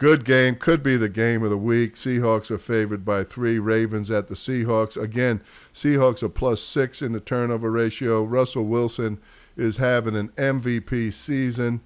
Good 0.01 0.25
game. 0.25 0.55
Could 0.55 0.81
be 0.81 0.97
the 0.97 1.09
game 1.09 1.43
of 1.43 1.51
the 1.51 1.59
week. 1.59 1.93
Seahawks 1.93 2.49
are 2.49 2.57
favored 2.57 3.05
by 3.05 3.23
three. 3.23 3.59
Ravens 3.59 4.09
at 4.09 4.29
the 4.29 4.33
Seahawks. 4.33 4.99
Again, 4.99 5.43
Seahawks 5.75 6.23
are 6.23 6.29
plus 6.29 6.63
six 6.63 7.03
in 7.03 7.11
the 7.11 7.19
turnover 7.19 7.69
ratio. 7.69 8.23
Russell 8.23 8.65
Wilson 8.65 9.19
is 9.55 9.77
having 9.77 10.15
an 10.15 10.29
MVP 10.29 11.13
season. 11.13 11.81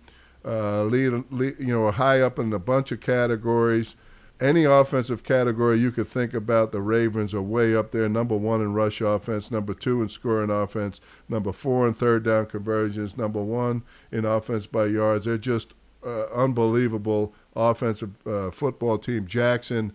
Uh, 0.45 0.83
lead, 0.83 1.25
lead, 1.29 1.57
you 1.59 1.77
know, 1.77 1.91
high 1.91 2.21
up 2.21 2.39
in 2.39 2.53
a 2.53 2.57
bunch 2.57 2.93
of 2.93 3.01
categories. 3.01 3.97
Any 4.39 4.63
offensive 4.63 5.25
category 5.25 5.77
you 5.77 5.91
could 5.91 6.07
think 6.07 6.33
about, 6.33 6.71
the 6.71 6.79
Ravens 6.79 7.33
are 7.33 7.41
way 7.41 7.75
up 7.75 7.91
there. 7.91 8.07
Number 8.07 8.37
one 8.37 8.61
in 8.61 8.71
rush 8.71 9.01
offense, 9.01 9.51
number 9.51 9.73
two 9.73 10.01
in 10.01 10.07
scoring 10.07 10.49
offense, 10.49 11.01
number 11.27 11.51
four 11.51 11.85
in 11.85 11.93
third 11.93 12.23
down 12.23 12.45
conversions, 12.45 13.17
number 13.17 13.43
one 13.43 13.83
in 14.09 14.23
offense 14.23 14.67
by 14.67 14.85
yards. 14.85 15.25
They're 15.25 15.37
just 15.37 15.73
uh, 16.05 16.27
unbelievable 16.27 17.33
offensive 17.55 18.17
uh, 18.27 18.51
football 18.51 18.97
team. 18.97 19.27
Jackson 19.27 19.93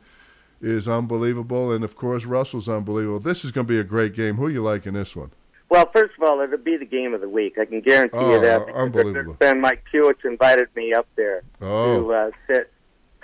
is 0.61 0.87
unbelievable, 0.87 1.73
and 1.73 1.85
of 1.85 1.97
course 1.97 2.25
Russell's 2.25 2.69
unbelievable. 2.69 3.21
This 3.21 3.45
is 3.45 3.53
going 3.53 3.67
to 3.67 3.73
be 3.73 3.79
a 3.79 3.85
great 3.85 4.15
game. 4.15 4.37
Who 4.37 4.49
you 4.49 4.63
like 4.63 4.87
in 4.87 4.95
this 4.95 5.17
one? 5.17 5.31
Well, 5.69 5.89
first 5.93 6.15
of 6.19 6.29
all, 6.29 6.41
it'll 6.41 6.59
be 6.59 6.77
the 6.77 6.85
game 6.85 7.15
of 7.15 7.21
the 7.21 7.29
week. 7.29 7.57
I 7.59 7.65
can 7.65 7.81
guarantee 7.81 8.17
oh, 8.17 8.35
you 8.35 8.41
that. 8.41 8.69
Unbelievable. 8.75 9.35
Ben 9.39 9.61
Mike 9.61 9.85
Pewitz 9.93 10.25
invited 10.25 10.69
me 10.75 10.93
up 10.93 11.07
there 11.15 11.43
oh. 11.61 12.01
to 12.01 12.13
uh, 12.13 12.31
sit 12.49 12.73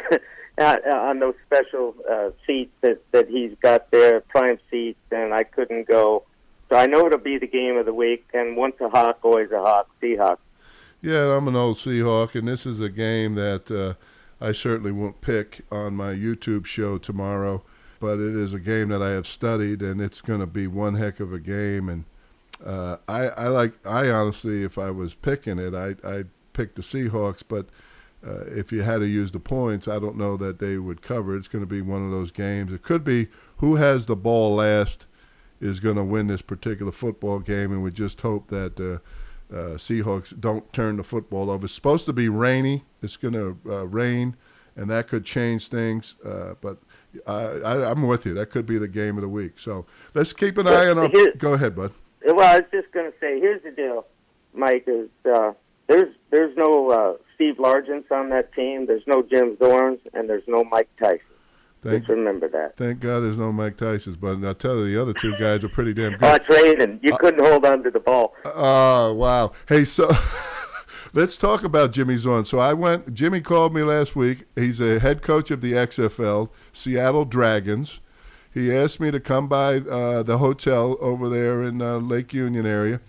on 0.58 1.18
those 1.18 1.34
special 1.44 1.94
uh, 2.08 2.30
seats 2.46 2.72
that 2.82 3.02
that 3.10 3.28
he's 3.28 3.52
got 3.60 3.90
there, 3.90 4.20
prime 4.20 4.58
seats, 4.70 5.00
and 5.10 5.34
I 5.34 5.42
couldn't 5.42 5.88
go. 5.88 6.22
So 6.68 6.76
I 6.76 6.86
know 6.86 7.06
it'll 7.06 7.18
be 7.18 7.38
the 7.38 7.48
game 7.48 7.76
of 7.76 7.84
the 7.84 7.94
week. 7.94 8.26
And 8.32 8.56
once 8.56 8.76
a 8.80 8.88
hawk, 8.88 9.18
always 9.22 9.50
a 9.50 9.60
hawk. 9.60 9.88
Seahawks. 10.00 10.38
Yeah, 11.02 11.36
I'm 11.36 11.46
an 11.48 11.56
old 11.56 11.78
Seahawk, 11.78 12.34
and 12.36 12.48
this 12.48 12.64
is 12.64 12.80
a 12.80 12.88
game 12.88 13.34
that. 13.34 13.70
Uh, 13.70 13.94
I 14.40 14.52
certainly 14.52 14.92
won't 14.92 15.20
pick 15.20 15.62
on 15.70 15.94
my 15.94 16.12
YouTube 16.12 16.66
show 16.66 16.98
tomorrow, 16.98 17.62
but 18.00 18.18
it 18.18 18.36
is 18.36 18.52
a 18.52 18.58
game 18.58 18.90
that 18.90 19.02
I 19.02 19.10
have 19.10 19.26
studied, 19.26 19.80
and 19.80 20.00
it's 20.00 20.20
going 20.20 20.40
to 20.40 20.46
be 20.46 20.66
one 20.66 20.94
heck 20.94 21.20
of 21.20 21.32
a 21.32 21.38
game. 21.38 21.88
And 21.88 22.04
uh, 22.64 22.98
I, 23.08 23.28
I 23.28 23.48
like, 23.48 23.74
I 23.86 24.10
honestly, 24.10 24.62
if 24.62 24.76
I 24.76 24.90
was 24.90 25.14
picking 25.14 25.58
it, 25.58 25.74
I, 25.74 25.94
I'd 26.06 26.28
pick 26.52 26.74
the 26.74 26.82
Seahawks. 26.82 27.42
But 27.46 27.66
uh, 28.26 28.44
if 28.46 28.72
you 28.72 28.82
had 28.82 28.98
to 28.98 29.06
use 29.06 29.32
the 29.32 29.40
points, 29.40 29.88
I 29.88 29.98
don't 29.98 30.18
know 30.18 30.36
that 30.36 30.58
they 30.58 30.76
would 30.76 31.00
cover. 31.00 31.36
It's 31.36 31.48
going 31.48 31.64
to 31.64 31.70
be 31.70 31.80
one 31.80 32.04
of 32.04 32.10
those 32.10 32.30
games. 32.30 32.72
It 32.72 32.82
could 32.82 33.04
be 33.04 33.28
who 33.58 33.76
has 33.76 34.04
the 34.04 34.16
ball 34.16 34.56
last 34.56 35.06
is 35.58 35.80
going 35.80 35.96
to 35.96 36.04
win 36.04 36.26
this 36.26 36.42
particular 36.42 36.92
football 36.92 37.38
game, 37.38 37.72
and 37.72 37.82
we 37.82 37.90
just 37.90 38.20
hope 38.20 38.48
that. 38.48 38.78
Uh, 38.78 38.98
uh, 39.52 39.76
Seahawks 39.76 40.38
don't 40.38 40.72
turn 40.72 40.96
the 40.96 41.04
football 41.04 41.50
over. 41.50 41.66
It's 41.66 41.74
supposed 41.74 42.06
to 42.06 42.12
be 42.12 42.28
rainy. 42.28 42.84
It's 43.02 43.16
going 43.16 43.34
to 43.34 43.58
uh, 43.66 43.86
rain, 43.86 44.36
and 44.74 44.90
that 44.90 45.08
could 45.08 45.24
change 45.24 45.68
things. 45.68 46.16
Uh, 46.24 46.54
but 46.60 46.78
I, 47.26 47.90
am 47.90 48.02
with 48.02 48.26
you. 48.26 48.34
That 48.34 48.50
could 48.50 48.66
be 48.66 48.78
the 48.78 48.88
game 48.88 49.16
of 49.16 49.22
the 49.22 49.28
week. 49.28 49.58
So 49.58 49.86
let's 50.14 50.32
keep 50.32 50.58
an 50.58 50.66
eye 50.66 50.88
on 50.88 50.98
our. 50.98 51.08
Go 51.38 51.52
ahead, 51.52 51.76
bud. 51.76 51.92
Well, 52.24 52.40
I 52.40 52.56
was 52.56 52.64
just 52.72 52.90
going 52.92 53.10
to 53.10 53.18
say, 53.20 53.38
here's 53.38 53.62
the 53.62 53.70
deal, 53.70 54.06
Mike. 54.52 54.84
Is 54.86 55.08
uh, 55.32 55.52
there's 55.86 56.14
there's 56.30 56.56
no 56.56 56.90
uh, 56.90 57.12
Steve 57.34 57.56
Largents 57.56 58.10
on 58.10 58.30
that 58.30 58.52
team. 58.52 58.86
There's 58.86 59.06
no 59.06 59.22
Jim 59.22 59.56
Zorns, 59.56 60.00
and 60.12 60.28
there's 60.28 60.46
no 60.48 60.64
Mike 60.64 60.88
Tice. 61.00 61.20
Thank, 61.86 62.02
Just 62.02 62.10
remember 62.10 62.48
that. 62.48 62.76
Thank 62.76 63.00
God 63.00 63.20
there's 63.20 63.38
no 63.38 63.52
Mike 63.52 63.76
Tice's, 63.76 64.16
but 64.16 64.42
I'll 64.44 64.54
tell 64.54 64.78
you, 64.78 64.94
the 64.94 65.02
other 65.02 65.12
two 65.14 65.36
guys 65.38 65.64
are 65.64 65.68
pretty 65.68 65.94
damn 65.94 66.12
good. 66.12 66.22
Oh, 66.22 66.38
training. 66.38 67.00
You 67.02 67.14
uh, 67.14 67.16
couldn't 67.18 67.44
hold 67.44 67.64
on 67.64 67.82
to 67.84 67.90
the 67.90 68.00
ball. 68.00 68.34
Oh, 68.44 69.10
uh, 69.10 69.14
wow. 69.14 69.52
Hey, 69.68 69.84
so 69.84 70.10
let's 71.12 71.36
talk 71.36 71.64
about 71.64 71.92
Jimmy 71.92 72.16
Zorn. 72.16 72.44
So 72.44 72.58
I 72.58 72.72
went, 72.72 73.14
Jimmy 73.14 73.40
called 73.40 73.74
me 73.74 73.82
last 73.82 74.16
week. 74.16 74.44
He's 74.54 74.80
a 74.80 74.98
head 74.98 75.22
coach 75.22 75.50
of 75.50 75.60
the 75.60 75.72
XFL, 75.72 76.50
Seattle 76.72 77.24
Dragons. 77.24 78.00
He 78.52 78.74
asked 78.74 79.00
me 79.00 79.10
to 79.10 79.20
come 79.20 79.48
by 79.48 79.76
uh, 79.76 80.22
the 80.22 80.38
hotel 80.38 80.96
over 81.00 81.28
there 81.28 81.62
in 81.62 81.82
uh, 81.82 81.98
Lake 81.98 82.32
Union 82.32 82.64
area 82.64 83.00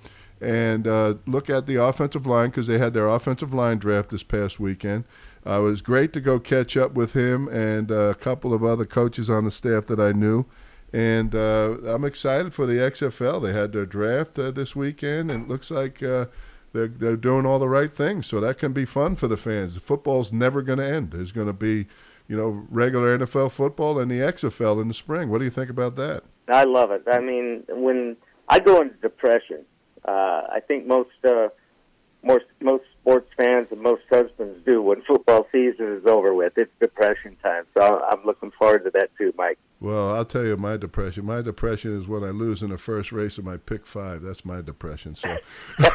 and 0.41 0.87
uh, 0.87 1.15
look 1.25 1.49
at 1.49 1.65
the 1.65 1.81
offensive 1.81 2.27
line 2.27 2.49
because 2.49 2.67
they 2.67 2.77
had 2.77 2.93
their 2.93 3.07
offensive 3.07 3.53
line 3.53 3.77
draft 3.77 4.09
this 4.09 4.23
past 4.23 4.59
weekend. 4.59 5.03
Uh, 5.47 5.59
it 5.59 5.63
was 5.63 5.81
great 5.81 6.11
to 6.11 6.19
go 6.19 6.39
catch 6.39 6.75
up 6.75 6.93
with 6.93 7.13
him 7.13 7.47
and 7.47 7.91
uh, 7.91 8.09
a 8.09 8.15
couple 8.15 8.53
of 8.53 8.63
other 8.63 8.85
coaches 8.85 9.29
on 9.29 9.45
the 9.45 9.51
staff 9.51 9.85
that 9.85 9.99
I 9.99 10.11
knew. 10.11 10.45
And 10.91 11.33
uh, 11.33 11.77
I'm 11.85 12.03
excited 12.03 12.53
for 12.53 12.65
the 12.65 12.73
XFL. 12.73 13.41
They 13.41 13.53
had 13.53 13.71
their 13.71 13.85
draft 13.85 14.37
uh, 14.39 14.51
this 14.51 14.75
weekend, 14.75 15.31
and 15.31 15.45
it 15.45 15.49
looks 15.49 15.71
like 15.71 16.03
uh, 16.03 16.25
they're, 16.73 16.87
they're 16.87 17.15
doing 17.15 17.45
all 17.45 17.59
the 17.59 17.69
right 17.69 17.91
things. 17.91 18.25
So 18.27 18.41
that 18.41 18.57
can 18.57 18.73
be 18.73 18.83
fun 18.83 19.15
for 19.15 19.27
the 19.27 19.37
fans. 19.37 19.77
Football's 19.77 20.33
never 20.33 20.61
going 20.61 20.79
to 20.79 20.85
end. 20.85 21.11
There's 21.11 21.31
going 21.31 21.47
to 21.47 21.53
be, 21.53 21.87
you 22.27 22.35
know, 22.35 22.65
regular 22.69 23.17
NFL 23.17 23.51
football 23.51 23.99
and 23.99 24.11
the 24.11 24.19
XFL 24.19 24.81
in 24.81 24.87
the 24.87 24.93
spring. 24.93 25.29
What 25.29 25.39
do 25.39 25.45
you 25.45 25.51
think 25.51 25.69
about 25.69 25.95
that? 25.95 26.23
I 26.49 26.63
love 26.63 26.91
it. 26.91 27.03
I 27.09 27.19
mean, 27.19 27.63
when 27.69 28.17
I 28.49 28.59
go 28.59 28.81
into 28.81 28.95
depression, 28.95 29.65
uh, 30.05 30.43
I 30.51 30.59
think 30.65 30.87
most 30.87 31.09
most 32.23 32.45
most 32.61 32.85
sports 33.07 33.31
fans 33.37 33.67
and 33.71 33.81
most 33.81 34.01
husbands 34.09 34.59
do 34.65 34.81
when 34.81 35.01
football 35.03 35.47
season 35.51 35.97
is 35.97 36.05
over 36.05 36.33
with. 36.33 36.51
It's 36.57 36.71
depression 36.81 37.37
time, 37.41 37.63
so 37.77 38.03
I'm 38.11 38.25
looking 38.25 38.51
forward 38.51 38.83
to 38.83 38.91
that 38.95 39.11
too, 39.17 39.33
Mike. 39.37 39.57
Well, 39.79 40.13
I'll 40.13 40.25
tell 40.25 40.43
you 40.43 40.57
my 40.57 40.75
depression. 40.75 41.23
My 41.23 41.41
depression 41.41 41.97
is 41.97 42.07
when 42.07 42.23
I 42.23 42.31
lose 42.31 42.61
in 42.61 42.69
the 42.69 42.77
first 42.77 43.13
race 43.13 43.37
of 43.37 43.45
my 43.45 43.55
pick 43.57 43.85
five. 43.85 44.23
That's 44.23 44.43
my 44.43 44.61
depression. 44.61 45.15
So, 45.15 45.29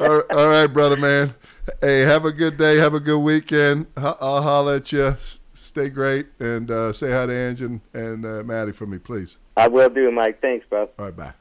all, 0.00 0.08
right, 0.08 0.24
all 0.34 0.48
right, 0.48 0.66
brother 0.66 0.96
man. 0.96 1.34
Hey, 1.80 2.00
have 2.00 2.24
a 2.24 2.32
good 2.32 2.56
day. 2.56 2.78
Have 2.78 2.94
a 2.94 3.00
good 3.00 3.20
weekend. 3.20 3.86
I'll 3.96 4.42
holler 4.42 4.76
at 4.76 4.90
you. 4.90 5.14
Stay 5.54 5.90
great 5.90 6.26
and 6.40 6.70
uh, 6.72 6.92
say 6.92 7.12
hi 7.12 7.26
to 7.26 7.32
Angie 7.32 7.66
and, 7.66 7.80
and 7.92 8.26
uh, 8.26 8.42
Maddie 8.42 8.72
for 8.72 8.86
me, 8.86 8.98
please. 8.98 9.38
I 9.56 9.68
will 9.68 9.90
do, 9.90 10.10
Mike. 10.10 10.40
Thanks, 10.40 10.66
bro. 10.68 10.88
All 10.98 11.04
right, 11.04 11.16
bye. 11.16 11.34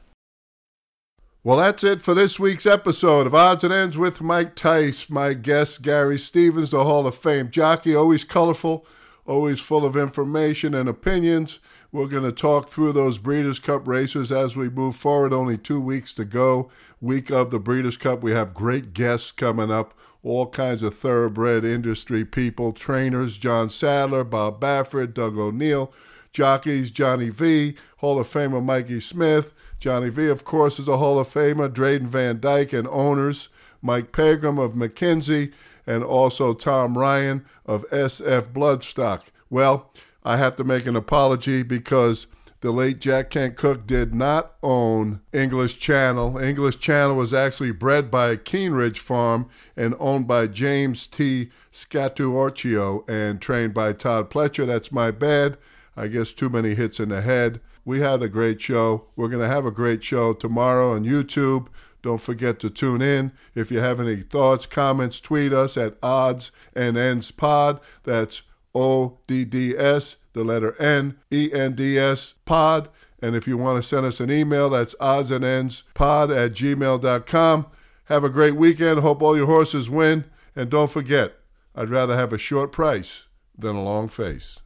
Well, 1.43 1.57
that's 1.57 1.83
it 1.83 2.01
for 2.01 2.13
this 2.13 2.39
week's 2.39 2.67
episode 2.67 3.25
of 3.25 3.33
Odds 3.33 3.63
and 3.63 3.73
Ends 3.73 3.97
with 3.97 4.21
Mike 4.21 4.53
Tice. 4.53 5.09
My 5.09 5.33
guest, 5.33 5.81
Gary 5.81 6.19
Stevens, 6.19 6.69
the 6.69 6.83
Hall 6.83 7.07
of 7.07 7.15
Fame 7.15 7.49
jockey, 7.49 7.95
always 7.95 8.23
colorful, 8.23 8.85
always 9.25 9.59
full 9.59 9.83
of 9.83 9.97
information 9.97 10.75
and 10.75 10.87
opinions. 10.87 11.57
We're 11.91 12.05
going 12.05 12.25
to 12.25 12.31
talk 12.31 12.69
through 12.69 12.91
those 12.91 13.17
Breeders' 13.17 13.57
Cup 13.57 13.87
races 13.87 14.31
as 14.31 14.55
we 14.55 14.69
move 14.69 14.95
forward. 14.95 15.33
Only 15.33 15.57
two 15.57 15.81
weeks 15.81 16.13
to 16.13 16.25
go. 16.25 16.69
Week 17.01 17.31
of 17.31 17.49
the 17.49 17.59
Breeders' 17.59 17.97
Cup, 17.97 18.21
we 18.21 18.33
have 18.33 18.53
great 18.53 18.93
guests 18.93 19.31
coming 19.31 19.71
up. 19.71 19.95
All 20.21 20.45
kinds 20.45 20.83
of 20.83 20.95
thoroughbred 20.95 21.65
industry 21.65 22.23
people, 22.23 22.71
trainers, 22.71 23.39
John 23.39 23.71
Sadler, 23.71 24.23
Bob 24.23 24.61
Baffert, 24.61 25.15
Doug 25.15 25.39
O'Neill, 25.39 25.91
jockeys, 26.31 26.91
Johnny 26.91 27.29
V, 27.29 27.73
Hall 27.97 28.19
of 28.19 28.29
Famer 28.29 28.63
Mikey 28.63 28.99
Smith, 28.99 29.51
Johnny 29.81 30.09
V, 30.09 30.27
of 30.27 30.45
course, 30.45 30.77
is 30.77 30.87
a 30.87 30.97
Hall 30.97 31.17
of 31.17 31.27
Famer, 31.27 31.67
Drayden 31.67 32.05
Van 32.05 32.39
Dyke, 32.39 32.71
and 32.71 32.87
owners 32.87 33.49
Mike 33.81 34.11
Pegram 34.11 34.59
of 34.59 34.73
McKinzie, 34.73 35.51
and 35.87 36.03
also 36.03 36.53
Tom 36.53 36.95
Ryan 36.95 37.43
of 37.65 37.89
SF 37.89 38.53
Bloodstock. 38.53 39.23
Well, 39.49 39.91
I 40.23 40.37
have 40.37 40.55
to 40.57 40.63
make 40.63 40.85
an 40.85 40.95
apology 40.95 41.63
because 41.63 42.27
the 42.59 42.69
late 42.69 42.99
Jack 42.99 43.31
Kent 43.31 43.57
Cooke 43.57 43.87
did 43.87 44.13
not 44.13 44.53
own 44.61 45.21
English 45.33 45.79
Channel. 45.79 46.37
English 46.37 46.77
Channel 46.77 47.15
was 47.15 47.33
actually 47.33 47.71
bred 47.71 48.11
by 48.11 48.35
Keenridge 48.35 48.99
Farm 48.99 49.49
and 49.75 49.95
owned 49.97 50.27
by 50.27 50.45
James 50.45 51.07
T. 51.07 51.49
Scatuorchio 51.73 53.09
and 53.09 53.41
trained 53.41 53.73
by 53.73 53.93
Todd 53.93 54.29
Pletcher. 54.29 54.67
That's 54.67 54.91
my 54.91 55.09
bad. 55.09 55.57
I 55.97 56.05
guess 56.07 56.33
too 56.33 56.49
many 56.49 56.75
hits 56.75 56.99
in 56.99 57.09
the 57.09 57.23
head. 57.23 57.61
We 57.83 57.99
had 57.99 58.21
a 58.21 58.29
great 58.29 58.61
show. 58.61 59.07
We're 59.15 59.27
going 59.27 59.41
to 59.41 59.53
have 59.53 59.65
a 59.65 59.71
great 59.71 60.03
show 60.03 60.33
tomorrow 60.33 60.93
on 60.93 61.05
YouTube. 61.05 61.67
Don't 62.01 62.21
forget 62.21 62.59
to 62.59 62.69
tune 62.69 63.01
in. 63.01 63.31
If 63.55 63.71
you 63.71 63.79
have 63.79 63.99
any 63.99 64.17
thoughts, 64.17 64.65
comments, 64.65 65.19
tweet 65.19 65.53
us 65.53 65.77
at 65.77 65.97
odds 66.01 66.51
and 66.75 66.97
ends 66.97 67.31
pod. 67.31 67.79
That's 68.03 68.41
O 68.73 69.19
D 69.27 69.45
D 69.45 69.75
S, 69.77 70.17
the 70.33 70.43
letter 70.43 70.79
N, 70.81 71.17
E 71.31 71.51
N 71.53 71.73
D 71.73 71.97
S 71.97 72.35
pod. 72.45 72.89
And 73.21 73.35
if 73.35 73.47
you 73.47 73.57
want 73.57 73.77
to 73.77 73.87
send 73.87 74.05
us 74.05 74.19
an 74.19 74.31
email, 74.31 74.69
that's 74.69 74.95
odds 74.99 75.29
and 75.29 75.45
ends 75.45 75.83
pod 75.93 76.31
at 76.31 76.53
gmail.com. 76.53 77.67
Have 78.05 78.23
a 78.23 78.29
great 78.29 78.55
weekend. 78.55 78.99
Hope 78.99 79.21
all 79.21 79.37
your 79.37 79.45
horses 79.45 79.89
win. 79.89 80.25
And 80.55 80.69
don't 80.69 80.91
forget, 80.91 81.35
I'd 81.75 81.89
rather 81.89 82.17
have 82.17 82.33
a 82.33 82.37
short 82.37 82.71
price 82.71 83.25
than 83.57 83.75
a 83.75 83.83
long 83.83 84.07
face. 84.07 84.60